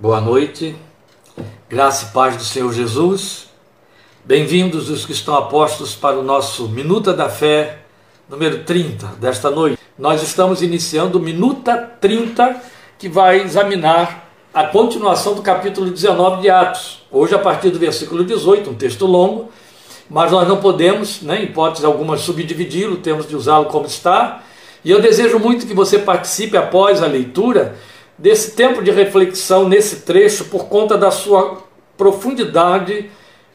Boa 0.00 0.20
noite, 0.20 0.76
graça 1.68 2.06
e 2.06 2.08
paz 2.12 2.36
do 2.36 2.44
Senhor 2.44 2.72
Jesus. 2.72 3.48
Bem-vindos 4.24 4.88
os 4.88 5.04
que 5.04 5.10
estão 5.10 5.34
apostos 5.34 5.96
para 5.96 6.16
o 6.16 6.22
nosso 6.22 6.68
Minuta 6.68 7.12
da 7.12 7.28
Fé, 7.28 7.80
número 8.28 8.62
30 8.62 9.16
desta 9.20 9.50
noite. 9.50 9.76
Nós 9.98 10.22
estamos 10.22 10.62
iniciando 10.62 11.18
o 11.18 11.20
Minuta 11.20 11.76
30, 12.00 12.62
que 12.96 13.08
vai 13.08 13.40
examinar 13.40 14.30
a 14.54 14.62
continuação 14.68 15.34
do 15.34 15.42
capítulo 15.42 15.90
19 15.90 16.42
de 16.42 16.48
Atos. 16.48 17.02
Hoje, 17.10 17.34
a 17.34 17.38
partir 17.40 17.70
do 17.70 17.78
versículo 17.80 18.22
18, 18.22 18.70
um 18.70 18.74
texto 18.74 19.04
longo, 19.04 19.48
mas 20.08 20.30
nós 20.30 20.46
não 20.46 20.58
podemos, 20.58 21.22
né, 21.22 21.40
em 21.40 21.46
hipótese 21.46 21.84
alguma, 21.84 22.16
subdividi-lo, 22.16 22.98
temos 22.98 23.26
de 23.26 23.34
usá-lo 23.34 23.64
como 23.64 23.86
está. 23.86 24.44
E 24.84 24.92
eu 24.92 25.02
desejo 25.02 25.40
muito 25.40 25.66
que 25.66 25.74
você 25.74 25.98
participe 25.98 26.56
após 26.56 27.02
a 27.02 27.06
leitura 27.08 27.76
desse 28.18 28.52
tempo 28.52 28.82
de 28.82 28.90
reflexão 28.90 29.68
nesse 29.68 30.00
trecho 30.00 30.46
por 30.46 30.66
conta 30.66 30.98
da 30.98 31.10
sua 31.10 31.62
profundidade, 31.96 33.10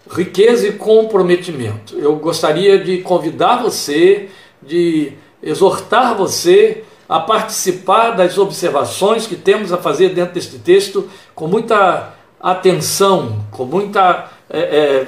riqueza 0.09 0.67
e 0.67 0.73
comprometimento. 0.73 1.98
Eu 1.98 2.16
gostaria 2.16 2.80
de 2.80 2.99
convidar 2.99 3.62
você, 3.62 4.30
de 4.62 5.13
exortar 5.41 6.16
você 6.16 6.84
a 7.07 7.20
participar 7.20 8.12
das 8.12 8.38
observações 8.38 9.27
que 9.27 9.35
temos 9.35 9.73
a 9.73 9.77
fazer 9.77 10.09
dentro 10.09 10.34
deste 10.34 10.57
texto 10.57 11.09
com 11.35 11.48
muita 11.48 12.13
atenção, 12.40 13.45
com 13.52 13.66
muita 13.66 14.30
é, 14.49 14.59
é, 14.59 15.07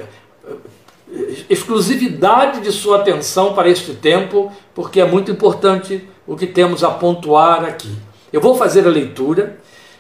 exclusividade 1.49 2.62
de 2.62 2.72
sua 2.72 2.98
atenção 2.98 3.54
para 3.54 3.70
este 3.70 3.94
tempo, 3.94 4.52
porque 4.74 4.99
é 4.99 5.05
muito 5.05 5.32
importante 5.32 6.08
o 6.27 6.35
que 6.35 6.48
temos 6.48 6.84
a 6.84 6.90
pontuar 6.90 7.63
aqui. 7.63 7.94
Eu 8.36 8.42
vou 8.42 8.54
fazer 8.54 8.86
a 8.86 8.90
leitura 8.90 9.56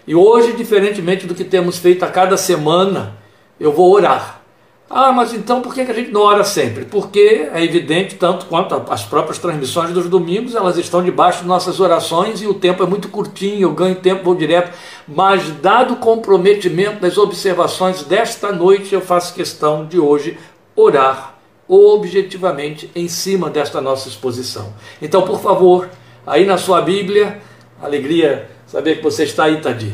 e 0.05 0.13
hoje, 0.13 0.51
diferentemente 0.51 1.25
do 1.25 1.33
que 1.33 1.45
temos 1.45 1.77
feito 1.77 2.03
a 2.03 2.09
cada 2.09 2.35
semana, 2.35 3.15
eu 3.57 3.71
vou 3.71 3.89
orar. 3.89 4.41
Ah, 4.89 5.13
mas 5.13 5.33
então 5.33 5.61
por 5.61 5.73
que 5.73 5.79
a 5.79 5.93
gente 5.93 6.11
não 6.11 6.19
ora 6.19 6.43
sempre? 6.43 6.83
Porque 6.83 7.47
é 7.53 7.63
evidente, 7.63 8.15
tanto 8.15 8.47
quanto 8.47 8.75
as 8.89 9.05
próprias 9.05 9.37
transmissões 9.37 9.93
dos 9.93 10.09
domingos, 10.09 10.53
elas 10.53 10.77
estão 10.77 11.01
debaixo 11.01 11.43
de 11.43 11.47
nossas 11.47 11.79
orações 11.79 12.41
e 12.41 12.45
o 12.45 12.53
tempo 12.53 12.83
é 12.83 12.85
muito 12.85 13.07
curtinho, 13.07 13.61
eu 13.61 13.71
ganho 13.71 13.95
tempo, 13.95 14.25
vou 14.25 14.35
direto. 14.35 14.77
Mas, 15.07 15.49
dado 15.61 15.93
o 15.93 15.97
comprometimento 15.97 16.99
das 16.99 17.17
observações 17.17 18.03
desta 18.03 18.51
noite, 18.51 18.93
eu 18.93 18.99
faço 18.99 19.33
questão 19.33 19.85
de 19.85 19.97
hoje 19.97 20.37
orar 20.75 21.35
objetivamente 21.69 22.91
em 22.93 23.07
cima 23.07 23.49
desta 23.49 23.79
nossa 23.79 24.09
exposição. 24.09 24.73
Então, 25.01 25.21
por 25.21 25.39
favor, 25.39 25.89
aí 26.27 26.45
na 26.45 26.57
sua 26.57 26.81
Bíblia, 26.81 27.41
Alegria 27.81 28.49
saber 28.65 28.97
que 28.97 29.03
você 29.03 29.23
está 29.23 29.45
aí, 29.45 29.61
Tadi. 29.61 29.93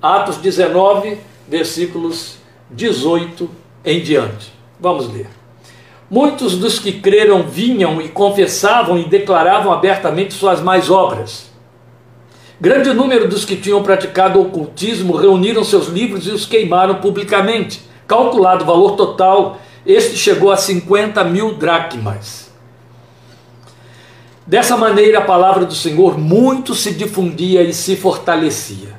Atos 0.00 0.36
19, 0.36 1.18
versículos 1.48 2.36
18 2.70 3.48
em 3.84 4.00
diante. 4.02 4.52
Vamos 4.78 5.12
ler. 5.12 5.28
Muitos 6.10 6.56
dos 6.56 6.78
que 6.78 7.00
creram 7.00 7.44
vinham 7.44 8.00
e 8.00 8.08
confessavam 8.08 8.98
e 8.98 9.04
declaravam 9.04 9.72
abertamente 9.72 10.34
suas 10.34 10.60
mais 10.60 10.90
obras. 10.90 11.50
Grande 12.60 12.92
número 12.92 13.28
dos 13.28 13.44
que 13.44 13.56
tinham 13.56 13.82
praticado 13.82 14.40
ocultismo 14.40 15.16
reuniram 15.16 15.64
seus 15.64 15.88
livros 15.88 16.26
e 16.26 16.30
os 16.30 16.46
queimaram 16.46 16.96
publicamente. 16.96 17.82
Calculado 18.06 18.62
o 18.62 18.66
valor 18.66 18.96
total, 18.96 19.58
este 19.86 20.16
chegou 20.16 20.52
a 20.52 20.56
50 20.56 21.24
mil 21.24 21.54
dracmas. 21.54 22.43
Dessa 24.46 24.76
maneira, 24.76 25.18
a 25.18 25.22
palavra 25.22 25.64
do 25.64 25.74
Senhor 25.74 26.18
muito 26.18 26.74
se 26.74 26.92
difundia 26.92 27.62
e 27.62 27.72
se 27.72 27.96
fortalecia. 27.96 28.92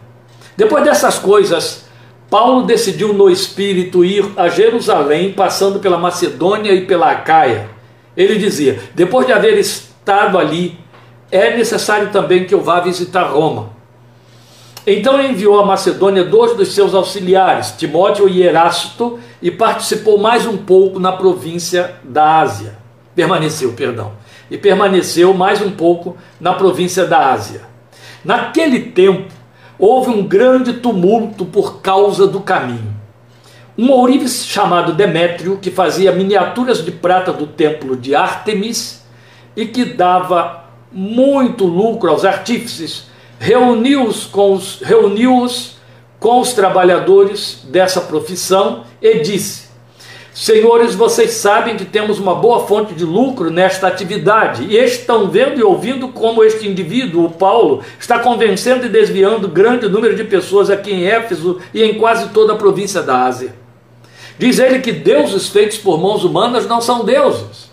Depois 0.58 0.84
dessas 0.84 1.20
coisas, 1.20 1.86
Paulo 2.32 2.64
decidiu 2.64 3.14
no 3.14 3.30
espírito 3.30 4.04
ir 4.04 4.26
a 4.36 4.50
Jerusalém, 4.50 5.34
passando 5.34 5.80
pela 5.80 6.00
Macedônia 6.00 6.74
e 6.74 6.86
pela 6.86 7.12
Acaia. 7.12 7.70
Ele 8.18 8.40
dizia: 8.40 8.80
depois 8.96 9.28
de 9.28 9.34
haver 9.34 9.56
estado 9.60 10.40
ali, 10.40 10.80
é 11.32 11.56
necessário 11.56 12.10
também 12.10 12.46
que 12.46 12.54
eu 12.54 12.62
vá 12.62 12.80
visitar 12.80 13.26
Roma. 13.26 13.76
Então 14.88 15.22
enviou 15.22 15.60
a 15.60 15.66
Macedônia 15.66 16.24
dois 16.24 16.58
dos 16.58 16.74
seus 16.74 16.96
auxiliares, 16.96 17.76
Timóteo 17.78 18.28
e 18.28 18.42
Erasto, 18.42 19.20
e 19.42 19.52
participou 19.52 20.18
mais 20.18 20.48
um 20.48 20.58
pouco 20.58 21.00
na 21.00 21.12
província 21.12 21.98
da 22.04 22.40
Ásia. 22.40 22.78
Permaneceu, 23.16 23.74
perdão 23.74 24.25
e 24.50 24.58
permaneceu 24.58 25.34
mais 25.34 25.62
um 25.62 25.72
pouco 25.72 26.18
na 26.40 26.54
província 26.54 27.06
da 27.06 27.32
Ásia. 27.32 27.62
Naquele 28.24 28.80
tempo, 28.80 29.34
houve 29.78 30.10
um 30.10 30.26
grande 30.26 30.74
tumulto 30.74 31.46
por 31.46 31.82
causa 31.82 32.28
do 32.28 32.40
caminho. 32.40 32.96
Um 33.78 33.92
ourives 33.92 34.46
chamado 34.46 34.94
Demétrio, 34.94 35.58
que 35.58 35.70
fazia 35.70 36.12
miniaturas 36.12 36.84
de 36.84 36.92
prata 36.92 37.34
do 37.34 37.46
templo 37.46 37.96
de 37.98 38.16
Ártemis 38.16 39.04
e 39.56 39.66
que 39.66 39.84
dava 39.84 40.64
muito 40.92 41.66
lucro 41.66 42.10
aos 42.10 42.24
artífices, 42.24 43.08
reuniu-os 43.38 44.26
com 44.26 44.54
os, 44.54 44.80
reuniu 44.82 45.46
com 46.20 46.40
os 46.40 46.54
trabalhadores 46.54 47.66
dessa 47.66 48.02
profissão 48.02 48.86
e 49.02 49.20
disse: 49.20 49.65
Senhores, 50.36 50.94
vocês 50.94 51.32
sabem 51.32 51.78
que 51.78 51.86
temos 51.86 52.20
uma 52.20 52.36
boa 52.36 52.68
fonte 52.68 52.94
de 52.94 53.06
lucro 53.06 53.50
nesta 53.50 53.88
atividade 53.88 54.66
e 54.66 54.76
estão 54.76 55.30
vendo 55.30 55.58
e 55.58 55.64
ouvindo 55.64 56.10
como 56.10 56.44
este 56.44 56.68
indivíduo, 56.68 57.24
o 57.24 57.32
Paulo, 57.32 57.82
está 57.98 58.20
convencendo 58.20 58.86
e 58.86 58.90
desviando 58.90 59.48
grande 59.48 59.88
número 59.88 60.14
de 60.14 60.26
pessoas 60.26 60.70
aqui 60.70 60.92
em 60.92 61.06
Éfeso 61.06 61.62
e 61.74 61.82
em 61.82 61.94
quase 61.94 62.32
toda 62.32 62.52
a 62.52 62.58
província 62.58 63.02
da 63.02 63.24
Ásia. 63.24 63.56
Diz 64.38 64.60
ele 64.60 64.80
que 64.80 64.92
deuses 64.92 65.48
feitos 65.48 65.78
por 65.78 65.98
mãos 65.98 66.26
humanas 66.26 66.68
não 66.68 66.82
são 66.82 67.06
deuses. 67.06 67.72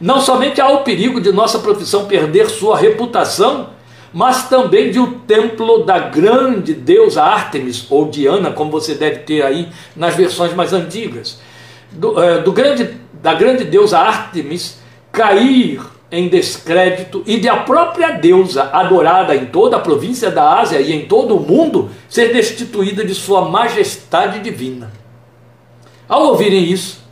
Não 0.00 0.20
somente 0.20 0.60
há 0.60 0.68
o 0.68 0.82
perigo 0.82 1.20
de 1.20 1.30
nossa 1.30 1.60
profissão 1.60 2.06
perder 2.06 2.50
sua 2.50 2.76
reputação, 2.76 3.70
mas 4.12 4.48
também 4.48 4.90
de 4.90 4.98
o 4.98 5.12
templo 5.28 5.84
da 5.84 6.00
grande 6.00 6.74
deusa 6.74 7.22
Ártemis, 7.22 7.86
ou 7.88 8.10
Diana, 8.10 8.50
como 8.50 8.72
você 8.72 8.96
deve 8.96 9.20
ter 9.20 9.42
aí 9.42 9.68
nas 9.94 10.16
versões 10.16 10.52
mais 10.54 10.72
antigas 10.72 11.38
do, 11.94 12.22
é, 12.22 12.42
do 12.42 12.52
grande, 12.52 12.96
da 13.22 13.34
grande 13.34 13.64
deusa 13.64 13.98
Artemis 13.98 14.78
cair 15.10 15.80
em 16.10 16.28
descrédito 16.28 17.22
e 17.26 17.38
de 17.38 17.48
a 17.48 17.56
própria 17.56 18.12
deusa, 18.12 18.70
adorada 18.72 19.34
em 19.34 19.46
toda 19.46 19.76
a 19.76 19.80
província 19.80 20.30
da 20.30 20.60
Ásia 20.60 20.80
e 20.80 20.92
em 20.92 21.06
todo 21.06 21.36
o 21.36 21.40
mundo, 21.40 21.90
ser 22.08 22.32
destituída 22.32 23.04
de 23.04 23.14
sua 23.14 23.48
majestade 23.48 24.38
divina. 24.40 24.92
Ao 26.08 26.24
ouvirem 26.26 26.64
isso, 26.70 27.02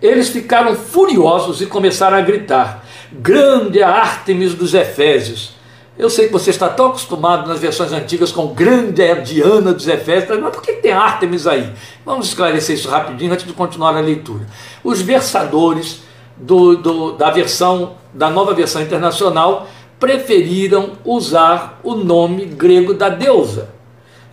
eles 0.00 0.28
ficaram 0.28 0.74
furiosos 0.74 1.60
e 1.62 1.66
começaram 1.66 2.16
a 2.16 2.20
gritar: 2.20 2.84
Grande 3.12 3.82
a 3.82 3.88
Ártemis 3.88 4.54
dos 4.54 4.74
Efésios! 4.74 5.53
Eu 5.96 6.10
sei 6.10 6.26
que 6.26 6.32
você 6.32 6.50
está 6.50 6.68
tão 6.68 6.86
acostumado 6.86 7.46
nas 7.46 7.60
versões 7.60 7.92
antigas 7.92 8.32
com 8.32 8.48
grande 8.48 9.02
Diana 9.22 9.72
dos 9.72 9.86
Efésios, 9.86 10.40
mas 10.40 10.52
por 10.52 10.60
que 10.60 10.72
tem 10.72 10.90
Artemis 10.90 11.46
aí? 11.46 11.72
Vamos 12.04 12.26
esclarecer 12.26 12.74
isso 12.74 12.88
rapidinho 12.88 13.32
antes 13.32 13.46
de 13.46 13.52
continuar 13.52 13.96
a 13.96 14.00
leitura. 14.00 14.44
Os 14.82 15.00
versadores 15.00 16.02
do, 16.36 16.76
do, 16.76 17.12
da 17.12 17.30
versão 17.30 17.94
da 18.12 18.28
nova 18.28 18.54
versão 18.54 18.82
internacional 18.82 19.68
preferiram 19.98 20.92
usar 21.04 21.80
o 21.82 21.94
nome 21.94 22.44
grego 22.44 22.92
da 22.92 23.08
deusa, 23.08 23.70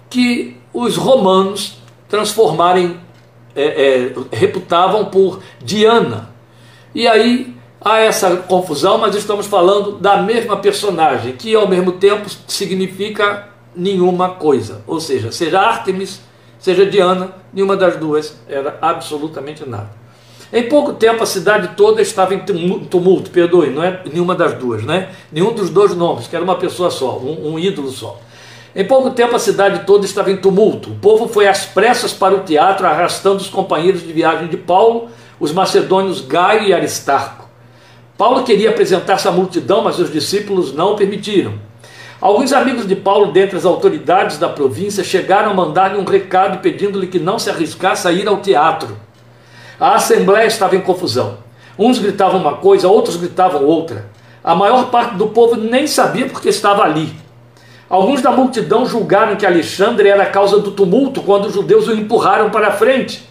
que 0.09 0.57
os 0.73 0.97
romanos 0.97 1.77
transformarem, 2.09 2.99
é, 3.55 3.63
é, 3.63 4.13
reputavam 4.31 5.05
por 5.05 5.41
Diana. 5.63 6.29
E 6.93 7.07
aí 7.07 7.55
há 7.83 7.99
essa 7.99 8.37
confusão, 8.37 8.99
mas 8.99 9.15
estamos 9.15 9.47
falando 9.47 9.93
da 9.93 10.21
mesma 10.21 10.57
personagem, 10.57 11.33
que 11.33 11.55
ao 11.55 11.67
mesmo 11.67 11.93
tempo 11.93 12.29
significa 12.47 13.49
nenhuma 13.75 14.29
coisa. 14.29 14.83
Ou 14.85 14.99
seja, 14.99 15.31
seja 15.31 15.59
Artemis, 15.59 16.21
seja 16.59 16.85
Diana, 16.85 17.33
nenhuma 17.51 17.75
das 17.75 17.97
duas 17.97 18.37
era 18.47 18.77
absolutamente 18.81 19.67
nada. 19.67 19.99
Em 20.53 20.67
pouco 20.67 20.93
tempo 20.93 21.23
a 21.23 21.25
cidade 21.25 21.75
toda 21.77 22.01
estava 22.01 22.35
em 22.35 22.39
tumulto, 22.39 23.31
perdoe, 23.31 23.69
não 23.69 23.81
é 23.81 24.01
nenhuma 24.11 24.35
das 24.35 24.53
duas, 24.53 24.83
né? 24.83 25.09
Nenhum 25.31 25.53
dos 25.53 25.69
dois 25.69 25.95
nomes, 25.95 26.27
que 26.27 26.35
era 26.35 26.43
uma 26.43 26.57
pessoa 26.57 26.91
só, 26.91 27.17
um, 27.17 27.53
um 27.53 27.59
ídolo 27.59 27.89
só. 27.89 28.19
Em 28.75 28.85
pouco 28.85 29.11
tempo 29.11 29.33
a 29.35 29.39
cidade 29.39 29.85
toda 29.85 30.05
estava 30.05 30.29
em 30.29 30.37
tumulto. 30.37 30.91
O 30.91 30.95
povo 30.95 31.27
foi 31.27 31.47
às 31.47 31.65
pressas 31.65 32.13
para 32.13 32.35
o 32.35 32.41
teatro, 32.41 32.85
arrastando 32.85 33.37
os 33.37 33.47
companheiros 33.47 34.01
de 34.05 34.11
viagem 34.11 34.49
de 34.49 34.57
Paulo, 34.57 35.09
os 35.39 35.53
macedônios 35.53 36.19
Gaio 36.19 36.67
e 36.67 36.73
Aristarco. 36.73 37.40
Paulo 38.21 38.43
queria 38.43 38.69
apresentar-se 38.69 39.27
à 39.27 39.31
multidão, 39.31 39.81
mas 39.81 39.97
os 39.97 40.13
discípulos 40.13 40.75
não 40.75 40.91
o 40.91 40.95
permitiram. 40.95 41.55
Alguns 42.21 42.53
amigos 42.53 42.85
de 42.85 42.95
Paulo, 42.95 43.31
dentre 43.31 43.57
as 43.57 43.65
autoridades 43.65 44.37
da 44.37 44.47
província, 44.47 45.03
chegaram 45.03 45.49
a 45.49 45.53
mandar-lhe 45.55 45.97
um 45.97 46.03
recado 46.03 46.59
pedindo-lhe 46.59 47.07
que 47.07 47.17
não 47.17 47.39
se 47.39 47.49
arriscasse 47.49 48.07
a 48.07 48.11
ir 48.11 48.27
ao 48.27 48.37
teatro. 48.37 48.95
A 49.79 49.95
assembleia 49.95 50.45
estava 50.45 50.75
em 50.75 50.81
confusão. 50.81 51.39
Uns 51.79 51.97
gritavam 51.97 52.39
uma 52.39 52.57
coisa, 52.57 52.87
outros 52.87 53.15
gritavam 53.15 53.65
outra. 53.65 54.05
A 54.43 54.53
maior 54.53 54.91
parte 54.91 55.15
do 55.15 55.29
povo 55.29 55.55
nem 55.55 55.87
sabia 55.87 56.27
porque 56.27 56.49
estava 56.49 56.83
ali. 56.83 57.11
Alguns 57.89 58.21
da 58.21 58.29
multidão 58.29 58.85
julgaram 58.85 59.35
que 59.35 59.47
Alexandre 59.47 60.07
era 60.07 60.21
a 60.21 60.29
causa 60.29 60.59
do 60.59 60.69
tumulto 60.69 61.23
quando 61.23 61.45
os 61.45 61.55
judeus 61.55 61.87
o 61.87 61.93
empurraram 61.95 62.51
para 62.51 62.67
a 62.67 62.71
frente. 62.71 63.30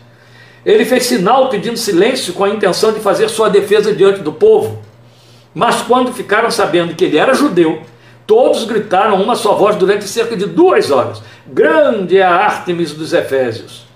Ele 0.65 0.85
fez 0.85 1.07
sinal 1.07 1.49
pedindo 1.49 1.77
silêncio 1.77 2.35
com 2.35 2.45
a 2.45 2.51
intenção 2.51 2.93
de 2.93 3.01
fazer 3.01 3.29
sua 3.29 3.49
defesa 3.49 3.95
diante 3.95 4.21
do 4.21 4.33
povo. 4.33 4.79
Mas 5.55 5.81
quando 5.83 6.13
ficaram 6.13 6.51
sabendo 6.51 6.95
que 6.95 7.05
ele 7.05 7.19
era 7.19 7.35
judeu, 7.35 7.83
todos 8.27 8.65
gritaram 8.65 9.21
uma 9.21 9.35
só 9.35 9.55
voz 9.55 9.77
durante 9.77 10.07
cerca 10.07 10.37
de 10.37 10.47
duas 10.47 10.91
horas: 10.91 11.23
Grande 11.47 12.19
é 12.19 12.23
a 12.23 12.35
Ártemis 12.35 12.93
dos 12.93 13.13
Efésios! 13.13 13.89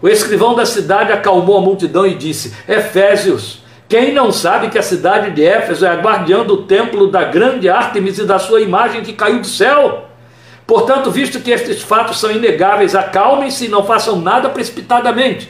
O 0.00 0.08
escrivão 0.08 0.54
da 0.54 0.66
cidade 0.66 1.12
acalmou 1.12 1.58
a 1.58 1.60
multidão 1.60 2.06
e 2.06 2.14
disse: 2.14 2.54
Efésios, 2.68 3.62
quem 3.88 4.14
não 4.14 4.32
sabe 4.32 4.70
que 4.70 4.78
a 4.78 4.82
cidade 4.82 5.32
de 5.32 5.44
Éfeso 5.44 5.84
é 5.84 5.90
a 5.90 6.00
guardiã 6.00 6.44
do 6.44 6.62
templo 6.62 7.10
da 7.10 7.24
grande 7.24 7.68
Ártemis 7.68 8.18
e 8.18 8.24
da 8.24 8.38
sua 8.38 8.60
imagem 8.60 9.02
que 9.02 9.12
caiu 9.12 9.40
do 9.40 9.46
céu? 9.46 10.06
Portanto, 10.66 11.10
visto 11.10 11.40
que 11.40 11.50
estes 11.50 11.82
fatos 11.82 12.18
são 12.18 12.30
inegáveis, 12.30 12.94
acalmem-se 12.94 13.66
e 13.66 13.68
não 13.68 13.84
façam 13.84 14.16
nada 14.16 14.48
precipitadamente. 14.48 15.48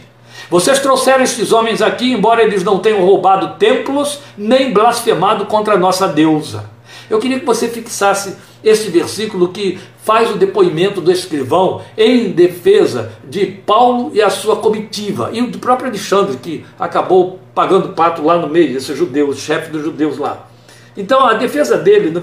Vocês 0.52 0.81
trouxeram 0.81 1.25
estes 1.25 1.50
homens 1.50 1.81
aqui, 1.81 2.12
embora 2.12 2.43
eles 2.43 2.62
não 2.62 2.78
tenham 2.78 3.06
roubado 3.06 3.56
templos, 3.58 4.19
nem 4.37 4.70
blasfemado 4.70 5.46
contra 5.46 5.76
a 5.76 5.78
nossa 5.78 6.06
deusa. 6.06 6.69
Eu 7.08 7.19
queria 7.19 7.40
que 7.40 7.46
você 7.46 7.69
fixasse 7.69 8.37
este 8.62 8.90
versículo 8.90 9.49
que 9.49 9.78
faz 10.04 10.31
o 10.31 10.37
depoimento 10.37 11.00
do 11.00 11.10
escrivão 11.10 11.81
em 11.96 12.32
defesa 12.32 13.12
de 13.25 13.46
Paulo 13.46 14.10
e 14.12 14.20
a 14.20 14.28
sua 14.28 14.56
comitiva, 14.56 15.31
e 15.32 15.40
do 15.40 15.58
próprio 15.58 15.88
Alexandre, 15.88 16.37
que 16.37 16.66
acabou 16.78 17.40
pagando 17.55 17.94
pato 17.94 18.22
lá 18.22 18.37
no 18.37 18.46
meio, 18.46 18.76
esse 18.76 18.94
judeu, 18.94 19.31
o 19.31 19.34
chefe 19.34 19.70
dos 19.70 19.82
judeus 19.82 20.19
lá. 20.19 20.51
Então 20.96 21.24
a 21.24 21.34
defesa 21.34 21.78
dele, 21.78 22.10
no 22.10 22.20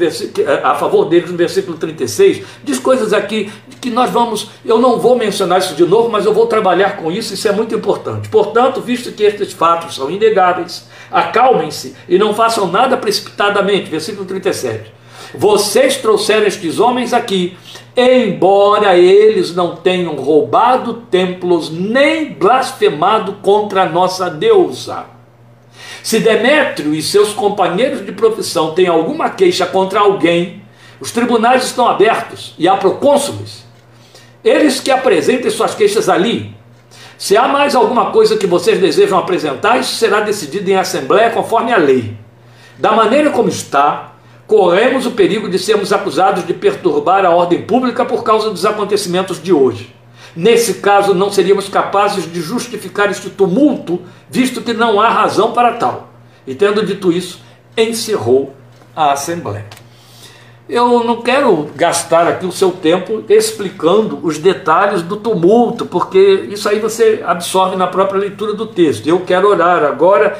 a 0.63 0.75
favor 0.75 1.05
deles, 1.05 1.31
no 1.31 1.37
versículo 1.37 1.77
36, 1.77 2.43
diz 2.63 2.77
coisas 2.77 3.13
aqui 3.13 3.51
que 3.81 3.89
nós 3.89 4.11
vamos, 4.11 4.51
eu 4.63 4.77
não 4.77 4.99
vou 4.99 5.17
mencionar 5.17 5.59
isso 5.59 5.73
de 5.73 5.85
novo, 5.85 6.09
mas 6.09 6.25
eu 6.25 6.33
vou 6.33 6.45
trabalhar 6.45 6.97
com 6.97 7.11
isso, 7.11 7.33
isso 7.33 7.47
é 7.47 7.51
muito 7.51 7.73
importante. 7.73 8.29
Portanto, 8.29 8.81
visto 8.81 9.11
que 9.11 9.23
estes 9.23 9.53
fatos 9.53 9.95
são 9.95 10.11
inegáveis, 10.11 10.87
acalmem-se 11.11 11.95
e 12.07 12.17
não 12.17 12.33
façam 12.33 12.67
nada 12.67 12.95
precipitadamente. 12.95 13.89
Versículo 13.89 14.25
37. 14.25 14.99
Vocês 15.33 15.97
trouxeram 15.97 16.47
estes 16.47 16.79
homens 16.79 17.13
aqui, 17.13 17.57
embora 17.95 18.97
eles 18.97 19.55
não 19.55 19.75
tenham 19.75 20.15
roubado 20.15 21.03
templos 21.09 21.69
nem 21.69 22.33
blasfemado 22.33 23.33
contra 23.41 23.83
a 23.83 23.89
nossa 23.89 24.29
deusa. 24.29 25.18
Se 26.01 26.19
Demétrio 26.19 26.93
e 26.93 27.01
seus 27.01 27.33
companheiros 27.33 28.05
de 28.05 28.11
profissão 28.11 28.73
têm 28.73 28.87
alguma 28.87 29.29
queixa 29.29 29.65
contra 29.65 29.99
alguém, 29.99 30.61
os 30.99 31.11
tribunais 31.11 31.63
estão 31.63 31.87
abertos 31.87 32.53
e 32.57 32.67
há 32.67 32.75
procônsules. 32.75 33.65
Eles 34.43 34.79
que 34.79 34.91
apresentem 34.91 35.49
suas 35.51 35.75
queixas 35.75 36.09
ali. 36.09 36.55
Se 37.17 37.35
há 37.35 37.47
mais 37.47 37.75
alguma 37.75 38.11
coisa 38.11 38.37
que 38.37 38.47
vocês 38.47 38.79
desejam 38.79 39.19
apresentar, 39.19 39.77
isso 39.77 39.95
será 39.95 40.21
decidido 40.21 40.69
em 40.69 40.75
assembleia 40.75 41.29
conforme 41.29 41.73
a 41.73 41.77
lei. 41.77 42.17
Da 42.77 42.93
maneira 42.93 43.29
como 43.31 43.49
está, 43.49 44.13
corremos 44.47 45.05
o 45.05 45.11
perigo 45.11 45.49
de 45.49 45.59
sermos 45.59 45.91
acusados 45.91 46.47
de 46.47 46.53
perturbar 46.53 47.25
a 47.25 47.29
ordem 47.29 47.61
pública 47.61 48.05
por 48.05 48.23
causa 48.23 48.49
dos 48.49 48.65
acontecimentos 48.65 49.41
de 49.43 49.51
hoje. 49.51 49.93
Nesse 50.35 50.75
caso, 50.75 51.13
não 51.13 51.31
seríamos 51.31 51.67
capazes 51.67 52.31
de 52.31 52.41
justificar 52.41 53.09
este 53.09 53.29
tumulto, 53.29 54.01
visto 54.29 54.61
que 54.61 54.73
não 54.73 55.01
há 55.01 55.09
razão 55.09 55.53
para 55.53 55.73
tal. 55.73 56.09
E 56.45 56.55
tendo 56.55 56.85
dito 56.85 57.11
isso, 57.11 57.41
encerrou 57.77 58.53
a 58.95 59.11
Assembleia. 59.13 59.65
Eu 60.69 61.03
não 61.03 61.19
quero 61.23 61.67
gastar 61.75 62.27
aqui 62.27 62.45
o 62.45 62.51
seu 62.51 62.69
tempo 62.69 63.23
explicando 63.27 64.19
os 64.21 64.37
detalhes 64.37 65.01
do 65.01 65.15
tumulto, 65.17 65.83
porque 65.83 66.47
isso 66.51 66.69
aí 66.69 66.77
você 66.79 67.23
absorve 67.25 67.75
na 67.75 67.87
própria 67.87 68.19
leitura 68.19 68.53
do 68.53 68.67
texto. 68.67 69.07
Eu 69.07 69.21
quero 69.21 69.49
orar 69.49 69.83
agora, 69.83 70.37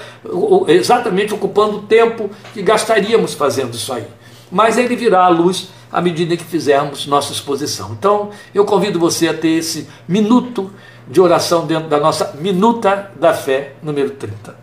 exatamente 0.67 1.33
ocupando 1.33 1.77
o 1.77 1.81
tempo 1.81 2.29
que 2.53 2.61
gastaríamos 2.61 3.33
fazendo 3.33 3.73
isso 3.73 3.91
aí. 3.91 4.05
Mas 4.51 4.77
ele 4.77 4.95
virá 4.95 5.25
à 5.25 5.29
luz 5.29 5.69
à 5.91 6.01
medida 6.01 6.37
que 6.37 6.43
fizermos 6.43 7.07
nossa 7.07 7.31
exposição. 7.31 7.91
Então, 7.97 8.29
eu 8.53 8.65
convido 8.65 8.99
você 8.99 9.27
a 9.27 9.33
ter 9.33 9.49
esse 9.49 9.87
minuto 10.07 10.71
de 11.07 11.19
oração 11.19 11.65
dentro 11.65 11.89
da 11.89 11.99
nossa 11.99 12.35
Minuta 12.39 13.11
da 13.19 13.33
Fé, 13.33 13.73
número 13.81 14.11
30. 14.11 14.55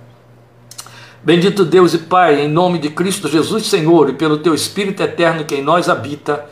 Bendito 1.22 1.64
Deus 1.64 1.92
e 1.92 1.98
Pai, 1.98 2.40
em 2.40 2.48
nome 2.48 2.78
de 2.78 2.88
Cristo 2.88 3.28
Jesus, 3.28 3.66
Senhor, 3.66 4.08
e 4.10 4.12
pelo 4.12 4.38
teu 4.38 4.54
Espírito 4.54 5.02
eterno 5.02 5.44
que 5.44 5.56
em 5.56 5.62
nós 5.62 5.88
habita, 5.88 6.46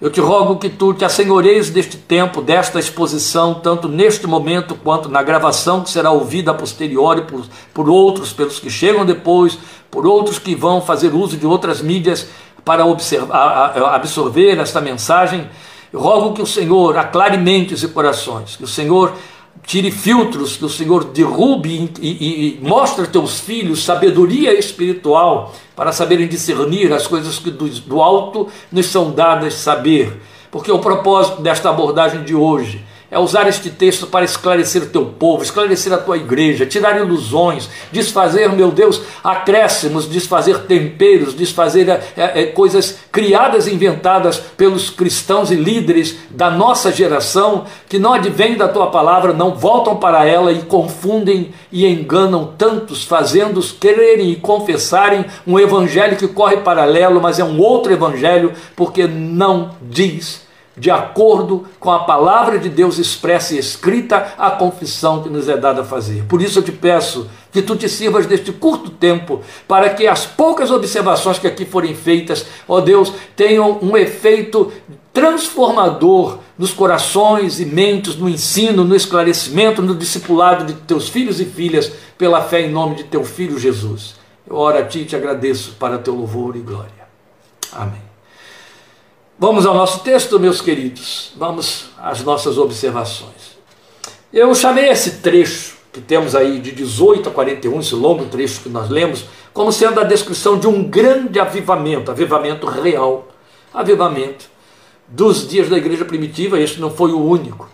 eu 0.00 0.10
te 0.10 0.20
rogo 0.20 0.56
que 0.56 0.70
tu 0.70 0.94
te 0.94 1.04
assenhoreias 1.04 1.68
deste 1.68 1.98
tempo, 1.98 2.40
desta 2.40 2.78
exposição, 2.78 3.54
tanto 3.54 3.86
neste 3.88 4.26
momento 4.26 4.74
quanto 4.74 5.08
na 5.08 5.22
gravação 5.22 5.82
que 5.82 5.90
será 5.90 6.10
ouvida 6.10 6.50
a 6.50 6.54
posteriori 6.54 7.22
por, 7.22 7.44
por 7.72 7.88
outros, 7.88 8.32
pelos 8.32 8.58
que 8.58 8.70
chegam 8.70 9.04
depois, 9.04 9.58
por 9.90 10.06
outros 10.06 10.38
que 10.38 10.54
vão 10.54 10.80
fazer 10.80 11.14
uso 11.14 11.36
de 11.36 11.46
outras 11.46 11.80
mídias 11.82 12.26
para 12.64 12.86
observar, 12.86 13.76
absorver 13.94 14.58
esta 14.58 14.80
mensagem. 14.80 15.48
Rogo 15.92 16.34
que 16.34 16.42
o 16.42 16.46
Senhor 16.46 16.96
aclare 16.96 17.36
mentes 17.36 17.82
e 17.82 17.88
corações, 17.88 18.56
que 18.56 18.64
o 18.64 18.68
Senhor 18.68 19.12
tire 19.66 19.90
filtros, 19.90 20.56
que 20.56 20.64
o 20.64 20.68
Senhor 20.68 21.04
derrube 21.04 21.90
e, 22.00 22.08
e, 22.08 22.58
e 22.58 22.60
mostre 22.60 23.04
a 23.04 23.06
teus 23.06 23.40
filhos 23.40 23.84
sabedoria 23.84 24.58
espiritual 24.58 25.54
para 25.76 25.92
saberem 25.92 26.26
discernir 26.26 26.92
as 26.92 27.06
coisas 27.06 27.38
que 27.38 27.50
do, 27.50 27.68
do 27.68 28.02
alto 28.02 28.48
nos 28.70 28.86
são 28.86 29.12
dadas 29.12 29.54
saber. 29.54 30.20
Porque 30.50 30.70
o 30.70 30.78
propósito 30.78 31.42
desta 31.42 31.70
abordagem 31.70 32.24
de 32.24 32.34
hoje 32.34 32.84
é 33.14 33.18
usar 33.20 33.46
este 33.46 33.70
texto 33.70 34.08
para 34.08 34.24
esclarecer 34.24 34.82
o 34.82 34.86
teu 34.86 35.06
povo, 35.06 35.44
esclarecer 35.44 35.92
a 35.92 35.98
tua 35.98 36.16
igreja, 36.16 36.66
tirar 36.66 36.98
ilusões, 36.98 37.70
desfazer, 37.92 38.50
meu 38.50 38.72
Deus, 38.72 39.00
acréscimos, 39.22 40.08
desfazer 40.08 40.62
temperos, 40.62 41.32
desfazer 41.32 41.88
é, 41.88 42.02
é, 42.16 42.46
coisas 42.46 42.98
criadas 43.12 43.68
e 43.68 43.72
inventadas 43.72 44.40
pelos 44.56 44.90
cristãos 44.90 45.52
e 45.52 45.54
líderes 45.54 46.16
da 46.28 46.50
nossa 46.50 46.90
geração, 46.90 47.66
que 47.88 48.00
não 48.00 48.14
advêm 48.14 48.56
da 48.56 48.66
tua 48.66 48.88
palavra, 48.88 49.32
não 49.32 49.54
voltam 49.54 49.94
para 49.94 50.26
ela 50.26 50.50
e 50.50 50.62
confundem 50.62 51.54
e 51.70 51.86
enganam 51.86 52.52
tantos, 52.58 53.04
fazendo-os 53.04 53.70
quererem 53.70 54.32
e 54.32 54.36
confessarem 54.36 55.24
um 55.46 55.56
evangelho 55.56 56.16
que 56.16 56.26
corre 56.26 56.56
paralelo, 56.56 57.20
mas 57.20 57.38
é 57.38 57.44
um 57.44 57.60
outro 57.60 57.92
evangelho, 57.92 58.52
porque 58.74 59.06
não 59.06 59.70
diz 59.80 60.43
de 60.76 60.90
acordo 60.90 61.64
com 61.78 61.90
a 61.90 62.00
palavra 62.00 62.58
de 62.58 62.68
Deus 62.68 62.98
expressa 62.98 63.54
e 63.54 63.58
escrita, 63.58 64.34
a 64.36 64.50
confissão 64.50 65.22
que 65.22 65.28
nos 65.28 65.48
é 65.48 65.56
dada 65.56 65.82
a 65.82 65.84
fazer. 65.84 66.24
Por 66.24 66.42
isso 66.42 66.58
eu 66.58 66.62
te 66.62 66.72
peço 66.72 67.28
que 67.52 67.62
tu 67.62 67.76
te 67.76 67.88
sirvas 67.88 68.26
deste 68.26 68.50
curto 68.52 68.90
tempo, 68.90 69.40
para 69.68 69.90
que 69.90 70.06
as 70.06 70.26
poucas 70.26 70.72
observações 70.72 71.38
que 71.38 71.46
aqui 71.46 71.64
forem 71.64 71.94
feitas, 71.94 72.44
ó 72.66 72.80
Deus, 72.80 73.12
tenham 73.36 73.78
um 73.80 73.96
efeito 73.96 74.72
transformador 75.12 76.40
nos 76.58 76.72
corações 76.72 77.60
e 77.60 77.64
mentes, 77.64 78.16
no 78.16 78.28
ensino, 78.28 78.82
no 78.82 78.96
esclarecimento, 78.96 79.80
no 79.80 79.94
discipulado 79.94 80.64
de 80.64 80.74
teus 80.74 81.08
filhos 81.08 81.40
e 81.40 81.44
filhas, 81.44 81.92
pela 82.18 82.42
fé 82.42 82.62
em 82.62 82.70
nome 82.70 82.96
de 82.96 83.04
teu 83.04 83.24
filho 83.24 83.58
Jesus. 83.58 84.16
Eu 84.48 84.56
oro 84.56 84.78
a 84.78 84.82
ti 84.82 85.00
e 85.00 85.04
te 85.04 85.14
agradeço 85.14 85.76
para 85.78 85.98
teu 85.98 86.14
louvor 86.14 86.56
e 86.56 86.60
glória. 86.60 87.04
Amém. 87.72 88.03
Vamos 89.36 89.66
ao 89.66 89.74
nosso 89.74 90.00
texto, 90.00 90.38
meus 90.38 90.60
queridos. 90.60 91.32
Vamos 91.36 91.86
às 91.98 92.22
nossas 92.22 92.56
observações. 92.56 93.58
Eu 94.32 94.54
chamei 94.54 94.88
esse 94.88 95.16
trecho 95.16 95.76
que 95.92 96.00
temos 96.00 96.36
aí 96.36 96.60
de 96.60 96.70
18 96.70 97.28
a 97.28 97.32
41, 97.32 97.80
esse 97.80 97.94
longo 97.96 98.26
trecho 98.26 98.60
que 98.60 98.68
nós 98.68 98.88
lemos, 98.88 99.24
como 99.52 99.72
sendo 99.72 99.98
a 99.98 100.04
descrição 100.04 100.56
de 100.56 100.68
um 100.68 100.84
grande 100.84 101.40
avivamento, 101.40 102.12
avivamento 102.12 102.66
real, 102.66 103.28
avivamento 103.72 104.48
dos 105.08 105.48
dias 105.48 105.68
da 105.68 105.78
igreja 105.78 106.04
primitiva. 106.04 106.58
Este 106.58 106.80
não 106.80 106.90
foi 106.90 107.10
o 107.10 107.20
único. 107.20 107.68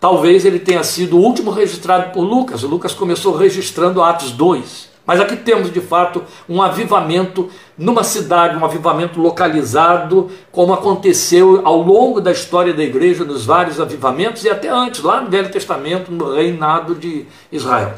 Talvez 0.00 0.46
ele 0.46 0.58
tenha 0.58 0.82
sido 0.82 1.18
o 1.18 1.20
último 1.20 1.50
registrado 1.50 2.12
por 2.12 2.22
Lucas. 2.22 2.62
Lucas 2.62 2.94
começou 2.94 3.36
registrando 3.36 4.02
Atos 4.02 4.30
2. 4.30 4.95
Mas 5.06 5.20
aqui 5.20 5.36
temos 5.36 5.72
de 5.72 5.80
fato 5.80 6.24
um 6.48 6.60
avivamento 6.60 7.48
numa 7.78 8.02
cidade, 8.02 8.56
um 8.56 8.64
avivamento 8.64 9.20
localizado, 9.20 10.28
como 10.50 10.74
aconteceu 10.74 11.62
ao 11.64 11.80
longo 11.80 12.20
da 12.20 12.32
história 12.32 12.74
da 12.74 12.82
igreja, 12.82 13.24
nos 13.24 13.46
vários 13.46 13.80
avivamentos 13.80 14.44
e 14.44 14.50
até 14.50 14.68
antes, 14.68 15.02
lá 15.02 15.20
no 15.20 15.30
Velho 15.30 15.48
Testamento, 15.48 16.10
no 16.10 16.34
reinado 16.34 16.94
de 16.96 17.24
Israel. 17.52 17.94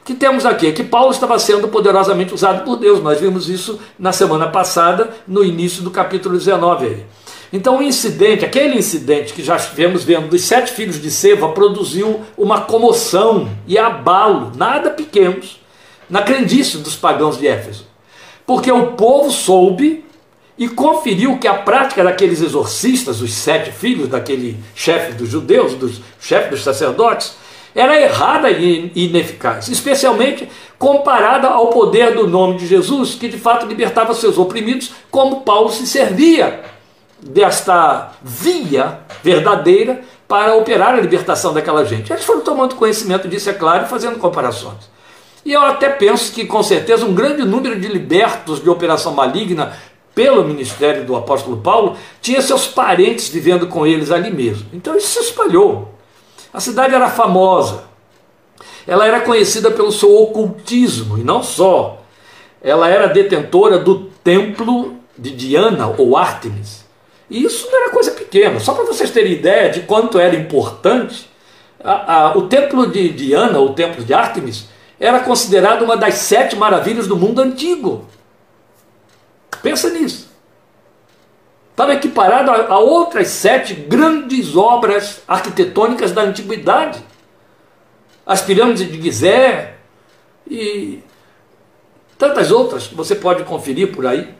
O 0.00 0.04
que 0.06 0.14
temos 0.14 0.44
aqui 0.44 0.66
é 0.66 0.72
que 0.72 0.84
Paulo 0.84 1.12
estava 1.12 1.38
sendo 1.38 1.68
poderosamente 1.68 2.34
usado 2.34 2.64
por 2.64 2.76
Deus. 2.76 3.02
Nós 3.02 3.20
vimos 3.20 3.48
isso 3.48 3.78
na 3.98 4.12
semana 4.12 4.48
passada, 4.48 5.10
no 5.26 5.44
início 5.44 5.82
do 5.82 5.90
capítulo 5.90 6.36
19. 6.36 6.86
Aí. 6.86 7.06
Então, 7.52 7.78
o 7.78 7.82
incidente, 7.82 8.44
aquele 8.44 8.76
incidente 8.76 9.32
que 9.32 9.42
já 9.42 9.56
estivemos 9.56 10.04
vendo 10.04 10.28
dos 10.28 10.42
sete 10.42 10.72
filhos 10.72 11.00
de 11.00 11.10
Seva, 11.10 11.48
produziu 11.48 12.20
uma 12.36 12.62
comoção 12.62 13.48
e 13.66 13.78
abalo, 13.78 14.52
nada 14.56 14.90
pequenos 14.90 15.65
na 16.08 16.22
crendice 16.22 16.78
dos 16.78 16.96
pagãos 16.96 17.38
de 17.38 17.46
Éfeso. 17.46 17.86
Porque 18.46 18.70
o 18.70 18.92
povo 18.92 19.30
soube 19.30 20.04
e 20.58 20.68
conferiu 20.68 21.38
que 21.38 21.48
a 21.48 21.54
prática 21.54 22.02
daqueles 22.02 22.40
exorcistas, 22.40 23.20
os 23.20 23.32
sete 23.32 23.70
filhos 23.70 24.08
daquele 24.08 24.58
chefe 24.74 25.12
dos 25.12 25.28
judeus, 25.28 25.74
dos 25.74 26.00
chefe 26.20 26.50
dos 26.50 26.62
sacerdotes, 26.62 27.36
era 27.74 28.00
errada 28.00 28.50
e 28.50 28.90
ineficaz, 28.94 29.68
especialmente 29.68 30.48
comparada 30.78 31.48
ao 31.48 31.68
poder 31.68 32.14
do 32.14 32.26
nome 32.26 32.56
de 32.56 32.66
Jesus, 32.66 33.14
que 33.14 33.28
de 33.28 33.36
fato 33.36 33.66
libertava 33.66 34.14
seus 34.14 34.38
oprimidos, 34.38 34.92
como 35.10 35.42
Paulo 35.42 35.70
se 35.70 35.86
servia 35.86 36.62
desta 37.20 38.12
via 38.22 39.00
verdadeira 39.22 40.00
para 40.26 40.54
operar 40.54 40.94
a 40.94 41.00
libertação 41.00 41.52
daquela 41.52 41.84
gente. 41.84 42.10
Eles 42.10 42.24
foram 42.24 42.40
tomando 42.40 42.76
conhecimento 42.76 43.28
disso, 43.28 43.50
é 43.50 43.52
claro, 43.52 43.86
fazendo 43.86 44.18
comparações. 44.18 44.95
E 45.46 45.52
eu 45.52 45.62
até 45.62 45.88
penso 45.88 46.32
que, 46.32 46.44
com 46.44 46.60
certeza, 46.60 47.06
um 47.06 47.14
grande 47.14 47.44
número 47.44 47.78
de 47.78 47.86
libertos 47.86 48.60
de 48.60 48.68
operação 48.68 49.14
maligna 49.14 49.74
pelo 50.12 50.42
ministério 50.42 51.04
do 51.04 51.14
apóstolo 51.14 51.58
Paulo 51.58 51.96
tinha 52.20 52.42
seus 52.42 52.66
parentes 52.66 53.28
vivendo 53.28 53.68
com 53.68 53.86
eles 53.86 54.10
ali 54.10 54.32
mesmo. 54.32 54.66
Então 54.72 54.96
isso 54.96 55.06
se 55.06 55.28
espalhou. 55.28 55.94
A 56.52 56.58
cidade 56.58 56.96
era 56.96 57.08
famosa. 57.08 57.84
Ela 58.88 59.06
era 59.06 59.20
conhecida 59.20 59.70
pelo 59.70 59.92
seu 59.92 60.12
ocultismo, 60.20 61.16
e 61.16 61.22
não 61.22 61.44
só. 61.44 62.02
Ela 62.60 62.88
era 62.88 63.06
detentora 63.06 63.78
do 63.78 64.06
templo 64.24 64.96
de 65.16 65.30
Diana 65.30 65.94
ou 65.96 66.16
Ártemis. 66.16 66.84
E 67.30 67.44
isso 67.44 67.68
não 67.70 67.82
era 67.82 67.92
coisa 67.92 68.10
pequena. 68.10 68.58
Só 68.58 68.74
para 68.74 68.84
vocês 68.84 69.12
terem 69.12 69.34
ideia 69.34 69.70
de 69.70 69.82
quanto 69.82 70.18
era 70.18 70.34
importante, 70.34 71.30
a, 71.84 72.14
a, 72.14 72.36
o 72.36 72.48
templo 72.48 72.88
de 72.88 73.10
Diana, 73.10 73.60
ou 73.60 73.68
o 73.68 73.74
templo 73.74 74.04
de 74.04 74.12
Ártemis, 74.12 74.74
era 74.98 75.20
considerado 75.20 75.82
uma 75.82 75.96
das 75.96 76.14
sete 76.14 76.56
maravilhas 76.56 77.06
do 77.06 77.16
mundo 77.16 77.40
antigo. 77.40 78.06
Pensa 79.62 79.90
nisso. 79.90 80.30
Estava 81.70 81.92
equiparado 81.92 82.50
a, 82.50 82.68
a 82.68 82.78
outras 82.78 83.28
sete 83.28 83.74
grandes 83.74 84.56
obras 84.56 85.22
arquitetônicas 85.28 86.12
da 86.12 86.22
antiguidade. 86.22 87.04
As 88.24 88.40
pirâmides 88.40 88.90
de 88.90 89.02
Gizé 89.02 89.74
e 90.48 91.02
tantas 92.16 92.50
outras 92.50 92.86
você 92.86 93.14
pode 93.14 93.44
conferir 93.44 93.94
por 93.94 94.06
aí. 94.06 94.34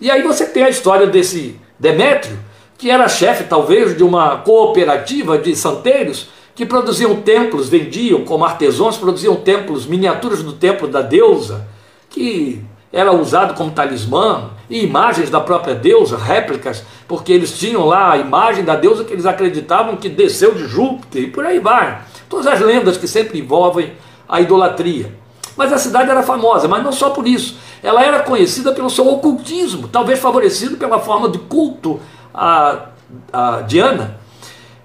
E 0.00 0.10
aí 0.10 0.22
você 0.22 0.46
tem 0.46 0.64
a 0.64 0.70
história 0.70 1.06
desse 1.06 1.58
Demétrio, 1.78 2.38
que 2.78 2.90
era 2.90 3.08
chefe 3.08 3.44
talvez 3.44 3.96
de 3.96 4.04
uma 4.04 4.38
cooperativa 4.38 5.36
de 5.36 5.56
santeiros 5.56 6.28
que 6.54 6.66
produziam 6.66 7.16
templos, 7.16 7.68
vendiam 7.68 8.24
como 8.24 8.44
artesãos, 8.44 8.96
produziam 8.96 9.36
templos, 9.36 9.86
miniaturas 9.86 10.42
do 10.42 10.52
templo 10.52 10.86
da 10.86 11.00
deusa, 11.00 11.66
que 12.10 12.62
era 12.92 13.10
usado 13.12 13.54
como 13.54 13.70
talismã, 13.70 14.50
e 14.68 14.84
imagens 14.84 15.30
da 15.30 15.40
própria 15.40 15.74
deusa, 15.74 16.16
réplicas, 16.16 16.84
porque 17.08 17.32
eles 17.32 17.58
tinham 17.58 17.86
lá 17.86 18.12
a 18.12 18.18
imagem 18.18 18.64
da 18.64 18.76
deusa 18.76 19.04
que 19.04 19.12
eles 19.12 19.26
acreditavam 19.26 19.96
que 19.96 20.08
desceu 20.08 20.54
de 20.54 20.66
Júpiter, 20.66 21.22
e 21.22 21.30
por 21.30 21.44
aí 21.44 21.58
vai. 21.58 22.02
Todas 22.28 22.46
as 22.46 22.60
lendas 22.60 22.96
que 22.96 23.08
sempre 23.08 23.38
envolvem 23.38 23.92
a 24.28 24.40
idolatria. 24.40 25.14
Mas 25.56 25.72
a 25.72 25.78
cidade 25.78 26.10
era 26.10 26.22
famosa, 26.22 26.68
mas 26.68 26.82
não 26.82 26.92
só 26.92 27.10
por 27.10 27.26
isso. 27.26 27.56
Ela 27.82 28.02
era 28.02 28.20
conhecida 28.20 28.72
pelo 28.72 28.88
seu 28.88 29.06
ocultismo, 29.08 29.88
talvez 29.88 30.18
favorecido 30.18 30.76
pela 30.76 30.98
forma 30.98 31.28
de 31.28 31.38
culto 31.38 32.00
a, 32.32 32.88
a 33.32 33.60
Diana. 33.62 34.21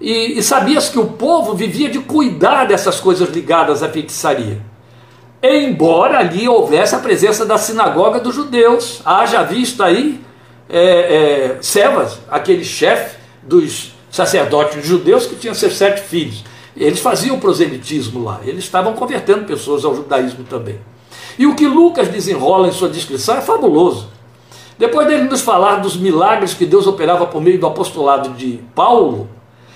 E, 0.00 0.38
e 0.38 0.42
sabia-se 0.42 0.90
que 0.90 0.98
o 0.98 1.06
povo 1.06 1.54
vivia 1.54 1.88
de 1.88 1.98
cuidar 1.98 2.66
dessas 2.66 3.00
coisas 3.00 3.28
ligadas 3.30 3.82
à 3.82 3.88
feitiçaria. 3.88 4.60
Embora 5.42 6.18
ali 6.18 6.48
houvesse 6.48 6.94
a 6.94 6.98
presença 6.98 7.44
da 7.44 7.58
sinagoga 7.58 8.18
dos 8.20 8.34
judeus, 8.34 9.00
haja 9.04 9.42
visto 9.42 9.82
aí 9.82 10.20
é, 10.68 10.80
é, 10.80 11.58
Sevas, 11.60 12.18
aquele 12.28 12.64
chefe 12.64 13.16
dos 13.42 13.94
sacerdotes 14.10 14.84
judeus 14.84 15.26
que 15.26 15.36
tinha 15.36 15.54
seus 15.54 15.76
sete 15.76 16.02
filhos. 16.02 16.44
Eles 16.76 17.00
faziam 17.00 17.38
proselitismo 17.40 18.22
lá, 18.22 18.40
eles 18.44 18.64
estavam 18.64 18.94
convertendo 18.94 19.44
pessoas 19.44 19.84
ao 19.84 19.94
judaísmo 19.94 20.44
também. 20.44 20.78
E 21.38 21.46
o 21.46 21.54
que 21.54 21.66
Lucas 21.66 22.08
desenrola 22.08 22.68
em 22.68 22.72
sua 22.72 22.88
descrição 22.88 23.36
é 23.36 23.40
fabuloso. 23.40 24.08
Depois 24.76 25.06
dele 25.08 25.24
nos 25.24 25.40
falar 25.40 25.76
dos 25.76 25.96
milagres 25.96 26.54
que 26.54 26.66
Deus 26.66 26.86
operava 26.86 27.26
por 27.26 27.40
meio 27.40 27.58
do 27.58 27.66
apostolado 27.66 28.30
de 28.30 28.60
Paulo, 28.74 29.28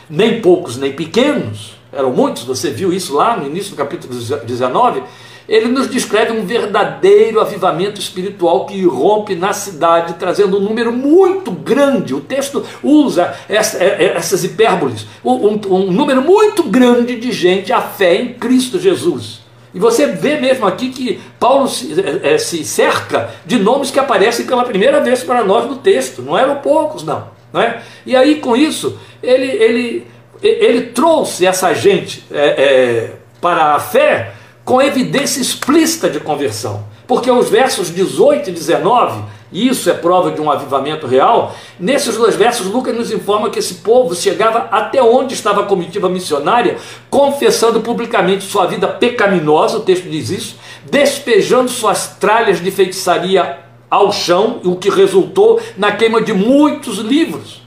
nem 0.09 0.40
poucos 0.40 0.76
nem 0.76 0.92
pequenos, 0.92 1.75
eram 1.92 2.11
muitos, 2.11 2.44
você 2.44 2.71
viu 2.71 2.92
isso 2.92 3.14
lá 3.14 3.37
no 3.37 3.47
início 3.47 3.71
do 3.71 3.76
capítulo 3.76 4.14
19, 4.14 5.02
ele 5.49 5.68
nos 5.68 5.90
descreve 5.90 6.32
um 6.32 6.47
verdadeiro 6.47 7.40
avivamento 7.40 8.00
espiritual 8.00 8.64
que 8.64 8.82
rompe 8.87 9.35
na 9.35 9.52
cidade, 9.52 10.14
trazendo 10.14 10.56
um 10.56 10.61
número 10.61 10.92
muito 10.92 11.50
grande. 11.50 12.14
O 12.14 12.21
texto 12.21 12.64
usa 12.82 13.35
essa, 13.49 13.76
é, 13.82 14.04
é, 14.04 14.16
essas 14.16 14.44
hipérboles, 14.44 15.06
um, 15.25 15.61
um, 15.68 15.90
número 15.90 16.23
muito 16.23 16.62
grande 16.62 17.18
de 17.18 17.32
gente 17.32 17.73
à 17.73 17.80
fé 17.80 18.16
em 18.16 18.35
Cristo 18.35 18.78
Jesus. 18.78 19.42
E 19.75 19.78
você 19.78 20.06
vê 20.06 20.38
mesmo 20.38 20.66
aqui 20.66 20.90
que 20.90 21.21
Paulo 21.40 21.66
se, 21.66 21.94
é, 22.23 22.38
se 22.38 22.64
cerca 22.64 23.30
de 23.44 23.59
nomes 23.59 23.90
que 23.90 23.99
aparecem 23.99 24.47
pela 24.47 24.64
primeira 24.64 25.00
vez 25.00 25.23
para 25.25 25.44
nós 25.44 25.66
no 25.66 25.76
texto. 25.76 26.23
Não 26.23 26.38
eram 26.38 26.56
poucos, 26.56 27.02
não. 27.02 27.41
Não 27.52 27.61
é? 27.61 27.82
E 28.06 28.16
aí, 28.16 28.37
com 28.37 28.56
isso, 28.56 28.99
ele, 29.23 29.47
ele, 29.47 30.06
ele 30.42 30.82
trouxe 30.87 31.47
essa 31.47 31.73
gente 31.75 32.25
é, 32.30 32.47
é, 32.47 33.12
para 33.40 33.75
a 33.75 33.80
fé 33.80 34.32
com 34.64 34.80
evidência 34.80 35.40
explícita 35.40 36.09
de 36.09 36.21
conversão. 36.21 36.85
Porque 37.06 37.30
os 37.30 37.50
versos 37.50 37.90
18 37.90 38.50
e 38.50 38.52
19, 38.52 39.23
e 39.52 39.68
isso 39.68 39.90
é 39.90 39.92
prova 39.92 40.30
de 40.30 40.40
um 40.40 40.50
avivamento 40.50 41.06
real, 41.06 41.54
nesses 41.78 42.16
dois 42.16 42.37
versos 42.37 42.66
Lucas 42.66 42.97
nos 42.97 43.11
informa 43.11 43.50
que 43.50 43.59
esse 43.59 43.75
povo 43.75 44.14
chegava 44.14 44.68
até 44.71 45.02
onde 45.02 45.35
estava 45.35 45.62
a 45.62 45.66
comitiva 45.66 46.09
missionária, 46.09 46.78
confessando 47.11 47.80
publicamente 47.80 48.44
sua 48.44 48.66
vida 48.66 48.88
pecaminosa, 48.88 49.78
o 49.78 49.82
texto 49.82 50.09
diz 50.09 50.30
isso, 50.30 50.56
despejando 50.90 51.68
suas 51.68 52.16
tralhas 52.18 52.62
de 52.62 52.71
feitiçaria 52.71 53.59
ao 53.92 54.11
chão, 54.11 54.58
o 54.64 54.75
que 54.75 54.88
resultou 54.88 55.61
na 55.76 55.92
queima 55.92 56.22
de 56.22 56.32
muitos 56.32 56.96
livros 56.96 57.61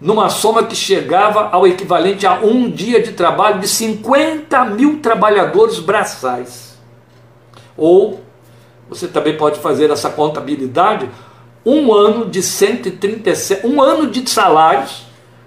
numa 0.00 0.30
soma 0.30 0.62
que 0.62 0.76
chegava 0.76 1.48
ao 1.50 1.66
equivalente 1.66 2.24
a 2.24 2.34
um 2.34 2.70
dia 2.70 3.02
de 3.02 3.10
trabalho 3.14 3.58
de 3.58 3.66
50 3.66 4.64
mil 4.66 5.00
trabalhadores 5.00 5.80
braçais. 5.80 6.78
Ou, 7.76 8.20
você 8.88 9.08
também 9.08 9.36
pode 9.36 9.58
fazer 9.58 9.90
essa 9.90 10.08
contabilidade, 10.08 11.10
um 11.64 11.92
ano 11.92 12.26
de 12.26 12.44
137, 12.44 13.66
um 13.66 13.82
ano 13.82 14.08
de 14.08 14.30
salários 14.30 15.04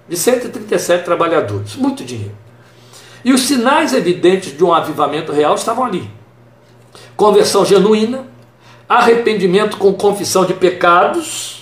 de 0.10 0.18
137 0.18 1.06
trabalhadores. 1.06 1.78
Muito 1.78 2.04
dinheiro. 2.04 2.36
E 3.24 3.32
os 3.32 3.42
sinais 3.42 3.94
evidentes 3.94 4.58
de 4.58 4.66
um 4.66 4.74
avivamento 4.74 5.32
real 5.32 5.56
estavam 5.56 5.86
ali. 5.86 6.12
Conversão 7.16 7.64
genuína, 7.64 8.26
arrependimento 8.90 9.78
com 9.78 9.94
confissão 9.94 10.44
de 10.46 10.56
pecados, 10.56 11.60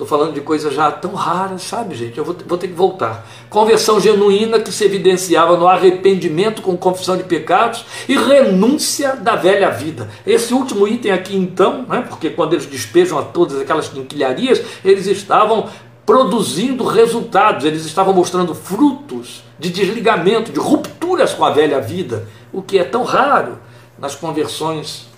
Estou 0.00 0.08
falando 0.08 0.32
de 0.32 0.40
coisas 0.40 0.72
já 0.72 0.90
tão 0.90 1.12
raras, 1.12 1.60
sabe, 1.60 1.94
gente? 1.94 2.16
Eu 2.16 2.24
vou, 2.24 2.34
vou, 2.46 2.56
ter 2.56 2.68
que 2.68 2.72
voltar. 2.72 3.28
Conversão 3.50 4.00
genuína 4.00 4.58
que 4.58 4.72
se 4.72 4.82
evidenciava 4.82 5.58
no 5.58 5.68
arrependimento 5.68 6.62
com 6.62 6.74
confissão 6.74 7.18
de 7.18 7.24
pecados 7.24 7.84
e 8.08 8.16
renúncia 8.16 9.14
da 9.14 9.36
velha 9.36 9.68
vida. 9.68 10.08
Esse 10.26 10.54
último 10.54 10.88
item 10.88 11.12
aqui, 11.12 11.36
então, 11.36 11.82
né, 11.86 12.02
porque 12.08 12.30
quando 12.30 12.54
eles 12.54 12.64
despejam 12.64 13.18
a 13.18 13.22
todas 13.22 13.60
aquelas 13.60 13.88
quinquilharias, 13.88 14.62
eles 14.82 15.06
estavam 15.06 15.68
produzindo 16.06 16.82
resultados, 16.82 17.66
eles 17.66 17.84
estavam 17.84 18.14
mostrando 18.14 18.54
frutos 18.54 19.42
de 19.58 19.68
desligamento, 19.68 20.50
de 20.50 20.58
rupturas 20.58 21.34
com 21.34 21.44
a 21.44 21.50
velha 21.50 21.78
vida, 21.78 22.26
o 22.50 22.62
que 22.62 22.78
é 22.78 22.84
tão 22.84 23.04
raro 23.04 23.58
nas 23.98 24.14
conversões 24.14 25.09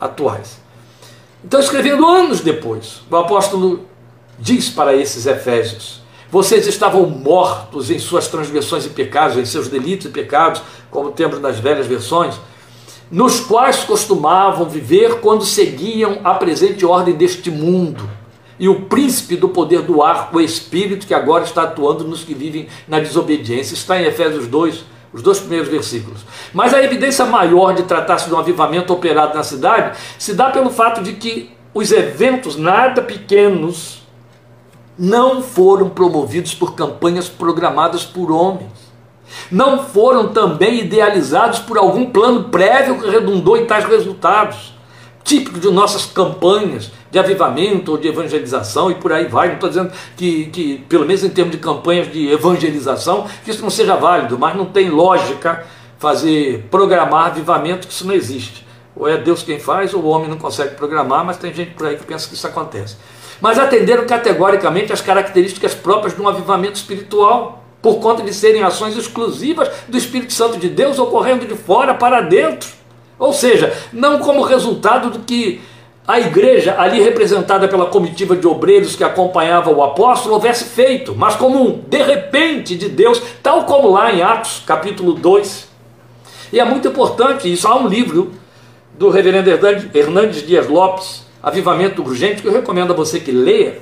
atuais. 0.00 0.60
Então, 1.44 1.60
escrevendo 1.60 2.06
anos 2.06 2.40
depois, 2.40 3.02
o 3.10 3.16
apóstolo 3.16 3.86
diz 4.38 4.68
para 4.68 4.94
esses 4.94 5.26
Efésios: 5.26 6.00
vocês 6.30 6.66
estavam 6.66 7.08
mortos 7.08 7.90
em 7.90 7.98
suas 7.98 8.26
transgressões 8.28 8.84
e 8.84 8.90
pecados, 8.90 9.36
em 9.36 9.44
seus 9.44 9.68
delitos 9.68 10.06
e 10.06 10.10
pecados, 10.10 10.60
como 10.90 11.12
temos 11.12 11.40
nas 11.40 11.58
velhas 11.58 11.86
versões, 11.86 12.34
nos 13.10 13.40
quais 13.40 13.84
costumavam 13.84 14.68
viver 14.68 15.20
quando 15.20 15.44
seguiam 15.44 16.18
a 16.24 16.34
presente 16.34 16.84
ordem 16.84 17.14
deste 17.14 17.50
mundo. 17.50 18.08
E 18.58 18.68
o 18.68 18.82
príncipe 18.82 19.36
do 19.36 19.50
poder 19.50 19.82
do 19.82 20.02
ar, 20.02 20.30
o 20.32 20.40
Espírito 20.40 21.06
que 21.06 21.14
agora 21.14 21.44
está 21.44 21.62
atuando 21.62 22.04
nos 22.04 22.24
que 22.24 22.34
vivem 22.34 22.68
na 22.88 22.98
desobediência. 22.98 23.74
Está 23.74 24.00
em 24.00 24.06
Efésios 24.06 24.48
2, 24.48 24.84
os 25.16 25.22
dois 25.22 25.38
primeiros 25.38 25.68
versículos. 25.68 26.20
Mas 26.52 26.74
a 26.74 26.82
evidência 26.82 27.24
maior 27.24 27.74
de 27.74 27.84
tratar-se 27.84 28.28
de 28.28 28.34
um 28.34 28.38
avivamento 28.38 28.92
operado 28.92 29.34
na 29.34 29.42
cidade 29.42 29.96
se 30.18 30.34
dá 30.34 30.50
pelo 30.50 30.68
fato 30.68 31.02
de 31.02 31.14
que 31.14 31.56
os 31.72 31.90
eventos 31.90 32.56
nada 32.56 33.00
pequenos 33.00 34.02
não 34.98 35.42
foram 35.42 35.88
promovidos 35.88 36.54
por 36.54 36.74
campanhas 36.74 37.28
programadas 37.28 38.04
por 38.04 38.30
homens. 38.30 38.86
Não 39.50 39.84
foram 39.84 40.28
também 40.28 40.80
idealizados 40.80 41.60
por 41.60 41.78
algum 41.78 42.10
plano 42.10 42.44
prévio 42.44 43.00
que 43.00 43.08
redundou 43.08 43.56
em 43.56 43.64
tais 43.64 43.86
resultados. 43.86 44.74
Típico 45.24 45.58
de 45.58 45.70
nossas 45.70 46.04
campanhas, 46.04 46.92
de 47.10 47.18
avivamento 47.18 47.92
ou 47.92 47.98
de 47.98 48.08
evangelização 48.08 48.90
e 48.90 48.94
por 48.94 49.12
aí 49.12 49.26
vai. 49.26 49.48
Não 49.48 49.54
estou 49.54 49.68
dizendo 49.68 49.92
que, 50.16 50.46
que, 50.46 50.78
pelo 50.88 51.06
menos 51.06 51.22
em 51.24 51.28
termos 51.28 51.52
de 51.52 51.58
campanhas 51.58 52.10
de 52.10 52.28
evangelização, 52.30 53.26
que 53.44 53.50
isso 53.50 53.62
não 53.62 53.70
seja 53.70 53.96
válido, 53.96 54.38
mas 54.38 54.56
não 54.56 54.66
tem 54.66 54.90
lógica 54.90 55.64
fazer 55.98 56.66
programar 56.70 57.26
avivamento, 57.26 57.86
que 57.86 57.92
isso 57.92 58.06
não 58.06 58.14
existe. 58.14 58.66
Ou 58.94 59.08
é 59.08 59.16
Deus 59.16 59.42
quem 59.42 59.58
faz, 59.58 59.92
ou 59.92 60.02
o 60.02 60.08
homem 60.08 60.28
não 60.28 60.38
consegue 60.38 60.74
programar, 60.74 61.24
mas 61.24 61.36
tem 61.36 61.52
gente 61.52 61.72
por 61.72 61.86
aí 61.86 61.96
que 61.96 62.04
pensa 62.04 62.28
que 62.28 62.34
isso 62.34 62.46
acontece. 62.46 62.96
Mas 63.40 63.58
atenderam 63.58 64.06
categoricamente 64.06 64.92
as 64.92 65.00
características 65.00 65.74
próprias 65.74 66.14
de 66.14 66.22
um 66.22 66.28
avivamento 66.28 66.76
espiritual, 66.76 67.62
por 67.82 68.00
conta 68.00 68.22
de 68.22 68.32
serem 68.32 68.62
ações 68.62 68.96
exclusivas 68.96 69.70
do 69.86 69.96
Espírito 69.96 70.32
Santo 70.32 70.58
de 70.58 70.68
Deus 70.68 70.98
ocorrendo 70.98 71.46
de 71.46 71.54
fora 71.54 71.94
para 71.94 72.20
dentro. 72.20 72.68
Ou 73.18 73.32
seja, 73.32 73.72
não 73.92 74.18
como 74.18 74.42
resultado 74.42 75.10
do 75.10 75.20
que 75.20 75.60
a 76.06 76.20
igreja, 76.20 76.76
ali 76.78 77.02
representada 77.02 77.66
pela 77.66 77.86
comitiva 77.86 78.36
de 78.36 78.46
obreiros 78.46 78.94
que 78.94 79.02
acompanhava 79.02 79.70
o 79.70 79.82
apóstolo, 79.82 80.34
houvesse 80.34 80.64
feito, 80.64 81.14
mas 81.16 81.34
como 81.34 81.60
um 81.60 81.82
de 81.88 82.00
repente 82.00 82.76
de 82.76 82.88
Deus, 82.88 83.20
tal 83.42 83.64
como 83.64 83.90
lá 83.90 84.12
em 84.12 84.22
Atos 84.22 84.62
capítulo 84.64 85.14
2. 85.14 85.68
E 86.52 86.60
é 86.60 86.64
muito 86.64 86.86
importante 86.86 87.52
isso. 87.52 87.66
Há 87.66 87.76
um 87.76 87.88
livro 87.88 88.32
do 88.96 89.10
reverendo 89.10 89.50
Hernandes 89.92 90.46
Dias 90.46 90.68
Lopes, 90.68 91.26
Avivamento 91.42 92.02
Urgente, 92.02 92.40
que 92.40 92.46
eu 92.46 92.52
recomendo 92.52 92.92
a 92.92 92.96
você 92.96 93.18
que 93.18 93.32
leia, 93.32 93.80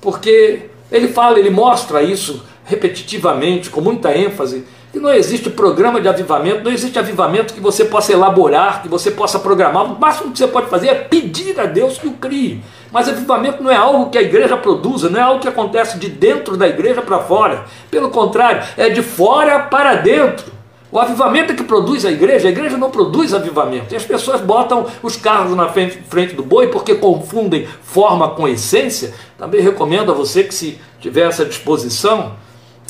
porque 0.00 0.62
ele 0.90 1.08
fala, 1.08 1.38
ele 1.38 1.50
mostra 1.50 2.02
isso 2.02 2.42
repetitivamente, 2.64 3.70
com 3.70 3.80
muita 3.80 4.16
ênfase, 4.16 4.64
que 4.92 5.00
não 5.00 5.10
existe 5.10 5.48
programa 5.48 6.00
de 6.02 6.06
avivamento, 6.06 6.62
não 6.62 6.70
existe 6.70 6.98
avivamento 6.98 7.54
que 7.54 7.60
você 7.60 7.86
possa 7.86 8.12
elaborar, 8.12 8.82
que 8.82 8.88
você 8.88 9.10
possa 9.10 9.38
programar. 9.38 9.84
O 9.84 9.98
máximo 9.98 10.30
que 10.30 10.38
você 10.38 10.46
pode 10.46 10.68
fazer 10.68 10.88
é 10.88 10.94
pedir 10.94 11.58
a 11.58 11.64
Deus 11.64 11.96
que 11.96 12.06
o 12.06 12.12
crie. 12.12 12.62
Mas 12.92 13.08
avivamento 13.08 13.62
não 13.62 13.70
é 13.70 13.76
algo 13.76 14.10
que 14.10 14.18
a 14.18 14.22
igreja 14.22 14.54
produza, 14.54 15.08
não 15.08 15.18
é 15.18 15.22
algo 15.22 15.40
que 15.40 15.48
acontece 15.48 15.98
de 15.98 16.10
dentro 16.10 16.58
da 16.58 16.68
igreja 16.68 17.00
para 17.00 17.20
fora. 17.20 17.64
Pelo 17.90 18.10
contrário, 18.10 18.62
é 18.76 18.90
de 18.90 19.02
fora 19.02 19.60
para 19.60 19.94
dentro. 19.94 20.52
O 20.90 20.98
avivamento 20.98 21.52
é 21.52 21.56
que 21.56 21.64
produz 21.64 22.04
a 22.04 22.10
igreja, 22.10 22.48
a 22.48 22.50
igreja 22.50 22.76
não 22.76 22.90
produz 22.90 23.32
avivamento. 23.32 23.94
E 23.94 23.96
as 23.96 24.04
pessoas 24.04 24.42
botam 24.42 24.86
os 25.02 25.16
carros 25.16 25.56
na 25.56 25.70
frente, 25.70 26.34
do 26.34 26.42
boi 26.42 26.66
porque 26.68 26.94
confundem 26.94 27.66
forma 27.82 28.28
com 28.28 28.46
essência. 28.46 29.14
Também 29.38 29.62
recomendo 29.62 30.12
a 30.12 30.14
você 30.14 30.44
que, 30.44 30.54
se 30.54 30.78
tiver 31.00 31.26
essa 31.26 31.46
disposição, 31.46 32.34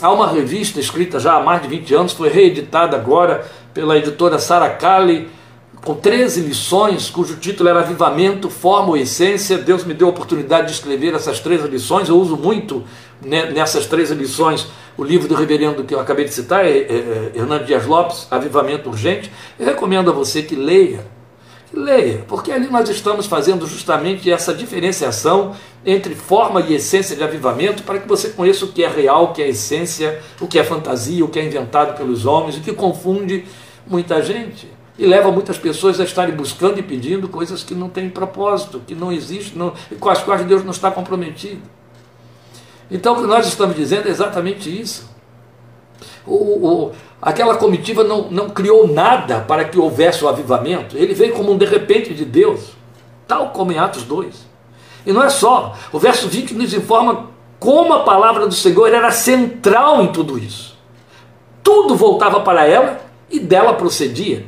Há 0.00 0.10
uma 0.10 0.28
revista 0.28 0.80
escrita 0.80 1.20
já 1.20 1.34
há 1.34 1.42
mais 1.42 1.62
de 1.62 1.68
20 1.68 1.94
anos, 1.94 2.12
foi 2.12 2.28
reeditada 2.28 2.96
agora 2.96 3.46
pela 3.72 3.96
editora 3.96 4.38
Sara 4.38 4.68
Kali, 4.70 5.28
com 5.84 5.94
13 5.94 6.42
lições, 6.42 7.10
cujo 7.10 7.36
título 7.36 7.68
era 7.68 7.80
Avivamento, 7.80 8.48
Forma 8.48 8.90
ou 8.90 8.96
Essência. 8.96 9.58
Deus 9.58 9.84
me 9.84 9.94
deu 9.94 10.06
a 10.06 10.10
oportunidade 10.10 10.68
de 10.68 10.74
escrever 10.74 11.12
essas 11.14 11.40
13 11.40 11.66
lições. 11.66 12.08
Eu 12.08 12.16
uso 12.16 12.36
muito 12.36 12.84
nessas 13.20 13.86
13 13.86 14.14
lições 14.14 14.68
o 14.96 15.02
livro 15.02 15.26
do 15.26 15.34
reverendo 15.34 15.84
que 15.84 15.94
eu 15.94 16.00
acabei 16.00 16.24
de 16.24 16.32
citar, 16.32 16.64
é, 16.64 16.70
é, 16.70 16.82
é, 16.82 17.32
Hernando 17.34 17.64
Dias 17.64 17.86
Lopes, 17.86 18.26
Avivamento 18.30 18.90
Urgente. 18.90 19.32
Eu 19.58 19.66
recomendo 19.66 20.10
a 20.10 20.12
você 20.12 20.42
que 20.42 20.54
leia 20.54 21.04
Leia, 21.72 22.24
porque 22.28 22.52
ali 22.52 22.68
nós 22.68 22.88
estamos 22.90 23.26
fazendo 23.26 23.66
justamente 23.66 24.30
essa 24.30 24.52
diferenciação 24.52 25.56
entre 25.86 26.14
forma 26.14 26.60
e 26.60 26.74
essência 26.74 27.16
de 27.16 27.24
avivamento 27.24 27.82
para 27.82 27.98
que 27.98 28.06
você 28.06 28.28
conheça 28.28 28.66
o 28.66 28.68
que 28.68 28.84
é 28.84 28.88
real, 28.88 29.24
o 29.24 29.32
que 29.32 29.40
é 29.40 29.48
essência, 29.48 30.20
o 30.38 30.46
que 30.46 30.58
é 30.58 30.64
fantasia, 30.64 31.24
o 31.24 31.28
que 31.28 31.38
é 31.38 31.44
inventado 31.44 31.96
pelos 31.96 32.26
homens, 32.26 32.58
o 32.58 32.60
que 32.60 32.74
confunde 32.74 33.46
muita 33.86 34.22
gente 34.22 34.68
e 34.98 35.06
leva 35.06 35.32
muitas 35.32 35.56
pessoas 35.56 35.98
a 35.98 36.04
estarem 36.04 36.34
buscando 36.34 36.78
e 36.78 36.82
pedindo 36.82 37.28
coisas 37.28 37.64
que 37.64 37.74
não 37.74 37.88
têm 37.88 38.10
propósito, 38.10 38.82
que 38.86 38.94
não 38.94 39.10
existem, 39.10 39.56
não, 39.56 39.72
com 39.98 40.10
as 40.10 40.22
quais 40.22 40.44
Deus 40.44 40.62
não 40.62 40.70
está 40.70 40.90
comprometido. 40.90 41.62
Então 42.90 43.14
o 43.14 43.22
que 43.22 43.26
nós 43.26 43.46
estamos 43.46 43.74
dizendo 43.74 44.08
é 44.08 44.10
exatamente 44.10 44.68
isso. 44.68 45.10
O, 46.26 46.34
o, 46.34 46.92
aquela 47.20 47.56
comitiva 47.56 48.04
não, 48.04 48.30
não 48.30 48.50
criou 48.50 48.86
nada 48.86 49.40
para 49.40 49.64
que 49.64 49.78
houvesse 49.78 50.24
o 50.24 50.28
avivamento. 50.28 50.96
Ele 50.96 51.14
veio 51.14 51.34
como 51.34 51.52
um 51.52 51.58
de 51.58 51.64
repente 51.64 52.14
de 52.14 52.24
Deus, 52.24 52.70
tal 53.26 53.50
como 53.50 53.72
em 53.72 53.78
Atos 53.78 54.04
2. 54.04 54.52
E 55.04 55.12
não 55.12 55.22
é 55.22 55.30
só, 55.30 55.76
o 55.92 55.98
verso 55.98 56.28
20 56.28 56.54
nos 56.54 56.72
informa 56.72 57.30
como 57.58 57.92
a 57.92 58.00
palavra 58.00 58.46
do 58.46 58.54
Senhor 58.54 58.92
era 58.92 59.10
central 59.10 60.02
em 60.02 60.12
tudo 60.12 60.38
isso. 60.38 60.76
Tudo 61.62 61.94
voltava 61.94 62.40
para 62.40 62.66
ela 62.66 63.00
e 63.30 63.38
dela 63.38 63.74
procedia. 63.74 64.46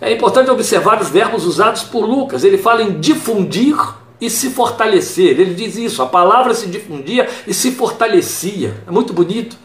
É 0.00 0.12
importante 0.12 0.50
observar 0.50 1.00
os 1.00 1.08
verbos 1.08 1.44
usados 1.44 1.82
por 1.82 2.04
Lucas. 2.04 2.44
Ele 2.44 2.58
fala 2.58 2.82
em 2.82 3.00
difundir 3.00 3.76
e 4.20 4.28
se 4.28 4.50
fortalecer. 4.50 5.40
Ele 5.40 5.54
diz 5.54 5.76
isso: 5.76 6.02
a 6.02 6.06
palavra 6.06 6.54
se 6.54 6.66
difundia 6.66 7.28
e 7.46 7.54
se 7.54 7.72
fortalecia. 7.72 8.82
É 8.86 8.90
muito 8.90 9.12
bonito. 9.12 9.56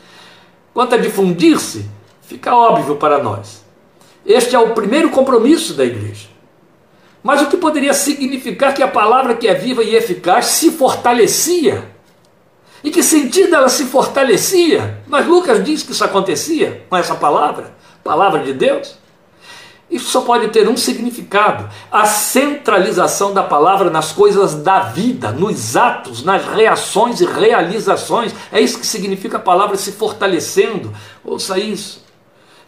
Quanto 0.74 0.96
a 0.96 0.98
difundir-se, 0.98 1.86
fica 2.22 2.56
óbvio 2.56 2.96
para 2.96 3.22
nós. 3.22 3.64
Este 4.26 4.56
é 4.56 4.60
o 4.60 4.74
primeiro 4.74 5.10
compromisso 5.10 5.74
da 5.74 5.84
igreja. 5.84 6.30
Mas 7.24 7.42
o 7.42 7.48
que 7.48 7.58
poderia 7.58 7.94
significar 7.94 8.74
que 8.74 8.82
a 8.82 8.88
palavra 8.88 9.36
que 9.36 9.48
é 9.48 9.54
viva 9.54 9.84
e 9.84 9.96
eficaz 9.96 10.46
se 10.46 10.72
fortalecia? 10.72 11.92
E 12.84 12.90
que 12.90 13.04
sentido 13.04 13.56
ela 13.56 13.70
se 13.70 13.86
fortalecia? 13.86 15.02
Mas 15.08 15.28
Lucas 15.28 15.64
diz 15.64 15.84
que 15.84 15.92
isso 15.92 16.04
acontecia 16.04 16.84
com 16.90 16.98
essa 16.98 17.14
palavra, 17.14 17.76
palavra 18.04 18.44
de 18.44 18.54
Deus. 18.54 18.98
Isso 19.92 20.10
só 20.10 20.22
pode 20.22 20.48
ter 20.48 20.70
um 20.70 20.78
significado: 20.78 21.70
a 21.92 22.06
centralização 22.06 23.34
da 23.34 23.44
palavra 23.44 23.90
nas 23.90 24.14
coisas 24.14 24.56
da 24.56 24.80
vida, 24.80 25.32
nos 25.32 25.76
atos, 25.76 26.24
nas 26.24 26.46
reações 26.46 27.20
e 27.20 27.26
realizações. 27.26 28.34
É 28.52 28.62
isso 28.62 28.80
que 28.80 28.88
significa 28.88 29.36
a 29.38 29.42
palavra 29.42 29.76
se 29.76 29.92
fortalecendo. 29.92 30.94
Ouça 31.24 31.60
isso. 31.60 32.02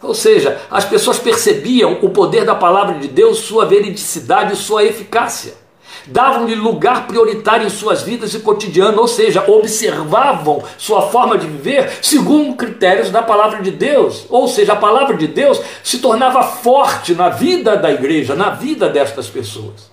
Ou 0.01 0.13
seja, 0.13 0.59
as 0.69 0.83
pessoas 0.83 1.17
percebiam 1.17 1.99
o 2.01 2.09
poder 2.09 2.43
da 2.43 2.53
palavra 2.53 2.99
de 2.99 3.07
Deus, 3.07 3.37
sua 3.37 3.65
veridicidade 3.65 4.53
e 4.53 4.57
sua 4.57 4.83
eficácia 4.83 5.62
davam-lhe 6.07 6.55
lugar 6.55 7.07
prioritário 7.07 7.67
em 7.67 7.69
suas 7.69 8.01
vidas 8.01 8.33
e 8.33 8.39
cotidiano, 8.39 8.99
ou 8.99 9.07
seja, 9.07 9.43
observavam 9.49 10.63
sua 10.77 11.03
forma 11.03 11.37
de 11.37 11.47
viver 11.47 11.91
segundo 12.01 12.55
critérios 12.55 13.09
da 13.09 13.21
palavra 13.21 13.61
de 13.61 13.71
Deus. 13.71 14.25
Ou 14.29 14.47
seja, 14.47 14.73
a 14.73 14.77
palavra 14.77 15.15
de 15.15 15.27
Deus 15.27 15.61
se 15.83 15.99
tornava 15.99 16.43
forte 16.43 17.13
na 17.13 17.29
vida 17.29 17.77
da 17.77 17.91
igreja, 17.91 18.35
na 18.35 18.49
vida 18.49 18.89
destas 18.89 19.27
pessoas. 19.27 19.91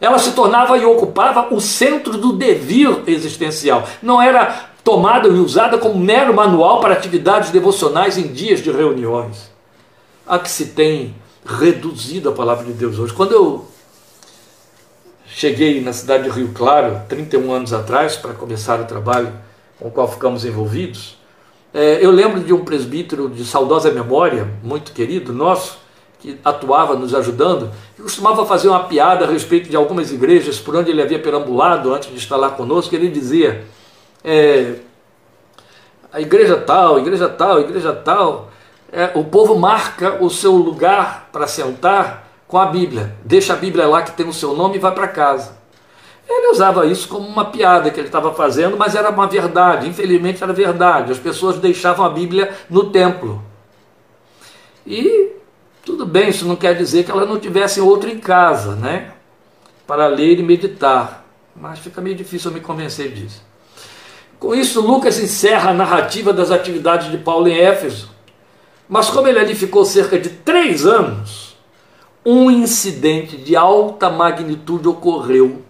Ela 0.00 0.18
se 0.18 0.32
tornava 0.32 0.78
e 0.78 0.84
ocupava 0.84 1.54
o 1.54 1.60
centro 1.60 2.16
do 2.16 2.32
devir 2.32 3.02
existencial. 3.06 3.86
Não 4.02 4.20
era 4.20 4.70
tomada 4.82 5.28
e 5.28 5.32
usada 5.32 5.76
como 5.76 5.98
mero 5.98 6.32
manual 6.32 6.80
para 6.80 6.94
atividades 6.94 7.50
devocionais 7.50 8.16
em 8.16 8.28
dias 8.28 8.60
de 8.60 8.70
reuniões. 8.70 9.50
A 10.26 10.38
que 10.38 10.50
se 10.50 10.66
tem 10.66 11.14
reduzido 11.44 12.30
a 12.30 12.32
palavra 12.32 12.64
de 12.64 12.72
Deus 12.72 12.98
hoje. 12.98 13.12
Quando 13.12 13.32
eu 13.32 13.66
Cheguei 15.32 15.80
na 15.80 15.92
cidade 15.92 16.24
de 16.24 16.30
Rio 16.30 16.50
Claro, 16.52 17.02
31 17.08 17.52
anos 17.52 17.72
atrás, 17.72 18.16
para 18.16 18.34
começar 18.34 18.80
o 18.80 18.84
trabalho 18.84 19.32
com 19.78 19.86
o 19.86 19.90
qual 19.90 20.08
ficamos 20.08 20.44
envolvidos. 20.44 21.16
É, 21.72 22.04
eu 22.04 22.10
lembro 22.10 22.40
de 22.40 22.52
um 22.52 22.64
presbítero 22.64 23.28
de 23.28 23.44
saudosa 23.44 23.92
memória, 23.92 24.48
muito 24.60 24.90
querido 24.90 25.32
nosso, 25.32 25.78
que 26.18 26.36
atuava 26.44 26.96
nos 26.96 27.14
ajudando, 27.14 27.70
que 27.94 28.02
costumava 28.02 28.44
fazer 28.44 28.68
uma 28.68 28.84
piada 28.84 29.24
a 29.24 29.30
respeito 29.30 29.70
de 29.70 29.76
algumas 29.76 30.12
igrejas 30.12 30.58
por 30.58 30.74
onde 30.74 30.90
ele 30.90 31.00
havia 31.00 31.18
perambulado 31.18 31.94
antes 31.94 32.10
de 32.10 32.18
estar 32.18 32.36
lá 32.36 32.50
conosco. 32.50 32.92
Ele 32.92 33.08
dizia: 33.08 33.64
é, 34.24 34.74
a 36.12 36.20
igreja 36.20 36.56
tal, 36.56 36.96
a 36.96 37.00
igreja 37.00 37.28
tal, 37.28 37.56
a 37.56 37.60
igreja 37.60 37.92
tal, 37.92 38.50
é, 38.92 39.12
o 39.14 39.22
povo 39.22 39.56
marca 39.56 40.22
o 40.22 40.28
seu 40.28 40.56
lugar 40.56 41.28
para 41.30 41.46
sentar 41.46 42.29
com 42.50 42.58
a 42.58 42.66
Bíblia. 42.66 43.14
Deixa 43.24 43.52
a 43.52 43.56
Bíblia 43.56 43.86
lá 43.86 44.02
que 44.02 44.10
tem 44.10 44.26
o 44.26 44.32
seu 44.32 44.56
nome 44.56 44.74
e 44.74 44.80
vai 44.80 44.92
para 44.92 45.06
casa. 45.06 45.56
Ele 46.28 46.48
usava 46.48 46.84
isso 46.84 47.06
como 47.06 47.26
uma 47.26 47.44
piada 47.44 47.90
que 47.92 48.00
ele 48.00 48.08
estava 48.08 48.34
fazendo, 48.34 48.76
mas 48.76 48.96
era 48.96 49.08
uma 49.08 49.28
verdade. 49.28 49.88
Infelizmente 49.88 50.42
era 50.42 50.52
verdade. 50.52 51.12
As 51.12 51.18
pessoas 51.18 51.58
deixavam 51.58 52.04
a 52.04 52.10
Bíblia 52.10 52.52
no 52.68 52.90
templo. 52.90 53.40
E 54.84 55.30
tudo 55.84 56.04
bem, 56.04 56.28
isso 56.28 56.44
não 56.44 56.56
quer 56.56 56.74
dizer 56.74 57.04
que 57.04 57.10
elas 57.12 57.28
não 57.28 57.38
tivessem 57.38 57.80
outra 57.82 58.10
em 58.10 58.18
casa, 58.18 58.74
né? 58.74 59.12
Para 59.86 60.08
ler 60.08 60.40
e 60.40 60.42
meditar. 60.42 61.24
Mas 61.54 61.78
fica 61.78 62.00
meio 62.00 62.16
difícil 62.16 62.50
eu 62.50 62.54
me 62.54 62.60
convencer 62.60 63.12
disso. 63.12 63.44
Com 64.40 64.56
isso, 64.56 64.80
Lucas 64.80 65.20
encerra 65.20 65.70
a 65.70 65.74
narrativa 65.74 66.32
das 66.32 66.50
atividades 66.50 67.12
de 67.12 67.18
Paulo 67.18 67.46
em 67.46 67.60
Éfeso. 67.60 68.10
Mas 68.88 69.08
como 69.08 69.28
ele 69.28 69.38
ali 69.38 69.54
ficou 69.54 69.84
cerca 69.84 70.18
de 70.18 70.30
três 70.30 70.84
anos, 70.84 71.49
um 72.24 72.50
incidente 72.50 73.36
de 73.36 73.56
alta 73.56 74.10
magnitude 74.10 74.88
ocorreu 74.88 75.62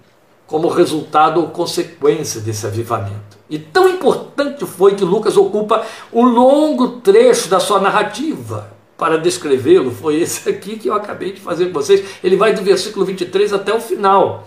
como 0.47 0.69
resultado 0.69 1.41
ou 1.41 1.49
consequência 1.49 2.41
desse 2.41 2.67
avivamento. 2.67 3.39
E 3.49 3.59
tão 3.59 3.89
importante 3.89 4.67
foi 4.67 4.95
que 4.95 5.05
Lucas 5.05 5.37
ocupa 5.37 5.85
um 6.13 6.25
longo 6.25 7.01
trecho 7.01 7.49
da 7.49 7.61
sua 7.61 7.81
narrativa 7.81 8.71
para 8.97 9.17
descrevê-lo. 9.17 9.91
Foi 9.91 10.17
esse 10.21 10.49
aqui 10.49 10.77
que 10.77 10.89
eu 10.89 10.95
acabei 10.95 11.33
de 11.33 11.41
fazer 11.41 11.67
com 11.67 11.73
vocês. 11.73 12.05
Ele 12.23 12.37
vai 12.37 12.53
do 12.53 12.63
versículo 12.63 13.05
23 13.05 13.53
até 13.53 13.73
o 13.73 13.81
final. 13.81 14.47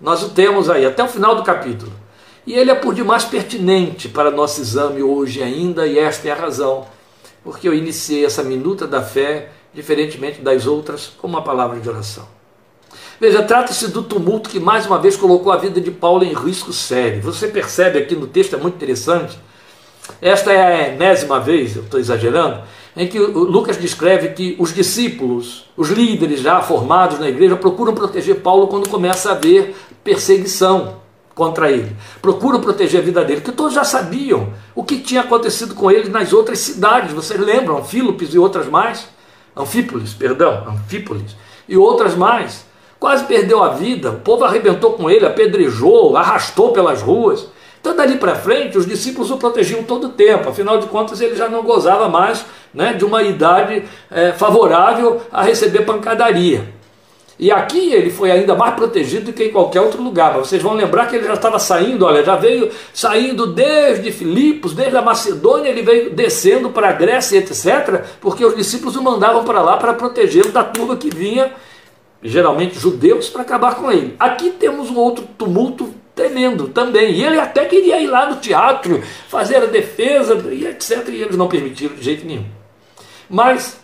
Nós 0.00 0.22
o 0.22 0.30
temos 0.30 0.68
aí 0.68 0.84
até 0.84 1.02
o 1.04 1.08
final 1.08 1.36
do 1.36 1.42
capítulo. 1.42 1.92
E 2.46 2.54
ele 2.54 2.70
é 2.70 2.74
por 2.74 2.94
demais 2.94 3.24
pertinente 3.24 4.08
para 4.08 4.30
nosso 4.30 4.60
exame 4.60 5.02
hoje 5.02 5.42
ainda, 5.42 5.86
e 5.86 5.98
esta 5.98 6.26
é 6.28 6.32
a 6.32 6.34
razão, 6.34 6.86
porque 7.44 7.68
eu 7.68 7.74
iniciei 7.74 8.24
essa 8.24 8.42
minuta 8.42 8.86
da 8.86 9.02
fé, 9.02 9.50
diferentemente 9.72 10.40
das 10.40 10.66
outras, 10.66 11.12
com 11.18 11.26
uma 11.26 11.42
palavra 11.42 11.78
de 11.78 11.88
oração. 11.88 12.26
Veja, 13.20 13.42
trata-se 13.42 13.88
do 13.88 14.02
tumulto 14.02 14.48
que 14.48 14.58
mais 14.58 14.86
uma 14.86 14.98
vez 14.98 15.16
colocou 15.16 15.52
a 15.52 15.56
vida 15.56 15.80
de 15.80 15.90
Paulo 15.90 16.24
em 16.24 16.32
risco 16.32 16.72
sério. 16.72 17.20
Você 17.20 17.48
percebe 17.48 17.98
aqui 17.98 18.16
no 18.16 18.26
texto, 18.26 18.56
é 18.56 18.58
muito 18.58 18.76
interessante. 18.76 19.38
Esta 20.20 20.52
é 20.52 20.62
a 20.62 20.88
enésima 20.88 21.38
vez, 21.38 21.76
eu 21.76 21.82
estou 21.82 22.00
exagerando, 22.00 22.62
em 22.96 23.06
que 23.06 23.18
Lucas 23.18 23.76
descreve 23.76 24.30
que 24.30 24.56
os 24.58 24.74
discípulos, 24.74 25.66
os 25.76 25.90
líderes 25.90 26.40
já 26.40 26.60
formados 26.60 27.18
na 27.18 27.28
igreja, 27.28 27.56
procuram 27.56 27.94
proteger 27.94 28.40
Paulo 28.40 28.68
quando 28.68 28.88
começa 28.88 29.28
a 29.28 29.32
haver 29.32 29.76
perseguição 30.02 30.96
contra 31.34 31.70
ele. 31.70 31.94
Procuram 32.20 32.60
proteger 32.60 33.00
a 33.00 33.04
vida 33.04 33.24
dele, 33.24 33.40
que 33.40 33.52
todos 33.52 33.74
já 33.74 33.84
sabiam 33.84 34.52
o 34.74 34.82
que 34.82 34.98
tinha 34.98 35.20
acontecido 35.20 35.74
com 35.74 35.90
ele 35.90 36.08
nas 36.08 36.32
outras 36.32 36.58
cidades. 36.58 37.12
Vocês 37.12 37.38
lembram? 37.38 37.78
Anfílopes 37.78 38.34
e 38.34 38.38
outras 38.38 38.66
mais? 38.66 39.08
Anfípolis, 39.60 40.12
perdão, 40.14 40.66
Anfípolis 40.68 41.36
e 41.68 41.76
outras 41.76 42.14
mais 42.14 42.64
quase 42.98 43.24
perdeu 43.24 43.62
a 43.62 43.70
vida, 43.70 44.10
o 44.10 44.20
povo 44.20 44.44
arrebentou 44.44 44.92
com 44.92 45.08
ele, 45.08 45.24
apedrejou, 45.24 46.16
arrastou 46.16 46.72
pelas 46.72 47.00
ruas. 47.00 47.48
Então, 47.80 47.96
dali 47.96 48.18
para 48.18 48.34
frente, 48.34 48.76
os 48.76 48.86
discípulos 48.86 49.30
o 49.30 49.38
protegiam 49.38 49.82
todo 49.82 50.08
o 50.08 50.10
tempo, 50.10 50.50
afinal 50.50 50.78
de 50.78 50.86
contas, 50.86 51.18
ele 51.18 51.34
já 51.34 51.48
não 51.48 51.62
gozava 51.62 52.10
mais 52.10 52.44
né, 52.74 52.92
de 52.92 53.04
uma 53.06 53.22
idade 53.22 53.84
é, 54.10 54.32
favorável 54.32 55.22
a 55.32 55.42
receber 55.42 55.86
pancadaria. 55.86 56.79
E 57.40 57.50
aqui 57.50 57.94
ele 57.94 58.10
foi 58.10 58.30
ainda 58.30 58.54
mais 58.54 58.74
protegido 58.74 59.26
do 59.26 59.32
que 59.32 59.44
em 59.44 59.50
qualquer 59.50 59.80
outro 59.80 60.02
lugar. 60.02 60.34
Mas 60.36 60.48
vocês 60.48 60.62
vão 60.62 60.74
lembrar 60.74 61.06
que 61.06 61.16
ele 61.16 61.26
já 61.26 61.32
estava 61.32 61.58
saindo, 61.58 62.04
olha, 62.04 62.22
já 62.22 62.36
veio 62.36 62.70
saindo 62.92 63.46
desde 63.46 64.12
Filipos, 64.12 64.74
desde 64.74 64.94
a 64.98 65.00
Macedônia, 65.00 65.70
ele 65.70 65.80
veio 65.80 66.10
descendo 66.10 66.68
para 66.68 66.90
a 66.90 66.92
Grécia, 66.92 67.38
etc., 67.38 68.04
porque 68.20 68.44
os 68.44 68.54
discípulos 68.54 68.94
o 68.94 69.02
mandavam 69.02 69.42
para 69.42 69.62
lá 69.62 69.78
para 69.78 69.94
protegê-lo 69.94 70.52
da 70.52 70.62
turma 70.62 70.98
que 70.98 71.08
vinha 71.08 71.50
geralmente 72.22 72.78
judeus, 72.78 73.30
para 73.30 73.40
acabar 73.40 73.76
com 73.76 73.90
ele. 73.90 74.14
Aqui 74.18 74.50
temos 74.50 74.90
um 74.90 74.98
outro 74.98 75.26
tumulto 75.38 75.94
tremendo 76.14 76.68
também. 76.68 77.12
E 77.12 77.24
ele 77.24 77.40
até 77.40 77.64
queria 77.64 77.98
ir 78.02 78.06
lá 78.06 78.28
no 78.28 78.36
teatro, 78.36 79.02
fazer 79.28 79.56
a 79.56 79.66
defesa 79.66 80.34
e 80.52 80.66
etc. 80.66 81.08
E 81.08 81.22
eles 81.22 81.38
não 81.38 81.48
permitiram 81.48 81.96
de 81.96 82.02
jeito 82.02 82.26
nenhum. 82.26 82.44
Mas 83.30 83.79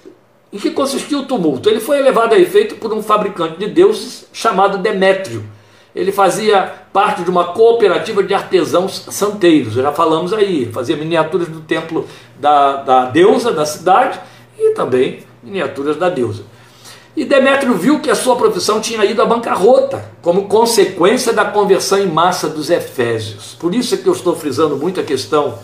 em 0.56 0.58
que 0.58 0.70
consistiu 0.70 1.20
o 1.20 1.26
tumulto? 1.26 1.68
Ele 1.68 1.80
foi 1.80 2.00
levado 2.00 2.32
a 2.32 2.38
efeito 2.38 2.76
por 2.76 2.90
um 2.94 3.02
fabricante 3.02 3.58
de 3.58 3.68
deuses 3.68 4.26
chamado 4.32 4.78
Demétrio. 4.78 5.44
Ele 5.94 6.10
fazia 6.10 6.72
parte 6.94 7.22
de 7.22 7.28
uma 7.30 7.52
cooperativa 7.52 8.22
de 8.22 8.32
artesãos 8.32 9.06
santeiros, 9.10 9.74
já 9.74 9.92
falamos 9.92 10.32
aí, 10.32 10.70
fazia 10.72 10.96
miniaturas 10.96 11.48
do 11.48 11.60
templo 11.60 12.06
da, 12.40 12.76
da 12.76 13.04
deusa 13.04 13.52
da 13.52 13.66
cidade 13.66 14.18
e 14.58 14.70
também 14.70 15.20
miniaturas 15.42 15.96
da 15.98 16.08
deusa. 16.08 16.44
E 17.14 17.24
Demétrio 17.24 17.74
viu 17.74 18.00
que 18.00 18.10
a 18.10 18.14
sua 18.14 18.36
profissão 18.36 18.80
tinha 18.80 19.04
ido 19.04 19.20
à 19.20 19.26
bancarrota, 19.26 20.10
como 20.22 20.48
consequência 20.48 21.34
da 21.34 21.44
conversão 21.44 21.98
em 21.98 22.06
massa 22.06 22.48
dos 22.48 22.70
efésios. 22.70 23.54
Por 23.60 23.74
isso 23.74 23.94
é 23.94 23.98
que 23.98 24.06
eu 24.06 24.12
estou 24.14 24.34
frisando 24.34 24.76
muito 24.76 25.00
a 25.00 25.04
questão 25.04 25.58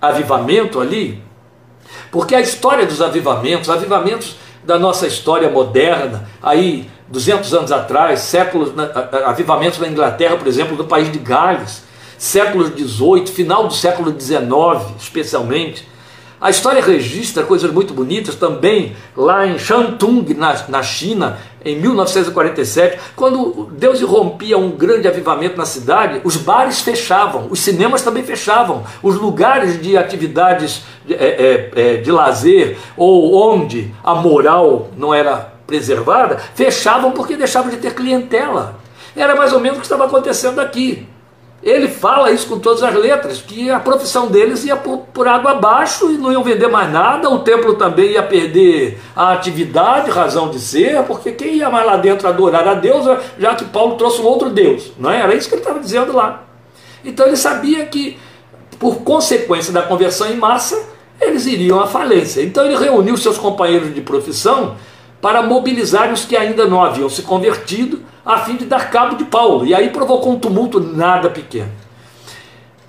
avivamento 0.00 0.78
ali, 0.78 1.22
porque 2.10 2.34
a 2.34 2.40
história 2.40 2.86
dos 2.86 3.00
avivamentos, 3.00 3.68
avivamentos 3.70 4.36
da 4.64 4.78
nossa 4.78 5.06
história 5.06 5.48
moderna, 5.48 6.28
aí 6.42 6.90
200 7.08 7.54
anos 7.54 7.72
atrás, 7.72 8.20
séculos, 8.20 8.72
avivamentos 9.24 9.78
na 9.78 9.88
Inglaterra, 9.88 10.36
por 10.36 10.48
exemplo, 10.48 10.76
no 10.76 10.84
país 10.84 11.10
de 11.10 11.18
Gales, 11.18 11.84
século 12.18 12.66
XVIII, 12.66 13.26
final 13.26 13.68
do 13.68 13.74
século 13.74 14.14
XIX, 14.18 14.94
especialmente, 14.98 15.86
a 16.40 16.50
história 16.50 16.82
registra 16.82 17.44
coisas 17.44 17.70
muito 17.72 17.94
bonitas 17.94 18.34
também 18.34 18.94
lá 19.16 19.46
em 19.46 19.58
Shantung, 19.58 20.34
na, 20.34 20.54
na 20.68 20.82
China, 20.82 21.38
em 21.64 21.80
1947, 21.80 22.98
quando 23.16 23.70
Deus 23.72 24.00
irrompia 24.00 24.58
um 24.58 24.70
grande 24.70 25.08
avivamento 25.08 25.56
na 25.56 25.64
cidade, 25.64 26.20
os 26.22 26.36
bares 26.36 26.80
fechavam, 26.80 27.48
os 27.50 27.60
cinemas 27.60 28.02
também 28.02 28.22
fechavam, 28.22 28.84
os 29.02 29.16
lugares 29.16 29.80
de 29.80 29.96
atividades 29.96 30.84
de, 31.06 31.14
é, 31.14 31.16
é, 31.16 31.70
é, 31.74 31.96
de 31.96 32.12
lazer 32.12 32.76
ou 32.96 33.34
onde 33.34 33.92
a 34.04 34.14
moral 34.14 34.90
não 34.96 35.14
era 35.14 35.54
preservada, 35.66 36.36
fechavam 36.54 37.12
porque 37.12 37.36
deixavam 37.36 37.70
de 37.70 37.78
ter 37.78 37.94
clientela. 37.94 38.78
Era 39.16 39.34
mais 39.34 39.52
ou 39.52 39.58
menos 39.58 39.78
o 39.78 39.80
que 39.80 39.86
estava 39.86 40.04
acontecendo 40.04 40.60
aqui. 40.60 41.08
Ele 41.66 41.88
fala 41.88 42.30
isso 42.30 42.46
com 42.46 42.60
todas 42.60 42.80
as 42.84 42.94
letras, 42.94 43.42
que 43.42 43.68
a 43.68 43.80
profissão 43.80 44.28
deles 44.28 44.64
ia 44.64 44.76
por, 44.76 44.98
por, 45.12 45.26
água 45.26 45.50
abaixo 45.50 46.12
e 46.12 46.16
não 46.16 46.30
iam 46.30 46.44
vender 46.44 46.68
mais 46.68 46.92
nada, 46.92 47.28
o 47.28 47.40
templo 47.40 47.74
também 47.74 48.12
ia 48.12 48.22
perder 48.22 49.00
a 49.16 49.32
atividade, 49.32 50.08
razão 50.08 50.48
de 50.48 50.60
ser, 50.60 51.02
porque 51.02 51.32
quem 51.32 51.56
ia 51.56 51.68
mais 51.68 51.84
lá 51.84 51.96
dentro 51.96 52.28
adorar 52.28 52.68
a 52.68 52.74
Deus, 52.74 53.04
já 53.36 53.56
que 53.56 53.64
Paulo 53.64 53.96
trouxe 53.96 54.22
um 54.22 54.26
outro 54.26 54.48
Deus, 54.48 54.92
não 54.96 55.10
é? 55.10 55.20
Era 55.20 55.34
isso 55.34 55.48
que 55.48 55.56
ele 55.56 55.62
estava 55.62 55.80
dizendo 55.80 56.14
lá. 56.14 56.44
Então 57.04 57.26
ele 57.26 57.36
sabia 57.36 57.84
que, 57.86 58.16
por 58.78 58.98
consequência 58.98 59.72
da 59.72 59.82
conversão 59.82 60.30
em 60.30 60.36
massa, 60.36 60.80
eles 61.20 61.46
iriam 61.46 61.80
à 61.80 61.88
falência. 61.88 62.42
Então 62.42 62.64
ele 62.64 62.76
reuniu 62.76 63.16
seus 63.16 63.38
companheiros 63.38 63.92
de 63.92 64.00
profissão 64.02 64.76
para 65.20 65.42
mobilizar 65.42 66.12
os 66.12 66.24
que 66.24 66.36
ainda 66.36 66.66
não 66.66 66.82
haviam 66.82 67.08
se 67.08 67.22
convertido, 67.22 68.00
a 68.24 68.38
fim 68.38 68.56
de 68.56 68.64
dar 68.64 68.90
cabo 68.90 69.16
de 69.16 69.24
Paulo. 69.24 69.64
E 69.66 69.74
aí 69.74 69.90
provocou 69.90 70.32
um 70.32 70.38
tumulto 70.38 70.80
nada 70.80 71.30
pequeno. 71.30 71.70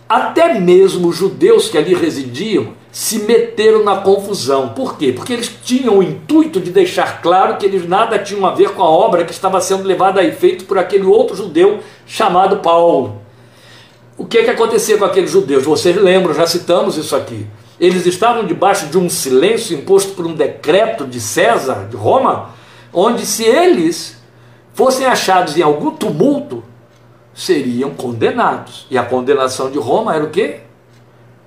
Até 0.09 0.59
mesmo 0.59 1.09
os 1.09 1.17
judeus 1.17 1.69
que 1.69 1.77
ali 1.77 1.93
residiam 1.93 2.69
se 2.91 3.19
meteram 3.19 3.83
na 3.83 3.97
confusão. 3.97 4.69
Por 4.69 4.97
quê? 4.97 5.11
Porque 5.11 5.33
eles 5.33 5.53
tinham 5.63 5.99
o 5.99 6.03
intuito 6.03 6.59
de 6.59 6.71
deixar 6.71 7.21
claro 7.21 7.57
que 7.57 7.65
eles 7.65 7.87
nada 7.87 8.17
tinham 8.17 8.45
a 8.45 8.55
ver 8.55 8.71
com 8.71 8.81
a 8.81 8.89
obra 8.89 9.25
que 9.25 9.31
estava 9.31 9.61
sendo 9.61 9.83
levada 9.83 10.21
a 10.21 10.23
efeito 10.23 10.65
por 10.65 10.77
aquele 10.77 11.05
outro 11.05 11.35
judeu 11.35 11.79
chamado 12.05 12.57
Paulo. 12.57 13.21
O 14.17 14.25
que, 14.25 14.39
é 14.39 14.43
que 14.43 14.49
acontecia 14.49 14.97
com 14.97 15.05
aqueles 15.05 15.29
judeus? 15.29 15.63
Vocês 15.63 15.95
lembram, 15.95 16.33
já 16.33 16.47
citamos 16.47 16.97
isso 16.97 17.15
aqui. 17.15 17.45
Eles 17.79 18.05
estavam 18.05 18.45
debaixo 18.45 18.87
de 18.87 18.97
um 18.97 19.09
silêncio 19.09 19.77
imposto 19.77 20.13
por 20.13 20.25
um 20.25 20.33
decreto 20.33 21.05
de 21.05 21.21
César, 21.21 21.87
de 21.89 21.95
Roma, 21.95 22.49
onde 22.91 23.25
se 23.25 23.43
eles 23.43 24.17
fossem 24.73 25.05
achados 25.05 25.57
em 25.57 25.61
algum 25.61 25.91
tumulto, 25.91 26.63
seriam 27.33 27.91
condenados. 27.91 28.87
E 28.89 28.97
a 28.97 29.03
condenação 29.03 29.69
de 29.69 29.77
Roma 29.77 30.15
era 30.15 30.23
o 30.23 30.29
quê? 30.31 30.61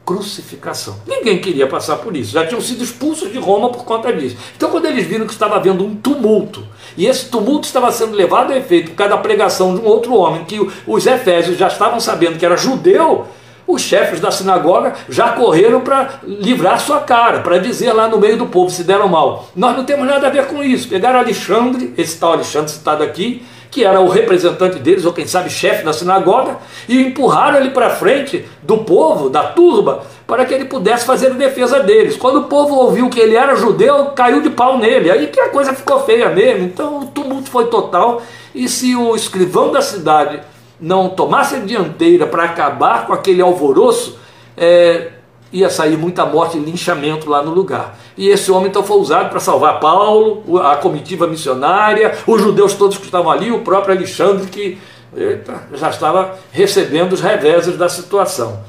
Crucificação. 0.04 0.96
Ninguém 1.06 1.40
queria 1.40 1.66
passar 1.66 1.96
por 1.96 2.16
isso. 2.16 2.32
Já 2.32 2.46
tinham 2.46 2.60
sido 2.60 2.82
expulsos 2.82 3.32
de 3.32 3.38
Roma 3.38 3.70
por 3.70 3.84
conta 3.84 4.12
disso. 4.12 4.36
Então, 4.56 4.70
quando 4.70 4.86
eles 4.86 5.06
viram 5.06 5.26
que 5.26 5.32
estava 5.32 5.56
havendo 5.56 5.84
um 5.84 5.94
tumulto, 5.96 6.64
e 6.96 7.06
esse 7.06 7.28
tumulto 7.28 7.66
estava 7.66 7.90
sendo 7.90 8.14
levado 8.14 8.52
a 8.52 8.56
efeito 8.56 8.90
por 8.90 8.96
causa 8.96 9.14
da 9.14 9.20
pregação 9.20 9.74
de 9.74 9.80
um 9.80 9.84
outro 9.84 10.14
homem, 10.14 10.44
que 10.44 10.60
os 10.86 11.06
efésios 11.06 11.58
já 11.58 11.68
estavam 11.68 12.00
sabendo 12.00 12.38
que 12.38 12.46
era 12.46 12.56
judeu, 12.56 13.26
os 13.72 13.82
chefes 13.82 14.20
da 14.20 14.30
sinagoga 14.30 14.94
já 15.08 15.30
correram 15.32 15.80
para 15.80 16.20
livrar 16.24 16.80
sua 16.80 17.00
cara, 17.00 17.40
para 17.40 17.58
dizer 17.58 17.92
lá 17.92 18.08
no 18.08 18.18
meio 18.18 18.36
do 18.36 18.46
povo 18.46 18.70
se 18.70 18.84
deram 18.84 19.08
mal. 19.08 19.48
Nós 19.54 19.76
não 19.76 19.84
temos 19.84 20.06
nada 20.06 20.26
a 20.26 20.30
ver 20.30 20.46
com 20.46 20.62
isso. 20.62 20.88
Pegaram 20.88 21.20
Alexandre, 21.20 21.94
esse 21.96 22.18
tal 22.18 22.32
Alexandre 22.32 22.70
citado 22.70 23.02
aqui, 23.02 23.44
que 23.70 23.84
era 23.84 24.00
o 24.00 24.08
representante 24.08 24.78
deles, 24.78 25.04
ou 25.04 25.12
quem 25.12 25.26
sabe 25.26 25.48
chefe 25.48 25.84
da 25.84 25.92
sinagoga, 25.92 26.56
e 26.88 27.00
empurraram 27.00 27.58
ele 27.58 27.70
para 27.70 27.90
frente 27.90 28.44
do 28.62 28.78
povo, 28.78 29.30
da 29.30 29.44
turba, 29.44 30.02
para 30.26 30.44
que 30.44 30.52
ele 30.52 30.64
pudesse 30.64 31.04
fazer 31.04 31.28
a 31.28 31.34
defesa 31.34 31.80
deles. 31.80 32.16
Quando 32.16 32.40
o 32.40 32.44
povo 32.44 32.74
ouviu 32.74 33.08
que 33.08 33.20
ele 33.20 33.36
era 33.36 33.54
judeu, 33.54 34.06
caiu 34.06 34.42
de 34.42 34.50
pau 34.50 34.76
nele. 34.78 35.10
Aí 35.10 35.28
que 35.28 35.40
a 35.40 35.50
coisa 35.50 35.72
ficou 35.72 36.00
feia 36.00 36.30
mesmo. 36.30 36.64
Então 36.64 37.00
o 37.00 37.06
tumulto 37.06 37.50
foi 37.50 37.66
total. 37.66 38.22
E 38.54 38.68
se 38.68 38.96
o 38.96 39.14
escrivão 39.14 39.70
da 39.70 39.80
cidade 39.80 40.40
não 40.80 41.08
tomasse 41.10 41.56
a 41.56 41.58
dianteira 41.58 42.26
para 42.26 42.44
acabar 42.44 43.06
com 43.06 43.12
aquele 43.12 43.42
alvoroço, 43.42 44.18
é, 44.56 45.12
ia 45.52 45.68
sair 45.68 45.96
muita 45.96 46.24
morte 46.24 46.56
e 46.56 46.60
linchamento 46.60 47.28
lá 47.28 47.42
no 47.42 47.52
lugar. 47.52 47.98
E 48.16 48.28
esse 48.28 48.50
homem 48.50 48.68
então 48.68 48.82
foi 48.82 48.96
usado 48.98 49.30
para 49.30 49.40
salvar 49.40 49.80
Paulo, 49.80 50.58
a 50.58 50.76
comitiva 50.76 51.26
missionária, 51.26 52.16
os 52.26 52.40
judeus 52.40 52.74
todos 52.74 52.98
que 52.98 53.04
estavam 53.04 53.30
ali, 53.30 53.50
o 53.50 53.60
próprio 53.60 53.96
Alexandre, 53.96 54.46
que 54.46 54.78
eita, 55.16 55.64
já 55.74 55.90
estava 55.90 56.38
recebendo 56.52 57.12
os 57.12 57.20
reveses 57.20 57.76
da 57.76 57.88
situação. 57.88 58.60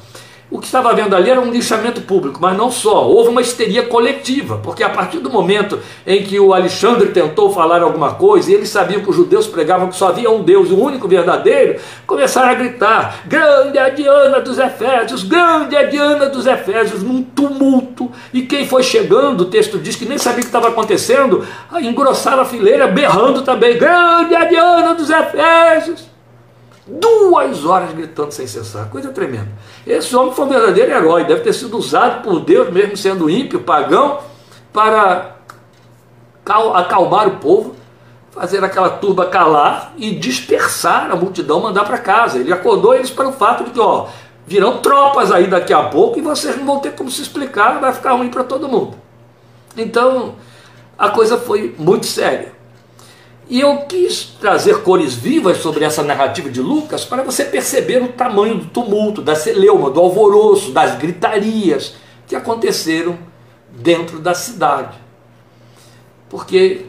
O 0.52 0.60
que 0.60 0.66
estava 0.66 0.94
vendo 0.94 1.16
ali 1.16 1.30
era 1.30 1.40
um 1.40 1.50
lixamento 1.50 2.02
público, 2.02 2.38
mas 2.42 2.58
não 2.58 2.70
só, 2.70 3.08
houve 3.08 3.30
uma 3.30 3.40
histeria 3.40 3.84
coletiva, 3.84 4.60
porque 4.62 4.84
a 4.84 4.90
partir 4.90 5.20
do 5.20 5.30
momento 5.30 5.80
em 6.06 6.24
que 6.24 6.38
o 6.42 6.54
Alexandre 6.54 7.08
tentou 7.12 7.54
falar 7.54 7.82
alguma 7.82 8.16
coisa 8.16 8.52
e 8.52 8.54
eles 8.54 8.68
sabiam 8.68 9.00
que 9.00 9.10
os 9.10 9.16
judeus 9.16 9.48
pregavam 9.48 9.88
que 9.88 9.96
só 9.96 10.10
havia 10.10 10.30
um 10.30 10.44
Deus, 10.44 10.70
o 10.70 10.78
único 10.78 11.08
verdadeiro, 11.08 11.80
começaram 12.06 12.50
a 12.50 12.54
gritar: 12.54 13.22
Grande 13.28 13.78
é 13.78 13.82
a 13.82 13.88
Diana 13.88 14.42
dos 14.42 14.60
Efésios, 14.60 15.24
grande 15.24 15.74
é 15.74 15.86
a 15.86 15.90
Diana 15.90 16.28
dos 16.28 16.46
Efésios, 16.46 17.02
num 17.02 17.24
tumulto. 17.24 18.12
E 18.34 18.42
quem 18.42 18.68
foi 18.68 18.84
chegando, 18.84 19.42
o 19.42 19.46
texto 19.46 19.80
diz 19.80 19.96
que 19.96 20.04
nem 20.04 20.18
sabia 20.18 20.40
o 20.40 20.42
que 20.42 20.48
estava 20.48 20.68
acontecendo, 20.68 21.48
engrossava 21.82 22.42
a 22.42 22.46
fileira, 22.46 22.90
berrando 22.90 23.42
também: 23.44 23.78
Grande 23.78 24.34
é 24.34 24.38
a 24.38 24.46
Diana 24.46 24.96
dos 24.96 25.10
Efésios. 25.10 26.11
Duas 26.88 27.64
horas 27.64 27.94
gritando 27.94 28.32
sem 28.32 28.48
cessar, 28.48 28.90
coisa 28.90 29.10
tremenda. 29.10 29.50
Esse 29.86 30.16
homem 30.16 30.34
foi 30.34 30.46
um 30.46 30.50
verdadeiro 30.50 30.92
herói, 30.92 31.24
deve 31.24 31.42
ter 31.42 31.54
sido 31.54 31.78
usado 31.78 32.24
por 32.24 32.40
Deus, 32.40 32.72
mesmo 32.72 32.98
sendo 32.98 33.30
ímpio, 33.30 33.62
pagão, 33.62 34.20
para 34.74 35.36
acalmar 36.44 37.28
o 37.28 37.38
povo, 37.38 37.76
fazer 38.32 38.64
aquela 38.64 38.90
turba 38.90 39.28
calar 39.28 39.94
e 39.96 40.16
dispersar 40.16 41.12
a 41.12 41.16
multidão, 41.16 41.62
mandar 41.62 41.86
para 41.86 42.00
casa. 42.00 42.40
Ele 42.40 42.52
acordou 42.52 42.96
eles 42.96 43.12
para 43.12 43.28
o 43.28 43.34
fato 43.34 43.64
de 43.66 43.72
que, 43.72 43.80
ó, 43.80 44.08
virão 44.48 44.80
tropas 44.80 45.32
aí 45.32 45.48
daqui 45.48 45.74
a 45.74 45.84
pouco 45.84 46.18
e 46.18 46.22
vocês 46.22 46.58
não 46.58 46.66
vão 46.66 46.80
ter 46.80 46.96
como 46.96 47.12
se 47.12 47.22
explicar, 47.22 47.80
vai 47.80 47.94
ficar 47.94 48.14
ruim 48.14 48.30
para 48.30 48.44
todo 48.44 48.68
mundo. 48.68 48.98
Então, 49.78 50.36
a 50.98 51.10
coisa 51.10 51.38
foi 51.38 51.76
muito 51.78 52.08
séria. 52.08 52.54
E 53.52 53.60
eu 53.60 53.80
quis 53.80 54.24
trazer 54.40 54.82
cores 54.82 55.14
vivas 55.14 55.58
sobre 55.58 55.84
essa 55.84 56.02
narrativa 56.02 56.50
de 56.50 56.62
Lucas 56.62 57.04
para 57.04 57.22
você 57.22 57.44
perceber 57.44 58.02
o 58.02 58.14
tamanho 58.14 58.60
do 58.60 58.68
tumulto, 58.68 59.22
da 59.22 59.36
celeuma, 59.36 59.90
do 59.90 60.00
alvoroço, 60.00 60.72
das 60.72 60.98
gritarias 60.98 61.96
que 62.26 62.34
aconteceram 62.34 63.20
dentro 63.70 64.20
da 64.20 64.34
cidade. 64.34 64.98
Porque 66.30 66.86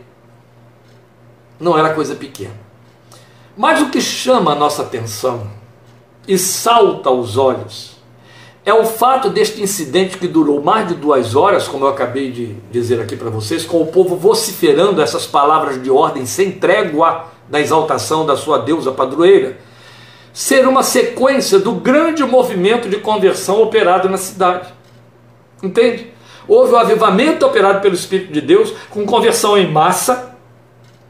não 1.59 1.77
era 1.77 1.95
coisa 1.95 2.15
pequena. 2.15 2.55
Mas 3.57 3.83
o 3.83 3.91
que 3.91 4.01
chama 4.01 4.53
a 4.53 4.55
nossa 4.55 4.83
atenção 4.83 5.51
e 6.29 6.39
salta 6.39 7.09
aos 7.09 7.37
olhos 7.37 7.92
é 8.65 8.73
o 8.73 8.85
fato 8.85 9.29
deste 9.29 9.61
incidente 9.61 10.17
que 10.17 10.29
durou 10.29 10.63
mais 10.63 10.87
de 10.87 10.95
duas 10.95 11.35
horas, 11.35 11.67
como 11.67 11.85
eu 11.85 11.89
acabei 11.89 12.31
de 12.31 12.55
dizer 12.71 13.01
aqui 13.01 13.17
para 13.17 13.29
vocês, 13.29 13.65
com 13.65 13.83
o 13.83 13.87
povo 13.87 14.15
vociferando 14.15 15.03
essas 15.03 15.27
palavras 15.27 15.83
de 15.83 15.91
ordem 15.91 16.25
sem 16.27 16.53
trégua 16.53 17.27
da 17.49 17.61
exaltação 17.61 18.25
da 18.25 18.37
sua 18.37 18.59
deusa 18.59 18.93
padroeira, 18.93 19.59
ser 20.33 20.67
uma 20.67 20.85
sequência 20.85 21.59
do 21.59 21.73
grande 21.73 22.25
movimento 22.25 22.89
de 22.89 22.99
conversão 22.99 23.61
operado 23.61 24.09
na 24.09 24.17
cidade. 24.17 24.73
Entende? 25.61 26.13
Houve 26.47 26.73
o 26.73 26.77
um 26.77 26.79
avivamento 26.79 27.45
operado 27.45 27.81
pelo 27.81 27.95
Espírito 27.95 28.33
de 28.33 28.41
Deus, 28.41 28.73
com 28.91 29.05
conversão 29.05 29.59
em 29.59 29.71
massa. 29.71 30.37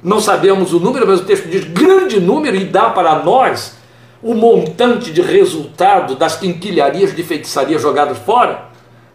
Não 0.03 0.21
sabemos 0.21 0.73
o 0.73 0.81
número, 0.81 1.07
mas 1.07 1.21
o 1.21 1.25
texto 1.25 1.49
diz 1.49 1.65
grande 1.65 2.19
número 2.19 2.57
e 2.57 2.65
dá 2.65 2.91
para 2.91 3.23
nós 3.23 3.77
o 4.23 4.35
montante 4.35 5.11
de 5.11 5.21
resultado 5.21 6.15
das 6.15 6.37
quinquilharias 6.37 7.15
de 7.15 7.23
feitiçaria 7.23 7.79
jogadas 7.79 8.19
fora, 8.19 8.71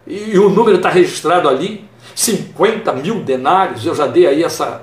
e 0.06 0.38
o 0.38 0.50
número 0.50 0.76
está 0.76 0.90
registrado 0.90 1.48
ali, 1.48 1.88
50 2.14 2.92
mil 2.94 3.22
denários, 3.22 3.86
eu 3.86 3.94
já 3.94 4.06
dei 4.06 4.26
aí 4.26 4.42
essa, 4.42 4.82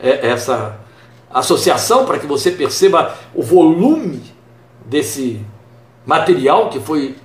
é, 0.00 0.28
essa 0.28 0.78
associação 1.30 2.04
para 2.04 2.18
que 2.18 2.26
você 2.26 2.50
perceba 2.50 3.14
o 3.34 3.42
volume 3.42 4.22
desse 4.84 5.40
material 6.06 6.70
que 6.70 6.80
foi 6.80 7.16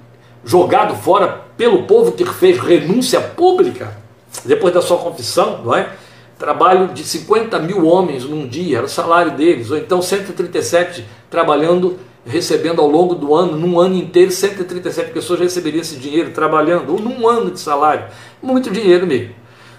jogado 0.44 0.96
fora 0.96 1.42
pelo 1.56 1.84
povo 1.84 2.12
que 2.12 2.26
fez 2.26 2.60
renúncia 2.60 3.22
pública, 3.22 3.96
depois 4.44 4.74
da 4.74 4.82
sua 4.82 4.98
confissão, 4.98 5.62
não 5.64 5.76
é? 5.76 5.90
Trabalho 6.38 6.90
de 6.90 7.04
50 7.04 7.60
mil 7.60 7.86
homens 7.86 8.26
num 8.26 8.48
dia, 8.48 8.78
era 8.78 8.86
o 8.86 8.90
salário 8.90 9.32
deles, 9.32 9.72
ou 9.72 9.78
então 9.78 10.02
137 10.02 11.06
trabalhando 11.30 11.98
recebendo 12.26 12.82
ao 12.82 12.88
longo 12.88 13.16
do 13.16 13.36
ano, 13.36 13.58
num 13.58 13.80
ano 13.80 13.96
inteiro, 13.96 14.32
137 14.32 15.12
pessoas 15.12 15.40
receberiam 15.40 15.82
esse 15.82 15.98
dinheiro 15.98 16.32
trabalhando, 16.32 16.92
ou 16.92 17.00
num 17.00 17.28
ano 17.28 17.52
de 17.52 17.60
salário. 17.60 18.06
Muito 18.42 18.72
dinheiro 18.72 19.06
mesmo. 19.06 19.36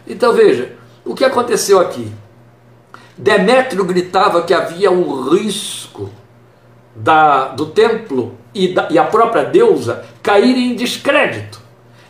Então 0.07 0.33
veja, 0.33 0.73
o 1.05 1.15
que 1.15 1.25
aconteceu 1.25 1.81
aqui? 1.81 2.13
Demétrio 3.17 3.85
gritava 3.85 4.43
que 4.43 4.53
havia 4.53 4.91
um 4.91 5.31
risco 5.31 6.11
da, 6.95 7.49
do 7.49 7.67
templo 7.67 8.37
e, 8.55 8.69
da, 8.69 8.89
e 8.91 8.99
a 8.99 9.05
própria 9.05 9.45
deusa 9.45 10.05
caírem 10.23 10.73
em 10.73 10.75
descrédito. 10.75 11.61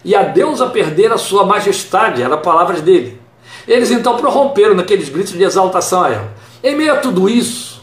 E 0.05 0.15
a 0.15 0.23
deusa 0.23 0.67
perder 0.67 1.13
a 1.13 1.19
sua 1.19 1.47
majestade, 1.47 2.23
eram 2.23 2.39
palavras 2.39 2.83
dele. 2.83 3.21
Eles 3.67 3.91
então 3.91 4.17
prorromperam 4.17 4.75
naqueles 4.75 5.09
gritos 5.09 5.33
de 5.33 5.43
exaltação 5.43 6.03
a 6.03 6.11
ela. 6.11 6.35
Em 6.63 6.77
meio 6.77 6.93
a 6.93 6.97
tudo 6.97 7.29
isso, 7.29 7.74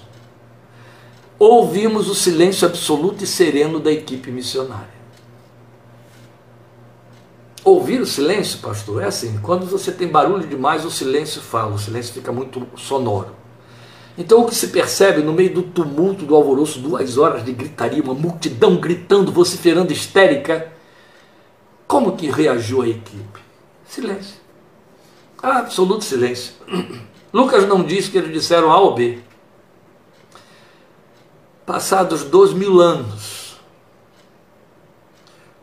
ouvimos 1.46 2.08
o 2.08 2.14
silêncio 2.14 2.68
absoluto 2.68 3.24
e 3.24 3.28
sereno 3.28 3.80
da 3.80 3.92
equipe 3.92 4.30
missionária. 4.30 5.02
Ouvir 7.64 8.00
o 8.00 8.06
silêncio, 8.06 8.60
pastor, 8.60 9.02
é 9.02 9.06
assim: 9.08 9.40
quando 9.42 9.66
você 9.66 9.92
tem 9.92 10.08
barulho 10.08 10.48
demais, 10.48 10.86
o 10.86 10.92
silêncio 10.92 11.42
fala, 11.42 11.74
o 11.74 11.80
silêncio 11.80 12.14
fica 12.14 12.32
muito 12.32 12.68
sonoro. 12.76 13.36
Então, 14.18 14.42
o 14.42 14.46
que 14.46 14.54
se 14.54 14.68
percebe 14.68 15.24
no 15.24 15.34
meio 15.34 15.54
do 15.54 15.64
tumulto, 15.64 16.26
do 16.26 16.36
alvoroço, 16.36 16.80
duas 16.80 17.18
horas 17.18 17.44
de 17.44 17.54
gritaria, 17.54 18.04
uma 18.04 18.14
multidão 18.14 18.76
gritando, 18.76 19.32
vociferando 19.32 19.92
histérica, 19.92 20.72
como 21.88 22.16
que 22.16 22.30
reagiu 22.30 22.82
a 22.82 22.88
equipe? 22.88 23.40
Silêncio. 23.88 24.36
Absoluto 25.42 26.04
silêncio. 26.04 26.54
Lucas 27.34 27.68
não 27.68 27.84
diz 27.84 28.10
que 28.10 28.18
eles 28.18 28.34
disseram 28.34 28.72
A 28.72 28.80
ou 28.80 28.94
B. 28.94 29.20
Passados 31.72 32.26
dois 32.26 32.52
mil 32.52 32.82
anos, 32.82 33.56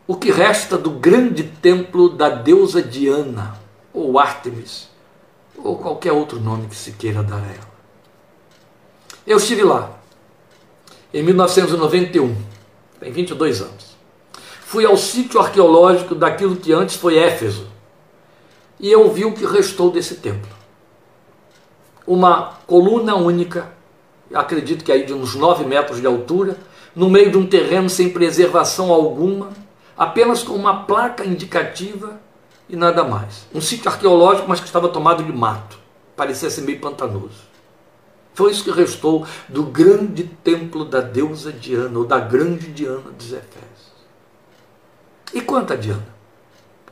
o 0.07 0.15
que 0.15 0.31
resta 0.31 0.75
do 0.75 0.89
grande 0.89 1.43
templo 1.43 2.09
da 2.09 2.29
deusa 2.29 2.81
Diana, 2.81 3.59
ou 3.93 4.17
Ártemis, 4.17 4.89
ou 5.55 5.77
qualquer 5.77 6.11
outro 6.11 6.39
nome 6.39 6.65
que 6.67 6.75
se 6.75 6.93
queira 6.93 7.21
dar 7.21 7.35
a 7.35 7.45
ela. 7.45 7.69
Eu 9.27 9.37
estive 9.37 9.61
lá, 9.63 9.99
em 11.13 11.21
1991, 11.21 12.35
tem 12.99 13.11
22 13.11 13.61
anos. 13.61 13.95
Fui 14.61 14.87
ao 14.87 14.97
sítio 14.97 15.39
arqueológico 15.39 16.15
daquilo 16.15 16.55
que 16.55 16.73
antes 16.73 16.95
foi 16.95 17.19
Éfeso, 17.19 17.67
e 18.79 18.91
eu 18.91 19.13
vi 19.13 19.25
o 19.25 19.33
que 19.33 19.45
restou 19.45 19.91
desse 19.91 20.15
templo. 20.15 20.49
Uma 22.07 22.57
coluna 22.65 23.13
única 23.13 23.77
acredito 24.33 24.83
que 24.83 24.91
aí 24.91 25.05
de 25.05 25.13
uns 25.13 25.35
9 25.35 25.65
metros 25.65 25.99
de 25.99 26.07
altura, 26.07 26.57
no 26.95 27.09
meio 27.09 27.31
de 27.31 27.37
um 27.37 27.45
terreno 27.45 27.89
sem 27.89 28.09
preservação 28.09 28.91
alguma, 28.91 29.49
apenas 29.97 30.43
com 30.43 30.53
uma 30.53 30.83
placa 30.83 31.25
indicativa 31.25 32.19
e 32.67 32.75
nada 32.75 33.03
mais. 33.03 33.47
Um 33.53 33.61
sítio 33.61 33.89
arqueológico, 33.89 34.47
mas 34.47 34.59
que 34.59 34.65
estava 34.65 34.89
tomado 34.89 35.23
de 35.23 35.31
mato, 35.31 35.77
parecia 36.15 36.49
ser 36.49 36.61
meio 36.61 36.79
pantanoso. 36.79 37.49
Foi 38.33 38.51
isso 38.51 38.63
que 38.63 38.71
restou 38.71 39.25
do 39.49 39.63
grande 39.63 40.23
templo 40.23 40.85
da 40.85 41.01
deusa 41.01 41.51
Diana, 41.51 41.97
ou 41.97 42.05
da 42.05 42.19
grande 42.19 42.67
Diana 42.67 43.11
dos 43.11 43.33
Efésios. 43.33 43.89
E 45.33 45.41
quanto 45.41 45.73
a 45.73 45.75
Diana? 45.75 46.07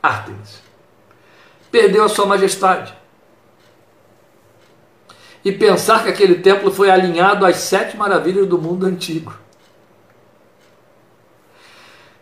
Ártemis. 0.01 0.61
Perdeu 1.71 2.03
a 2.03 2.09
sua 2.09 2.25
majestade 2.25 2.93
e 5.43 5.51
pensar 5.51 6.03
que 6.03 6.09
aquele 6.09 6.35
templo 6.35 6.71
foi 6.71 6.89
alinhado 6.89 7.45
às 7.45 7.57
sete 7.57 7.95
maravilhas 7.95 8.47
do 8.47 8.57
mundo 8.57 8.85
antigo. 8.85 9.33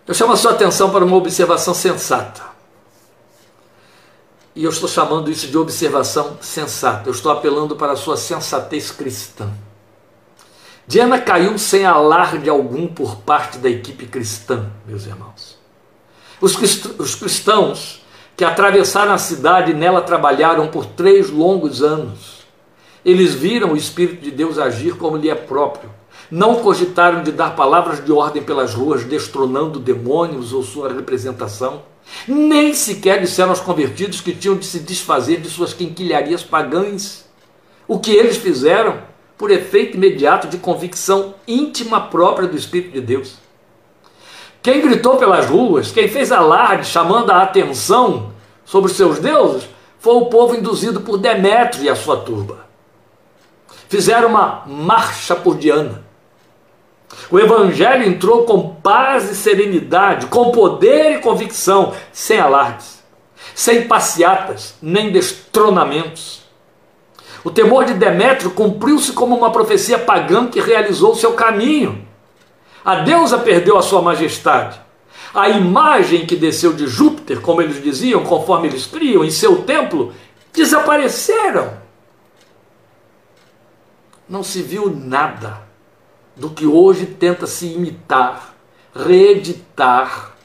Eu 0.07 0.13
chamo 0.13 0.33
a 0.33 0.37
sua 0.37 0.51
atenção 0.51 0.91
para 0.91 1.03
uma 1.03 1.15
observação 1.15 1.73
sensata. 1.73 2.43
E 4.55 4.63
eu 4.63 4.69
estou 4.69 4.87
chamando 4.87 5.31
isso 5.31 5.47
de 5.47 5.57
observação 5.57 6.37
sensata. 6.39 7.09
Eu 7.09 7.13
estou 7.13 7.31
apelando 7.31 7.75
para 7.75 7.93
a 7.93 7.97
sua 7.97 8.15
sensatez 8.15 8.91
cristã. 8.91 9.51
Diana 10.87 11.19
caiu 11.19 11.57
sem 11.57 11.85
alarde 11.85 12.47
algum 12.49 12.87
por 12.87 13.17
parte 13.17 13.57
da 13.57 13.69
equipe 13.69 14.05
cristã, 14.05 14.69
meus 14.85 15.07
irmãos. 15.07 15.57
Os 16.39 16.55
cristãos 17.15 18.05
que 18.37 18.45
atravessaram 18.45 19.13
a 19.13 19.17
cidade 19.17 19.71
e 19.71 19.73
nela 19.73 20.01
trabalharam 20.01 20.67
por 20.67 20.85
três 20.85 21.31
longos 21.31 21.81
anos 21.81 22.34
eles 23.05 23.35
viram 23.35 23.73
o 23.73 23.77
Espírito 23.77 24.23
de 24.23 24.31
Deus 24.31 24.57
agir 24.57 24.97
como 24.97 25.15
lhe 25.15 25.29
é 25.29 25.35
próprio. 25.35 25.91
Não 26.31 26.55
cogitaram 26.55 27.21
de 27.21 27.31
dar 27.31 27.55
palavras 27.55 28.03
de 28.03 28.11
ordem 28.11 28.41
pelas 28.41 28.73
ruas, 28.73 29.03
destronando 29.03 29.79
demônios 29.79 30.51
ou 30.51 30.63
sua 30.63 30.91
representação. 30.91 31.83
Nem 32.27 32.73
sequer 32.73 33.21
disseram 33.21 33.51
aos 33.51 33.59
convertidos 33.59 34.21
que 34.21 34.33
tinham 34.33 34.57
de 34.57 34.65
se 34.65 34.79
desfazer 34.79 35.39
de 35.39 35.49
suas 35.49 35.71
quinquilharias 35.71 36.41
pagãs. 36.41 37.29
O 37.87 37.99
que 37.99 38.11
eles 38.11 38.37
fizeram, 38.37 38.97
por 39.37 39.51
efeito 39.51 39.97
imediato 39.97 40.47
de 40.47 40.57
convicção 40.57 41.35
íntima 41.47 42.01
própria 42.01 42.47
do 42.47 42.57
Espírito 42.57 42.93
de 42.93 43.01
Deus. 43.01 43.35
Quem 44.63 44.81
gritou 44.81 45.17
pelas 45.17 45.45
ruas, 45.45 45.91
quem 45.91 46.07
fez 46.07 46.31
alarde 46.31 46.87
chamando 46.87 47.29
a 47.29 47.43
atenção 47.43 48.31
sobre 48.63 48.89
os 48.89 48.97
seus 48.97 49.19
deuses, 49.19 49.67
foi 49.99 50.15
o 50.15 50.25
povo 50.25 50.55
induzido 50.55 51.01
por 51.01 51.19
Demétrio 51.19 51.83
e 51.83 51.89
a 51.89 51.95
sua 51.95 52.17
turba 52.17 52.64
fizeram 53.95 54.27
uma 54.27 54.63
marcha 54.65 55.33
por 55.37 55.55
Diana. 55.55 56.03
O 57.31 57.39
Evangelho 57.39 58.03
entrou 58.03 58.43
com 58.43 58.75
paz 58.75 59.31
e 59.31 59.35
serenidade, 59.35 60.25
com 60.25 60.51
poder 60.51 61.13
e 61.13 61.19
convicção, 61.19 61.93
sem 62.11 62.37
alardes, 62.37 63.01
sem 63.53 63.87
passeatas, 63.87 64.75
nem 64.81 65.13
destronamentos. 65.13 66.43
O 67.41 67.49
temor 67.49 67.85
de 67.85 67.93
Demétrio 67.93 68.51
cumpriu-se 68.51 69.13
como 69.13 69.33
uma 69.33 69.49
profecia 69.49 69.97
pagã 69.97 70.47
que 70.47 70.59
realizou 70.59 71.15
seu 71.15 71.31
caminho. 71.31 72.05
A 72.83 72.95
deusa 72.95 73.37
perdeu 73.37 73.77
a 73.77 73.81
sua 73.81 74.01
majestade. 74.01 74.77
A 75.33 75.47
imagem 75.47 76.25
que 76.25 76.35
desceu 76.35 76.73
de 76.73 76.85
Júpiter, 76.85 77.39
como 77.39 77.61
eles 77.61 77.81
diziam, 77.81 78.23
conforme 78.23 78.67
eles 78.67 78.85
criam, 78.85 79.23
em 79.23 79.31
seu 79.31 79.61
templo, 79.61 80.13
desapareceram. 80.51 81.84
Não 84.27 84.43
se 84.43 84.61
viu 84.61 84.89
nada 84.89 85.61
do 86.35 86.49
que 86.49 86.65
hoje 86.65 87.05
tenta 87.05 87.45
se 87.45 87.67
imitar, 87.67 88.55
reeditar 88.93 90.35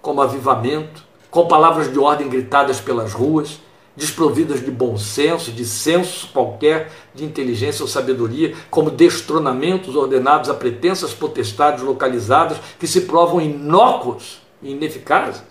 como 0.00 0.20
avivamento, 0.20 1.02
com 1.30 1.48
palavras 1.48 1.90
de 1.90 1.98
ordem 1.98 2.28
gritadas 2.28 2.80
pelas 2.80 3.12
ruas, 3.12 3.60
desprovidas 3.96 4.64
de 4.64 4.70
bom 4.70 4.96
senso, 4.96 5.50
de 5.50 5.64
senso 5.64 6.28
qualquer, 6.32 6.92
de 7.14 7.24
inteligência 7.24 7.82
ou 7.82 7.88
sabedoria, 7.88 8.54
como 8.70 8.90
destronamentos 8.90 9.96
ordenados 9.96 10.48
a 10.48 10.54
pretensas 10.54 11.12
potestades 11.12 11.82
localizadas 11.82 12.58
que 12.78 12.86
se 12.86 13.02
provam 13.02 13.40
inócuos 13.40 14.40
e 14.62 14.70
ineficazes. 14.70 15.42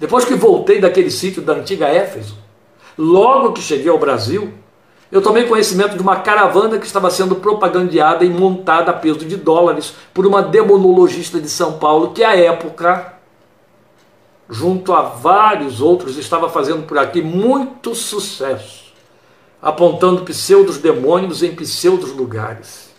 Depois 0.00 0.24
que 0.24 0.34
voltei 0.34 0.80
daquele 0.80 1.10
sítio 1.10 1.40
da 1.42 1.52
antiga 1.52 1.88
Éfeso, 1.88 2.36
logo 2.98 3.52
que 3.52 3.62
cheguei 3.62 3.88
ao 3.88 3.98
Brasil, 3.98 4.52
eu 5.14 5.22
tomei 5.22 5.44
conhecimento 5.44 5.94
de 5.94 6.02
uma 6.02 6.16
caravana 6.16 6.76
que 6.76 6.86
estava 6.86 7.08
sendo 7.08 7.36
propagandeada 7.36 8.24
e 8.24 8.28
montada 8.28 8.90
a 8.90 8.94
peso 8.94 9.20
de 9.20 9.36
dólares 9.36 9.94
por 10.12 10.26
uma 10.26 10.42
demonologista 10.42 11.40
de 11.40 11.48
São 11.48 11.78
Paulo 11.78 12.12
que, 12.12 12.24
à 12.24 12.34
época, 12.34 13.14
junto 14.50 14.92
a 14.92 15.02
vários 15.02 15.80
outros, 15.80 16.18
estava 16.18 16.50
fazendo 16.50 16.82
por 16.82 16.98
aqui 16.98 17.22
muito 17.22 17.94
sucesso, 17.94 18.92
apontando 19.62 20.24
pseudos 20.24 20.78
demônios 20.78 21.44
em 21.44 21.54
pseudos 21.54 22.10
lugares, 22.10 22.92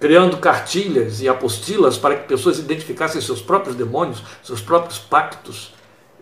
criando 0.00 0.38
cartilhas 0.38 1.20
e 1.20 1.28
apostilas 1.28 1.98
para 1.98 2.16
que 2.16 2.26
pessoas 2.26 2.58
identificassem 2.58 3.20
seus 3.20 3.42
próprios 3.42 3.76
demônios, 3.76 4.22
seus 4.42 4.62
próprios 4.62 4.98
pactos 4.98 5.74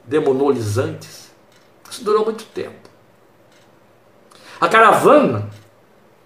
demonolizantes. 0.04 1.30
Isso 1.88 2.02
durou 2.02 2.24
muito 2.24 2.42
tempo. 2.46 2.79
A 4.60 4.68
caravana 4.68 5.48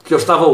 que 0.05 0.13
eu 0.13 0.19
estava, 0.19 0.45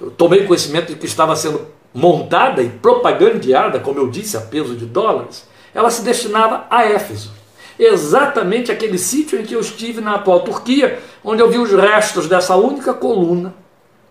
eu 0.00 0.10
tomei 0.10 0.46
conhecimento 0.46 0.88
de 0.88 0.96
que 0.96 1.06
estava 1.06 1.34
sendo 1.34 1.66
montada 1.92 2.62
e 2.62 2.68
propagandeada, 2.68 3.80
como 3.80 3.98
eu 3.98 4.08
disse, 4.08 4.36
a 4.36 4.40
peso 4.40 4.76
de 4.76 4.86
dólares, 4.86 5.48
ela 5.74 5.90
se 5.90 6.02
destinava 6.02 6.66
a 6.70 6.84
Éfeso. 6.84 7.32
Exatamente 7.78 8.70
aquele 8.70 8.98
sítio 8.98 9.40
em 9.40 9.44
que 9.44 9.54
eu 9.54 9.60
estive 9.60 10.00
na 10.00 10.16
atual 10.16 10.40
Turquia, 10.40 11.00
onde 11.24 11.42
eu 11.42 11.50
vi 11.50 11.58
os 11.58 11.72
restos 11.72 12.28
dessa 12.28 12.54
única 12.56 12.92
coluna, 12.92 13.54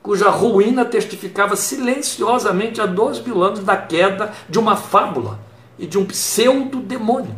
cuja 0.02 0.30
ruína 0.30 0.84
testificava 0.84 1.56
silenciosamente 1.56 2.82
há 2.82 2.86
dois 2.86 3.20
mil 3.20 3.44
anos 3.44 3.60
da 3.60 3.78
queda 3.78 4.34
de 4.50 4.58
uma 4.58 4.76
fábula 4.76 5.40
e 5.78 5.86
de 5.86 5.98
um 5.98 6.06
pseudo-demônio. 6.06 7.36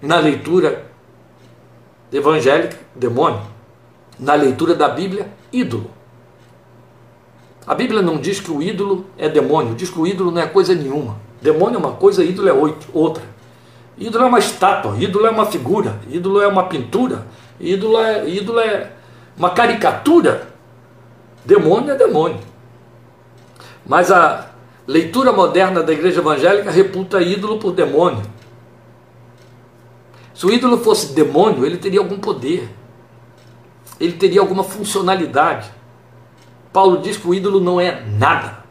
Na 0.00 0.18
leitura 0.18 0.86
evangélica, 2.12 2.78
demônio. 2.94 3.55
Na 4.18 4.34
leitura 4.34 4.74
da 4.74 4.88
Bíblia, 4.88 5.28
ídolo. 5.52 5.90
A 7.66 7.74
Bíblia 7.74 8.00
não 8.00 8.18
diz 8.18 8.40
que 8.40 8.50
o 8.50 8.62
ídolo 8.62 9.06
é 9.18 9.28
demônio, 9.28 9.74
diz 9.74 9.90
que 9.90 9.98
o 9.98 10.06
ídolo 10.06 10.30
não 10.30 10.40
é 10.40 10.46
coisa 10.46 10.74
nenhuma. 10.74 11.16
Demônio 11.42 11.76
é 11.76 11.78
uma 11.78 11.92
coisa, 11.92 12.24
ídolo 12.24 12.48
é 12.48 12.74
outra. 12.92 13.22
Ídolo 13.98 14.24
é 14.24 14.26
uma 14.28 14.38
estátua, 14.38 14.96
ídolo 14.98 15.26
é 15.26 15.30
uma 15.30 15.46
figura, 15.46 15.98
ídolo 16.08 16.40
é 16.40 16.46
uma 16.46 16.64
pintura, 16.64 17.26
ídolo 17.58 17.98
é, 17.98 18.28
ídolo 18.28 18.60
é 18.60 18.92
uma 19.36 19.50
caricatura. 19.50 20.48
Demônio 21.44 21.90
é 21.90 21.96
demônio. 21.96 22.40
Mas 23.84 24.10
a 24.10 24.50
leitura 24.86 25.32
moderna 25.32 25.82
da 25.82 25.92
igreja 25.92 26.20
evangélica 26.20 26.70
reputa 26.70 27.20
ídolo 27.20 27.58
por 27.58 27.72
demônio. 27.72 28.22
Se 30.34 30.44
o 30.44 30.52
ídolo 30.52 30.78
fosse 30.78 31.14
demônio, 31.14 31.64
ele 31.64 31.78
teria 31.78 31.98
algum 31.98 32.18
poder, 32.18 32.68
ele 34.00 34.12
teria 34.12 34.40
alguma 34.40 34.62
funcionalidade. 34.62 35.70
Paulo 36.72 36.98
diz 36.98 37.16
que 37.16 37.26
o 37.26 37.34
ídolo 37.34 37.60
não 37.60 37.80
é 37.80 38.02
nada. 38.18 38.64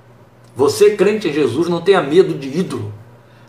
Você, 0.56 0.96
crente 0.96 1.28
em 1.28 1.34
Jesus, 1.34 1.68
não 1.68 1.82
tenha 1.82 2.02
medo 2.02 2.34
de 2.34 2.48
ídolo, 2.48 2.94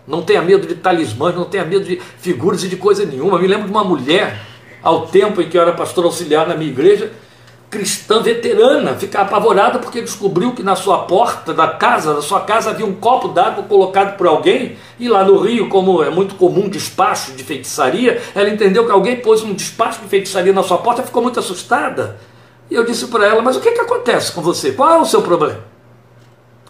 não 0.07 0.23
tenha 0.23 0.43
medo 0.43 0.67
de 0.67 0.75
talismãs, 0.75 1.35
não 1.35 1.45
tenha 1.45 1.65
medo 1.65 1.85
de 1.85 2.01
figuras 2.19 2.65
e 2.65 2.69
de 2.69 2.77
coisa 2.77 3.05
nenhuma. 3.05 3.37
Eu 3.37 3.43
me 3.43 3.47
lembro 3.47 3.67
de 3.67 3.71
uma 3.71 3.85
mulher, 3.85 4.41
ao 4.83 5.07
tempo 5.07 5.41
em 5.41 5.49
que 5.49 5.57
eu 5.57 5.63
era 5.63 5.73
pastor 5.73 6.05
auxiliar 6.05 6.49
na 6.49 6.57
minha 6.57 6.71
igreja, 6.71 7.13
cristã 7.71 8.23
veterana, 8.23 8.95
ficar 8.95 9.23
apavorada 9.23 9.79
porque 9.79 10.01
descobriu 10.01 10.53
que 10.53 10.63
na 10.63 10.77
sua 10.77 11.01
porta 11.01 11.53
da 11.53 11.69
casa, 11.69 12.15
na 12.15 12.23
sua 12.23 12.41
casa, 12.41 12.71
havia 12.71 12.87
um 12.87 12.95
copo 12.95 13.29
d'água 13.29 13.65
colocado 13.65 14.17
por 14.17 14.27
alguém, 14.27 14.77
e 14.99 15.09
lá 15.09 15.25
no 15.25 15.39
Rio, 15.39 15.69
como 15.69 16.03
é 16.03 16.11
muito 16.11 16.37
comum 16.37 16.69
despacho 16.69 17.33
de 17.33 17.43
feitiçaria, 17.43 18.23
ela 18.35 18.49
entendeu 18.49 18.87
que 18.87 18.93
alguém 18.93 19.17
pôs 19.17 19.43
um 19.43 19.53
despacho 19.53 20.01
de 20.01 20.09
feitiçaria 20.09 20.53
na 20.53 20.63
sua 20.63 20.79
porta 20.79 21.03
e 21.03 21.05
ficou 21.05 21.23
muito 21.23 21.41
assustada. 21.41 22.19
E 22.71 22.75
eu 22.75 22.85
disse 22.85 23.07
para 23.09 23.27
ela: 23.27 23.43
Mas 23.43 23.57
o 23.57 23.61
que, 23.61 23.73
que 23.73 23.81
acontece 23.81 24.33
com 24.33 24.41
você? 24.41 24.73
Qual 24.73 24.91
é 24.91 24.99
o 24.99 25.05
seu 25.05 25.23
problema? 25.23 25.61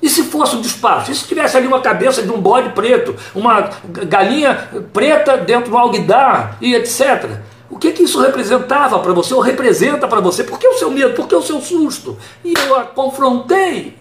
E 0.00 0.10
se 0.10 0.24
fosse 0.24 0.54
um 0.56 0.60
despacho? 0.60 1.10
E 1.10 1.14
se 1.14 1.26
tivesse 1.26 1.56
ali 1.56 1.66
uma 1.66 1.80
cabeça 1.80 2.22
de 2.22 2.30
um 2.30 2.38
bode 2.38 2.70
preto, 2.70 3.16
uma 3.34 3.70
galinha 3.84 4.68
preta 4.92 5.38
dentro 5.38 5.70
do 5.70 5.78
alguidar 5.78 6.58
e 6.60 6.74
etc. 6.74 7.40
O 7.68 7.78
que, 7.78 7.92
que 7.92 8.04
isso 8.04 8.20
representava 8.20 8.98
para 9.00 9.12
você, 9.12 9.34
ou 9.34 9.40
representa 9.40 10.06
para 10.06 10.20
você? 10.20 10.44
Por 10.44 10.58
que 10.58 10.68
o 10.68 10.78
seu 10.78 10.90
medo? 10.90 11.14
Por 11.14 11.26
que 11.26 11.34
o 11.34 11.42
seu 11.42 11.60
susto? 11.60 12.16
E 12.44 12.54
eu 12.54 12.76
a 12.76 12.84
confrontei. 12.84 13.96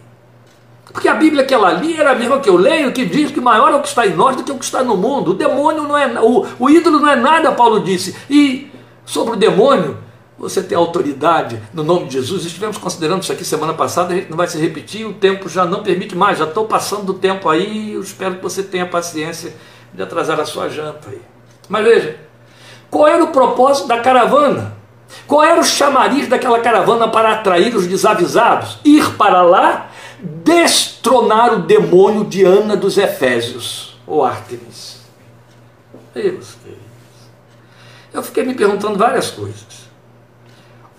Porque 0.86 1.10
a 1.10 1.16
Bíblia 1.16 1.44
que 1.44 1.54
ela 1.54 1.74
lia 1.74 2.02
era 2.02 2.12
a 2.12 2.16
mesma 2.16 2.40
que 2.40 2.50
eu 2.50 2.56
leio, 2.56 2.94
que 2.94 3.06
diz 3.06 3.32
que 3.32 3.42
maior 3.42 3.72
é 3.72 3.76
o 3.76 3.82
que 3.82 3.88
está 3.88 4.06
em 4.06 4.16
nós 4.16 4.36
do 4.36 4.44
que 4.44 4.52
o 4.52 4.58
que 4.58 4.64
está 4.64 4.84
no 4.84 4.96
mundo. 4.96 5.32
O 5.32 5.34
demônio 5.34 5.84
não 5.84 5.98
é, 5.98 6.08
o, 6.22 6.46
o 6.60 6.70
ídolo 6.70 7.00
não 7.00 7.10
é 7.10 7.16
nada, 7.16 7.52
Paulo 7.52 7.82
disse. 7.82 8.16
E 8.30 8.72
sobre 9.04 9.34
o 9.34 9.36
demônio, 9.36 9.98
você 10.38 10.62
tem 10.62 10.78
autoridade 10.78 11.62
no 11.74 11.84
nome 11.84 12.08
de 12.08 12.14
Jesus. 12.14 12.46
Estivemos 12.46 12.78
considerando 12.78 13.24
isso 13.24 13.32
aqui 13.32 13.44
semana 13.44 13.74
passada, 13.74 14.14
a 14.14 14.16
gente 14.16 14.30
não 14.30 14.38
vai 14.38 14.48
se 14.48 14.58
repetir, 14.58 15.06
o 15.06 15.14
tempo 15.14 15.50
já 15.50 15.66
não 15.66 15.84
permite 15.84 16.16
mais, 16.16 16.38
já 16.38 16.46
estou 16.46 16.66
passando 16.66 17.04
do 17.04 17.14
tempo 17.16 17.50
aí, 17.50 17.94
eu 17.94 18.02
espero 18.02 18.36
que 18.36 18.44
você 18.44 18.64
tenha 18.64 18.86
paciência 18.86 19.54
de 19.94 20.02
atrasar 20.02 20.40
a 20.40 20.46
sua 20.46 20.70
janta 20.70 21.10
aí. 21.10 21.22
Mas 21.68 21.84
veja, 21.84 22.20
qual 22.90 23.08
era 23.08 23.24
o 23.24 23.28
propósito 23.28 23.88
da 23.88 24.00
caravana? 24.00 24.74
Qual 25.28 25.44
era 25.44 25.60
o 25.60 25.64
chamariz 25.64 26.28
daquela 26.28 26.60
caravana 26.60 27.08
para 27.08 27.34
atrair 27.34 27.76
os 27.76 27.88
desavisados? 27.88 28.80
Ir 28.84 29.16
para 29.16 29.42
lá, 29.42 29.90
destronar 30.20 31.54
o 31.54 31.60
demônio 31.64 32.24
Diana 32.26 32.76
dos 32.76 32.98
Efésios, 32.98 33.98
ou 34.06 34.24
Ártemis. 34.24 35.02
Eu 38.14 38.24
fiquei 38.24 38.46
me 38.46 38.54
perguntando 38.54 38.98
várias 38.98 39.30
coisas. 39.30 39.86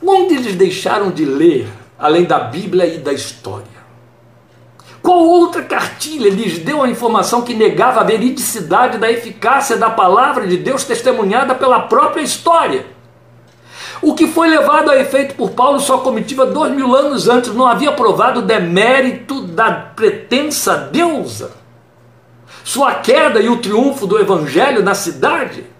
Onde 0.04 0.34
eles 0.34 0.54
deixaram 0.54 1.10
de 1.10 1.24
ler, 1.24 1.68
além 1.98 2.24
da 2.24 2.38
Bíblia 2.38 2.86
e 2.86 2.98
da 2.98 3.12
história? 3.12 3.75
Qual 5.06 5.20
outra 5.20 5.62
cartilha 5.62 6.28
lhes 6.28 6.58
deu 6.58 6.82
a 6.82 6.88
informação 6.88 7.42
que 7.42 7.54
negava 7.54 8.00
a 8.00 8.02
veridicidade 8.02 8.98
da 8.98 9.08
eficácia 9.08 9.76
da 9.76 9.88
palavra 9.88 10.48
de 10.48 10.56
Deus 10.56 10.82
testemunhada 10.82 11.54
pela 11.54 11.78
própria 11.78 12.22
história? 12.22 12.84
O 14.02 14.16
que 14.16 14.26
foi 14.26 14.48
levado 14.48 14.90
a 14.90 14.96
efeito 14.96 15.36
por 15.36 15.52
Paulo 15.52 15.78
sua 15.78 15.98
comitiva 15.98 16.44
dois 16.44 16.72
mil 16.72 16.92
anos 16.92 17.28
antes 17.28 17.54
não 17.54 17.68
havia 17.68 17.92
provado 17.92 18.40
o 18.40 18.42
demérito 18.42 19.42
da 19.42 19.70
pretensa 19.70 20.76
deusa, 20.76 21.52
sua 22.64 22.94
queda 22.94 23.38
e 23.38 23.48
o 23.48 23.58
triunfo 23.58 24.08
do 24.08 24.18
evangelho 24.18 24.82
na 24.82 24.96
cidade? 24.96 25.75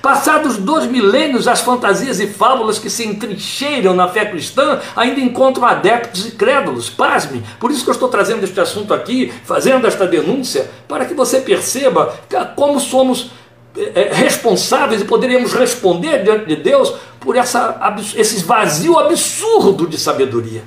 Passados 0.00 0.56
dois 0.56 0.86
milênios, 0.86 1.46
as 1.46 1.60
fantasias 1.60 2.18
e 2.20 2.26
fábulas 2.26 2.78
que 2.78 2.88
se 2.88 3.06
entrincheiram 3.06 3.94
na 3.94 4.08
fé 4.08 4.24
cristã 4.24 4.80
ainda 4.94 5.20
encontram 5.20 5.66
adeptos 5.66 6.26
e 6.26 6.32
crédulos. 6.32 6.88
Pasme, 6.88 7.42
por 7.60 7.70
isso 7.70 7.84
que 7.84 7.90
eu 7.90 7.94
estou 7.94 8.08
trazendo 8.08 8.44
este 8.44 8.58
assunto 8.60 8.94
aqui, 8.94 9.32
fazendo 9.44 9.86
esta 9.86 10.06
denúncia, 10.06 10.70
para 10.88 11.04
que 11.04 11.14
você 11.14 11.40
perceba 11.40 12.14
como 12.56 12.80
somos 12.80 13.30
é, 13.76 14.10
responsáveis 14.12 15.02
e 15.02 15.04
poderíamos 15.04 15.52
responder 15.52 16.22
diante 16.22 16.46
de 16.46 16.56
Deus 16.56 16.94
por 17.20 17.36
essa, 17.36 17.78
esse 18.16 18.44
vazio 18.44 18.98
absurdo 18.98 19.86
de 19.86 19.98
sabedoria. 19.98 20.64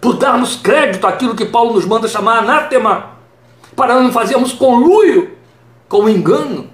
Por 0.00 0.14
darmos 0.14 0.56
crédito 0.56 1.06
àquilo 1.06 1.34
que 1.34 1.46
Paulo 1.46 1.74
nos 1.74 1.86
manda 1.86 2.08
chamar 2.08 2.38
anátema, 2.38 3.12
para 3.74 4.00
não 4.00 4.12
fazermos 4.12 4.52
conluio 4.52 5.30
com 5.88 6.04
o 6.04 6.08
engano 6.08 6.68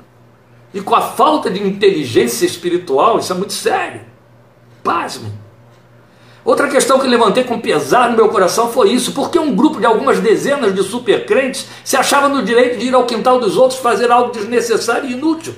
e 0.73 0.81
com 0.81 0.95
a 0.95 1.01
falta 1.01 1.51
de 1.51 1.63
inteligência 1.63 2.45
espiritual, 2.45 3.19
isso 3.19 3.33
é 3.33 3.37
muito 3.37 3.53
sério. 3.53 4.03
Pasme. 4.83 5.33
Outra 6.45 6.69
questão 6.69 6.99
que 6.99 7.07
levantei 7.07 7.45
com 7.45 7.61
pesar 7.61 8.11
no 8.11 8.17
meu 8.17 8.29
coração 8.29 8.71
foi 8.71 8.91
isso: 8.91 9.13
porque 9.13 9.39
um 9.39 9.55
grupo 9.55 9.81
de 9.81 9.87
algumas 9.87 10.21
dezenas 10.21 10.75
de 10.75 10.83
supercrentes 10.83 11.67
se 11.85 11.97
achava 11.97 12.29
no 12.29 12.43
direito 12.43 12.79
de 12.79 12.87
ir 12.87 12.95
ao 12.95 13.05
quintal 13.05 13.39
dos 13.39 13.57
outros 13.57 13.81
fazer 13.81 14.11
algo 14.11 14.33
desnecessário 14.33 15.09
e 15.09 15.13
inútil. 15.13 15.55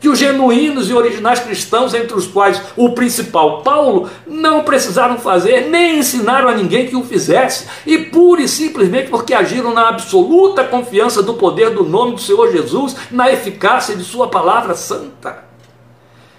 Que 0.00 0.08
os 0.08 0.18
genuínos 0.18 0.88
e 0.88 0.94
originais 0.94 1.40
cristãos, 1.40 1.92
entre 1.94 2.16
os 2.16 2.26
quais 2.26 2.60
o 2.76 2.90
principal 2.90 3.62
Paulo, 3.62 4.08
não 4.26 4.62
precisaram 4.62 5.18
fazer, 5.18 5.68
nem 5.68 5.98
ensinaram 5.98 6.48
a 6.48 6.54
ninguém 6.54 6.86
que 6.86 6.96
o 6.96 7.04
fizesse, 7.04 7.66
e 7.86 7.98
pura 7.98 8.42
e 8.42 8.48
simplesmente 8.48 9.10
porque 9.10 9.34
agiram 9.34 9.74
na 9.74 9.88
absoluta 9.88 10.64
confiança 10.64 11.22
do 11.22 11.34
poder 11.34 11.70
do 11.70 11.84
nome 11.84 12.14
do 12.14 12.20
Senhor 12.20 12.52
Jesus, 12.52 12.96
na 13.10 13.30
eficácia 13.30 13.96
de 13.96 14.04
Sua 14.04 14.28
palavra 14.28 14.74
santa. 14.74 15.44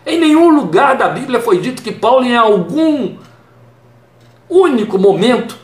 Em 0.05 0.20
nenhum 0.20 0.49
lugar 0.49 0.95
da 0.95 1.10
Bíblia 1.10 1.41
foi 1.41 1.60
dito 1.60 1.84
que 1.84 1.91
Paulo, 1.91 2.24
em 2.24 2.36
algum 2.36 3.18
único 4.49 4.97
momento, 4.97 5.57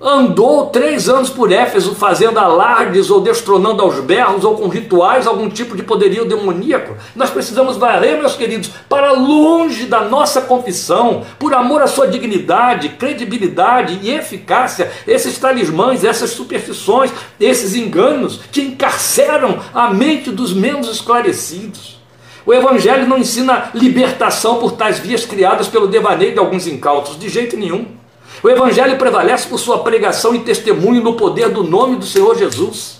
andou 0.00 0.66
três 0.66 1.08
anos 1.08 1.30
por 1.30 1.50
Éfeso 1.50 1.94
fazendo 1.94 2.38
alardes 2.38 3.10
ou 3.10 3.20
destronando 3.20 3.82
aos 3.82 3.98
berros 4.00 4.44
ou 4.44 4.54
com 4.54 4.68
rituais 4.68 5.26
algum 5.26 5.48
tipo 5.48 5.74
de 5.74 5.82
poderio 5.82 6.26
demoníaco. 6.26 6.94
Nós 7.14 7.30
precisamos 7.30 7.76
varrer, 7.76 8.18
meus 8.18 8.34
queridos, 8.34 8.70
para 8.88 9.12
longe 9.12 9.86
da 9.86 10.02
nossa 10.02 10.42
confissão, 10.42 11.24
por 11.38 11.54
amor 11.54 11.80
à 11.82 11.86
sua 11.86 12.08
dignidade, 12.08 12.90
credibilidade 12.90 13.98
e 14.02 14.10
eficácia, 14.10 14.90
esses 15.06 15.38
talismãs, 15.38 16.04
essas 16.04 16.30
superstições, 16.30 17.10
esses 17.40 17.74
enganos 17.74 18.40
que 18.52 18.62
encarceram 18.62 19.58
a 19.72 19.92
mente 19.92 20.30
dos 20.30 20.52
menos 20.52 20.88
esclarecidos. 20.88 21.96
O 22.44 22.54
Evangelho 22.54 23.08
não 23.08 23.18
ensina 23.18 23.70
libertação 23.74 24.58
por 24.58 24.72
tais 24.72 25.00
vias 25.00 25.24
criadas 25.24 25.66
pelo 25.66 25.88
devaneio 25.88 26.32
de 26.32 26.38
alguns 26.38 26.66
incautos, 26.66 27.18
de 27.18 27.28
jeito 27.28 27.56
nenhum. 27.56 27.86
O 28.42 28.48
Evangelho 28.48 28.98
prevalece 28.98 29.48
por 29.48 29.58
sua 29.58 29.78
pregação 29.78 30.34
e 30.34 30.40
testemunho 30.40 31.02
no 31.02 31.14
poder 31.14 31.48
do 31.48 31.62
nome 31.62 31.96
do 31.96 32.04
Senhor 32.04 32.36
Jesus. 32.36 32.96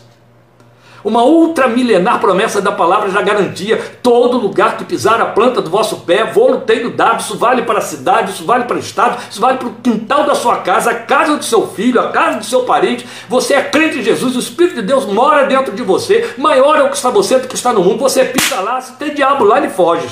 Uma 1.06 1.22
ultramilenar 1.22 2.18
promessa 2.18 2.60
da 2.60 2.72
palavra 2.72 3.10
já 3.10 3.22
garantia: 3.22 3.80
todo 4.02 4.38
lugar 4.38 4.76
que 4.76 4.84
pisar 4.84 5.20
a 5.20 5.26
planta 5.26 5.62
do 5.62 5.70
vosso 5.70 5.98
pé, 5.98 6.24
vou 6.24 6.60
tenho 6.62 6.90
dado. 6.90 7.20
Isso 7.20 7.36
vale 7.36 7.62
para 7.62 7.78
a 7.78 7.82
cidade, 7.82 8.32
isso 8.32 8.44
vale 8.44 8.64
para 8.64 8.76
o 8.76 8.80
estado, 8.80 9.16
isso 9.30 9.40
vale 9.40 9.58
para 9.58 9.68
o 9.68 9.74
quintal 9.74 10.24
da 10.24 10.34
sua 10.34 10.56
casa, 10.56 10.90
a 10.90 10.94
casa 10.94 11.36
do 11.36 11.44
seu 11.44 11.68
filho, 11.68 12.00
a 12.00 12.10
casa 12.10 12.38
do 12.38 12.44
seu 12.44 12.64
parente. 12.64 13.06
Você 13.28 13.54
é 13.54 13.62
crente 13.62 14.00
em 14.00 14.02
Jesus, 14.02 14.34
o 14.34 14.40
Espírito 14.40 14.74
de 14.74 14.82
Deus 14.82 15.06
mora 15.06 15.46
dentro 15.46 15.72
de 15.72 15.82
você. 15.84 16.34
Maior 16.36 16.76
é 16.76 16.82
o 16.82 16.90
que 16.90 16.96
está 16.96 17.08
você 17.08 17.38
do 17.38 17.46
que 17.46 17.54
está 17.54 17.72
no 17.72 17.84
mundo. 17.84 18.00
Você 18.00 18.24
pisa 18.24 18.60
lá, 18.60 18.80
se 18.80 18.94
tem 18.94 19.14
diabo 19.14 19.44
lá, 19.44 19.58
ele 19.58 19.68
foge. 19.68 20.08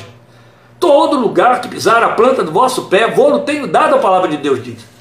Todo 0.79 1.19
lugar 1.19 1.61
que 1.61 1.67
pisar 1.67 2.05
a 2.05 2.11
planta 2.11 2.45
do 2.45 2.53
vosso 2.53 2.83
pé, 2.83 3.11
vou 3.11 3.41
tenho 3.41 3.67
dado, 3.67 3.97
a 3.97 3.99
palavra 3.99 4.29
de 4.29 4.37
Deus 4.37 4.63
diz. 4.63 4.94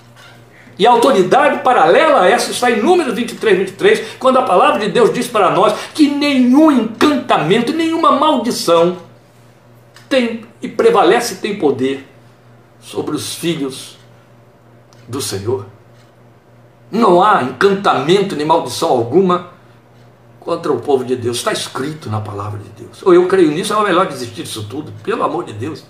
E 0.78 0.88
a 0.88 0.92
autoridade 0.92 1.64
paralela 1.64 2.22
a 2.22 2.28
essa 2.28 2.52
está 2.52 2.72
em 2.72 2.82
Números 2.82 3.14
23, 3.14 3.58
23, 3.60 4.08
quando 4.20 4.38
a 4.38 4.44
palavra 4.44 4.80
de 4.80 4.90
Deus 4.90 5.14
diz 5.14 5.28
para 5.28 5.52
nós 5.52 5.74
que 5.94 6.10
nenhum 6.10 6.72
encantamento, 6.72 7.72
nenhuma 7.74 8.12
maldição 8.14 8.98
tem 10.10 10.46
e 10.62 10.68
prevalece 10.68 11.36
tem 11.36 11.58
poder 11.58 12.08
sobre 12.82 13.16
os 13.16 13.36
filhos 13.36 13.98
do 15.08 15.22
Senhor. 15.22 15.66
Não 16.92 17.24
há 17.24 17.44
encantamento 17.44 18.36
nem 18.36 18.46
maldição 18.46 18.90
alguma 18.90 19.52
contra 20.40 20.72
o 20.72 20.80
povo 20.80 21.04
de 21.04 21.16
Deus. 21.16 21.38
Está 21.38 21.52
escrito 21.52 22.10
na 22.10 22.20
palavra 22.20 22.60
de 22.60 22.70
Deus. 22.70 23.02
Ou 23.04 23.14
eu 23.14 23.28
creio 23.28 23.52
nisso, 23.52 23.74
é 23.74 23.84
melhor 23.84 24.08
desistir 24.08 24.44
disso 24.44 24.68
tudo, 24.70 24.92
pelo 25.04 25.24
amor 25.24 25.44
de 25.46 25.54
Deus. 25.54 25.84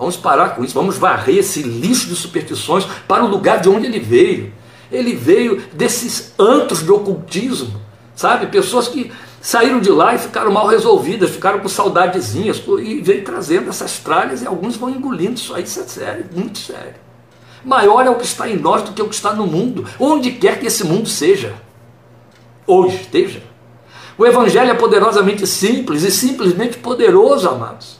Vamos 0.00 0.16
parar 0.16 0.56
com 0.56 0.64
isso, 0.64 0.72
vamos 0.72 0.96
varrer 0.96 1.36
esse 1.40 1.62
lixo 1.62 2.08
de 2.08 2.16
superstições 2.16 2.86
para 3.06 3.22
o 3.22 3.28
lugar 3.28 3.60
de 3.60 3.68
onde 3.68 3.84
ele 3.84 4.00
veio. 4.00 4.50
Ele 4.90 5.14
veio 5.14 5.62
desses 5.74 6.32
antros 6.38 6.82
de 6.82 6.90
ocultismo, 6.90 7.78
sabe? 8.16 8.46
Pessoas 8.46 8.88
que 8.88 9.12
saíram 9.42 9.78
de 9.78 9.90
lá 9.90 10.14
e 10.14 10.18
ficaram 10.18 10.50
mal 10.50 10.66
resolvidas, 10.66 11.28
ficaram 11.28 11.60
com 11.60 11.68
saudadezinhas, 11.68 12.62
e 12.82 13.02
veio 13.02 13.22
trazendo 13.24 13.68
essas 13.68 13.98
tralhas 13.98 14.40
e 14.40 14.46
alguns 14.46 14.74
vão 14.74 14.88
engolindo 14.88 15.34
isso 15.34 15.54
aí, 15.54 15.64
isso 15.64 15.80
é 15.80 15.82
sério, 15.82 16.24
muito 16.34 16.58
sério. 16.58 16.94
Maior 17.62 18.06
é 18.06 18.08
o 18.08 18.14
que 18.14 18.24
está 18.24 18.48
em 18.48 18.56
nós 18.56 18.80
do 18.80 18.92
que 18.92 19.02
o 19.02 19.08
que 19.08 19.14
está 19.14 19.34
no 19.34 19.46
mundo, 19.46 19.84
onde 19.98 20.30
quer 20.30 20.58
que 20.58 20.66
esse 20.66 20.82
mundo 20.82 21.10
seja, 21.10 21.52
ou 22.66 22.86
esteja. 22.86 23.42
O 24.16 24.24
Evangelho 24.24 24.70
é 24.70 24.74
poderosamente 24.74 25.46
simples 25.46 26.04
e 26.04 26.10
simplesmente 26.10 26.78
poderoso, 26.78 27.46
amados 27.46 27.99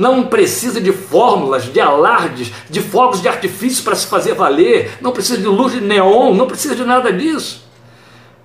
não 0.00 0.22
precisa 0.22 0.80
de 0.80 0.92
fórmulas, 0.92 1.64
de 1.64 1.78
alardes, 1.78 2.50
de 2.70 2.80
fogos 2.80 3.20
de 3.20 3.28
artifício 3.28 3.84
para 3.84 3.94
se 3.94 4.06
fazer 4.06 4.32
valer, 4.32 4.92
não 4.98 5.12
precisa 5.12 5.36
de 5.36 5.46
luz 5.46 5.74
de 5.74 5.80
neon, 5.82 6.32
não 6.32 6.46
precisa 6.46 6.74
de 6.74 6.82
nada 6.84 7.12
disso. 7.12 7.68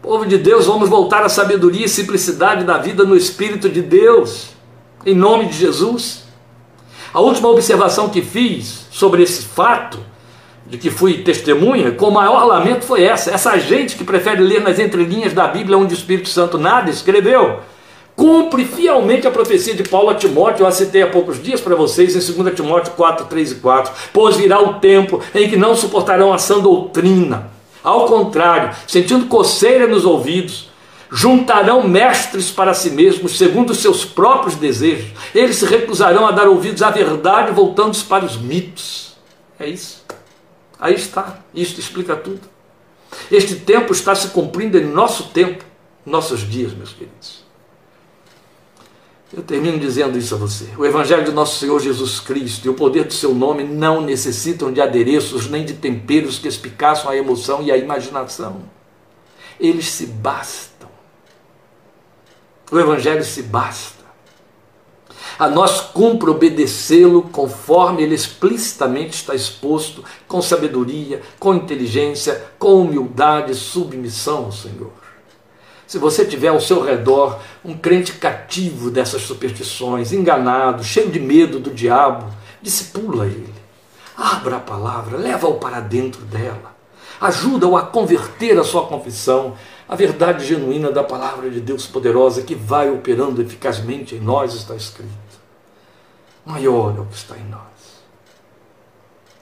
Povo 0.01 0.25
de 0.25 0.37
Deus, 0.37 0.65
vamos 0.65 0.89
voltar 0.89 1.23
à 1.23 1.29
sabedoria 1.29 1.85
e 1.85 1.89
simplicidade 1.89 2.65
da 2.65 2.77
vida 2.77 3.05
no 3.05 3.15
Espírito 3.15 3.69
de 3.69 3.81
Deus, 3.81 4.49
em 5.05 5.15
nome 5.15 5.45
de 5.45 5.53
Jesus. 5.53 6.25
A 7.13 7.21
última 7.21 7.47
observação 7.47 8.09
que 8.09 8.21
fiz 8.21 8.87
sobre 8.91 9.23
esse 9.23 9.43
fato, 9.43 9.97
de 10.67 10.77
que 10.77 10.89
fui 10.89 11.19
testemunha, 11.19 11.89
com 11.91 12.11
maior 12.11 12.43
lamento 12.43 12.83
foi 12.83 13.03
essa: 13.03 13.31
essa 13.31 13.57
gente 13.57 13.95
que 13.95 14.03
prefere 14.03 14.41
ler 14.41 14.59
nas 14.59 14.77
entrelinhas 14.77 15.31
da 15.31 15.47
Bíblia 15.47 15.77
onde 15.77 15.93
o 15.93 15.97
Espírito 15.97 16.27
Santo 16.27 16.57
nada 16.57 16.89
escreveu 16.89 17.61
Cumpre 18.15 18.63
fielmente 18.63 19.27
a 19.27 19.31
profecia 19.31 19.73
de 19.73 19.83
Paulo 19.83 20.09
a 20.09 20.15
Timóteo, 20.15 20.63
eu 20.63 20.67
a 20.67 20.71
citei 20.71 21.01
há 21.01 21.07
poucos 21.07 21.41
dias 21.43 21.59
para 21.59 21.75
vocês, 21.75 22.15
em 22.15 22.33
2 22.33 22.55
Timóteo 22.55 22.93
4, 22.93 23.25
3 23.25 23.51
e 23.51 23.55
4. 23.55 23.93
Pois 24.13 24.37
virá 24.37 24.61
o 24.61 24.75
tempo 24.75 25.21
em 25.33 25.49
que 25.49 25.57
não 25.57 25.75
suportarão 25.75 26.31
a 26.31 26.37
sã 26.37 26.59
doutrina. 26.59 27.51
Ao 27.83 28.05
contrário, 28.05 28.75
sentindo 28.87 29.25
coceira 29.25 29.85
nos 29.85 30.05
ouvidos, 30.05 30.69
juntarão 31.11 31.87
mestres 31.87 32.49
para 32.49 32.73
si 32.73 32.89
mesmos, 32.89 33.37
segundo 33.37 33.71
os 33.71 33.79
seus 33.79 34.05
próprios 34.05 34.55
desejos. 34.55 35.11
Eles 35.35 35.57
se 35.57 35.65
recusarão 35.65 36.25
a 36.25 36.31
dar 36.31 36.47
ouvidos 36.47 36.81
à 36.81 36.89
verdade, 36.89 37.51
voltando-se 37.51 38.03
para 38.05 38.25
os 38.25 38.37
mitos. 38.37 39.15
É 39.59 39.67
isso. 39.67 40.03
Aí 40.79 40.95
está. 40.95 41.39
Isso 41.53 41.79
explica 41.79 42.15
tudo. 42.15 42.41
Este 43.31 43.55
tempo 43.55 43.93
está 43.93 44.15
se 44.15 44.29
cumprindo 44.29 44.77
em 44.77 44.85
nosso 44.85 45.25
tempo, 45.25 45.63
nossos 46.05 46.49
dias, 46.49 46.73
meus 46.73 46.91
queridos. 46.91 47.44
Eu 49.35 49.43
termino 49.43 49.77
dizendo 49.77 50.17
isso 50.17 50.33
a 50.33 50.37
você. 50.37 50.65
O 50.77 50.85
Evangelho 50.85 51.25
do 51.25 51.33
nosso 51.33 51.59
Senhor 51.59 51.77
Jesus 51.81 52.21
Cristo 52.21 52.65
e 52.65 52.69
o 52.69 52.73
poder 52.73 53.03
do 53.03 53.13
seu 53.13 53.35
nome 53.35 53.65
não 53.65 53.99
necessitam 53.99 54.71
de 54.71 54.79
adereços 54.79 55.49
nem 55.49 55.65
de 55.65 55.73
temperos 55.73 56.39
que 56.39 56.47
espicaçam 56.47 57.11
a 57.11 57.17
emoção 57.17 57.61
e 57.61 57.69
a 57.69 57.75
imaginação. 57.75 58.61
Eles 59.59 59.89
se 59.89 60.05
bastam. 60.05 60.87
O 62.71 62.79
Evangelho 62.79 63.25
se 63.25 63.43
basta. 63.43 64.05
A 65.37 65.49
nós 65.49 65.81
cumpre 65.81 66.29
obedecê-lo 66.29 67.23
conforme 67.23 68.03
ele 68.03 68.15
explicitamente 68.15 69.15
está 69.15 69.35
exposto, 69.35 70.01
com 70.29 70.41
sabedoria, 70.41 71.21
com 71.37 71.53
inteligência, 71.53 72.41
com 72.57 72.79
humildade 72.79 73.53
submissão 73.53 74.45
ao 74.45 74.51
Senhor. 74.53 75.04
Se 75.87 75.99
você 75.99 76.25
tiver 76.25 76.47
ao 76.47 76.59
seu 76.59 76.83
redor 76.83 77.39
um 77.63 77.77
crente 77.77 78.13
cativo 78.13 78.89
dessas 78.89 79.21
superstições, 79.21 80.11
enganado, 80.11 80.83
cheio 80.83 81.11
de 81.11 81.19
medo 81.19 81.59
do 81.59 81.71
diabo, 81.71 82.33
discipula 82.61 83.25
ele. 83.27 83.53
Abra 84.17 84.57
a 84.57 84.61
palavra, 84.61 85.17
leva-o 85.17 85.55
para 85.55 85.79
dentro 85.79 86.21
dela. 86.21 86.75
Ajuda-o 87.21 87.77
a 87.77 87.83
converter 87.83 88.57
a 88.57 88.63
sua 88.63 88.87
confissão, 88.87 89.55
a 89.87 89.95
verdade 89.95 90.45
genuína 90.45 90.91
da 90.91 91.03
palavra 91.03 91.49
de 91.49 91.61
Deus 91.61 91.85
poderosa 91.85 92.41
que 92.41 92.55
vai 92.55 92.89
operando 92.89 93.41
eficazmente 93.41 94.15
em 94.15 94.19
nós, 94.19 94.53
está 94.53 94.75
escrito. 94.75 95.11
Maior 96.45 96.95
é 96.97 97.01
o 97.01 97.05
que 97.05 97.15
está 97.15 97.37
em 97.37 97.45
nós. 97.45 97.61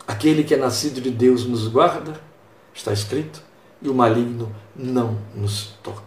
Aquele 0.06 0.44
que 0.44 0.54
é 0.54 0.58
nascido 0.58 1.00
de 1.00 1.10
Deus 1.10 1.46
nos 1.46 1.68
guarda, 1.68 2.20
está 2.74 2.92
escrito, 2.92 3.42
e 3.82 3.90
o 3.90 3.94
maligno 3.94 4.54
não 4.76 5.18
nos 5.34 5.74
toca. 5.82 6.04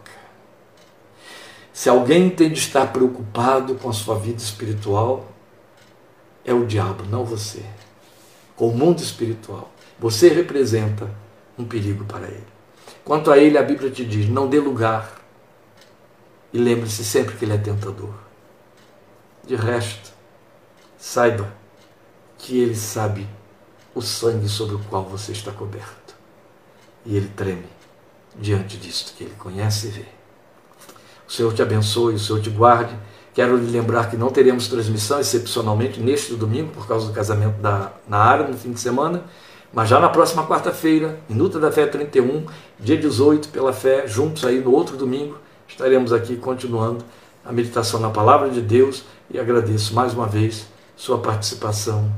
Se 1.76 1.90
alguém 1.90 2.30
tem 2.30 2.50
de 2.50 2.58
estar 2.58 2.90
preocupado 2.90 3.74
com 3.74 3.90
a 3.90 3.92
sua 3.92 4.18
vida 4.18 4.38
espiritual, 4.38 5.30
é 6.42 6.54
o 6.54 6.64
diabo, 6.64 7.04
não 7.04 7.22
você. 7.22 7.62
Com 8.56 8.70
o 8.70 8.74
mundo 8.74 9.02
espiritual. 9.02 9.70
Você 9.98 10.30
representa 10.30 11.06
um 11.58 11.66
perigo 11.66 12.06
para 12.06 12.28
ele. 12.28 12.46
Quanto 13.04 13.30
a 13.30 13.36
ele, 13.36 13.58
a 13.58 13.62
Bíblia 13.62 13.90
te 13.90 14.06
diz: 14.06 14.26
não 14.26 14.48
dê 14.48 14.58
lugar. 14.58 15.20
E 16.50 16.56
lembre-se 16.56 17.04
sempre 17.04 17.36
que 17.36 17.44
ele 17.44 17.52
é 17.52 17.58
tentador. 17.58 18.14
De 19.46 19.54
resto, 19.54 20.14
saiba 20.96 21.52
que 22.38 22.58
ele 22.58 22.74
sabe 22.74 23.28
o 23.94 24.00
sangue 24.00 24.48
sobre 24.48 24.76
o 24.76 24.84
qual 24.84 25.04
você 25.04 25.32
está 25.32 25.52
coberto. 25.52 26.16
E 27.04 27.14
ele 27.14 27.28
treme 27.36 27.68
diante 28.34 28.78
disto 28.78 29.14
que 29.14 29.24
ele 29.24 29.34
conhece 29.34 29.88
e 29.88 29.90
vê. 29.90 30.15
O 31.28 31.32
Senhor 31.32 31.52
te 31.52 31.62
abençoe, 31.62 32.14
o 32.14 32.18
Senhor 32.18 32.40
te 32.40 32.50
guarde. 32.50 32.94
Quero 33.34 33.56
lhe 33.56 33.70
lembrar 33.70 34.08
que 34.08 34.16
não 34.16 34.30
teremos 34.30 34.68
transmissão, 34.68 35.20
excepcionalmente, 35.20 36.00
neste 36.00 36.34
domingo, 36.34 36.70
por 36.72 36.86
causa 36.86 37.06
do 37.06 37.12
casamento 37.12 37.60
da, 37.60 37.92
na 38.08 38.18
área, 38.18 38.46
no 38.46 38.56
fim 38.56 38.72
de 38.72 38.80
semana. 38.80 39.24
Mas 39.72 39.88
já 39.88 40.00
na 40.00 40.08
próxima 40.08 40.46
quarta-feira, 40.46 41.20
Minuta 41.28 41.60
da 41.60 41.70
Fé 41.70 41.86
31, 41.86 42.46
dia 42.80 42.96
18, 42.96 43.48
pela 43.48 43.72
fé, 43.72 44.06
juntos 44.06 44.44
aí 44.44 44.60
no 44.60 44.72
outro 44.72 44.96
domingo, 44.96 45.36
estaremos 45.68 46.12
aqui 46.12 46.36
continuando 46.36 47.04
a 47.44 47.52
meditação 47.52 48.00
na 48.00 48.08
palavra 48.08 48.48
de 48.48 48.62
Deus 48.62 49.04
e 49.30 49.38
agradeço 49.38 49.94
mais 49.94 50.14
uma 50.14 50.26
vez 50.26 50.66
sua 50.96 51.18
participação 51.18 52.10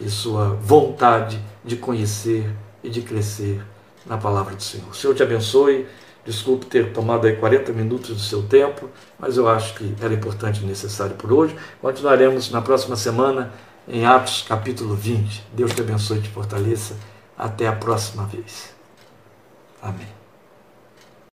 e 0.00 0.08
sua 0.08 0.56
vontade 0.62 1.38
de 1.64 1.76
conhecer 1.76 2.50
e 2.82 2.88
de 2.88 3.02
crescer 3.02 3.62
na 4.06 4.16
palavra 4.16 4.54
do 4.54 4.62
Senhor. 4.62 4.88
O 4.90 4.94
Senhor 4.94 5.14
te 5.14 5.22
abençoe. 5.22 5.86
Desculpe 6.26 6.66
ter 6.66 6.92
tomado 6.92 7.26
aí 7.26 7.36
40 7.36 7.72
minutos 7.72 8.10
do 8.10 8.18
seu 8.20 8.42
tempo, 8.42 8.90
mas 9.16 9.36
eu 9.36 9.48
acho 9.48 9.74
que 9.74 9.94
era 10.00 10.12
importante 10.12 10.62
e 10.62 10.66
necessário 10.66 11.14
por 11.14 11.32
hoje. 11.32 11.56
Continuaremos 11.80 12.50
na 12.50 12.60
próxima 12.60 12.96
semana 12.96 13.52
em 13.86 14.04
Atos 14.04 14.44
capítulo 14.46 14.96
20. 14.96 15.44
Deus 15.52 15.72
te 15.72 15.80
abençoe 15.80 16.18
e 16.18 16.22
te 16.22 16.28
fortaleça. 16.28 16.96
Até 17.38 17.68
a 17.68 17.72
próxima 17.72 18.24
vez. 18.24 18.74
Amém. 19.80 20.15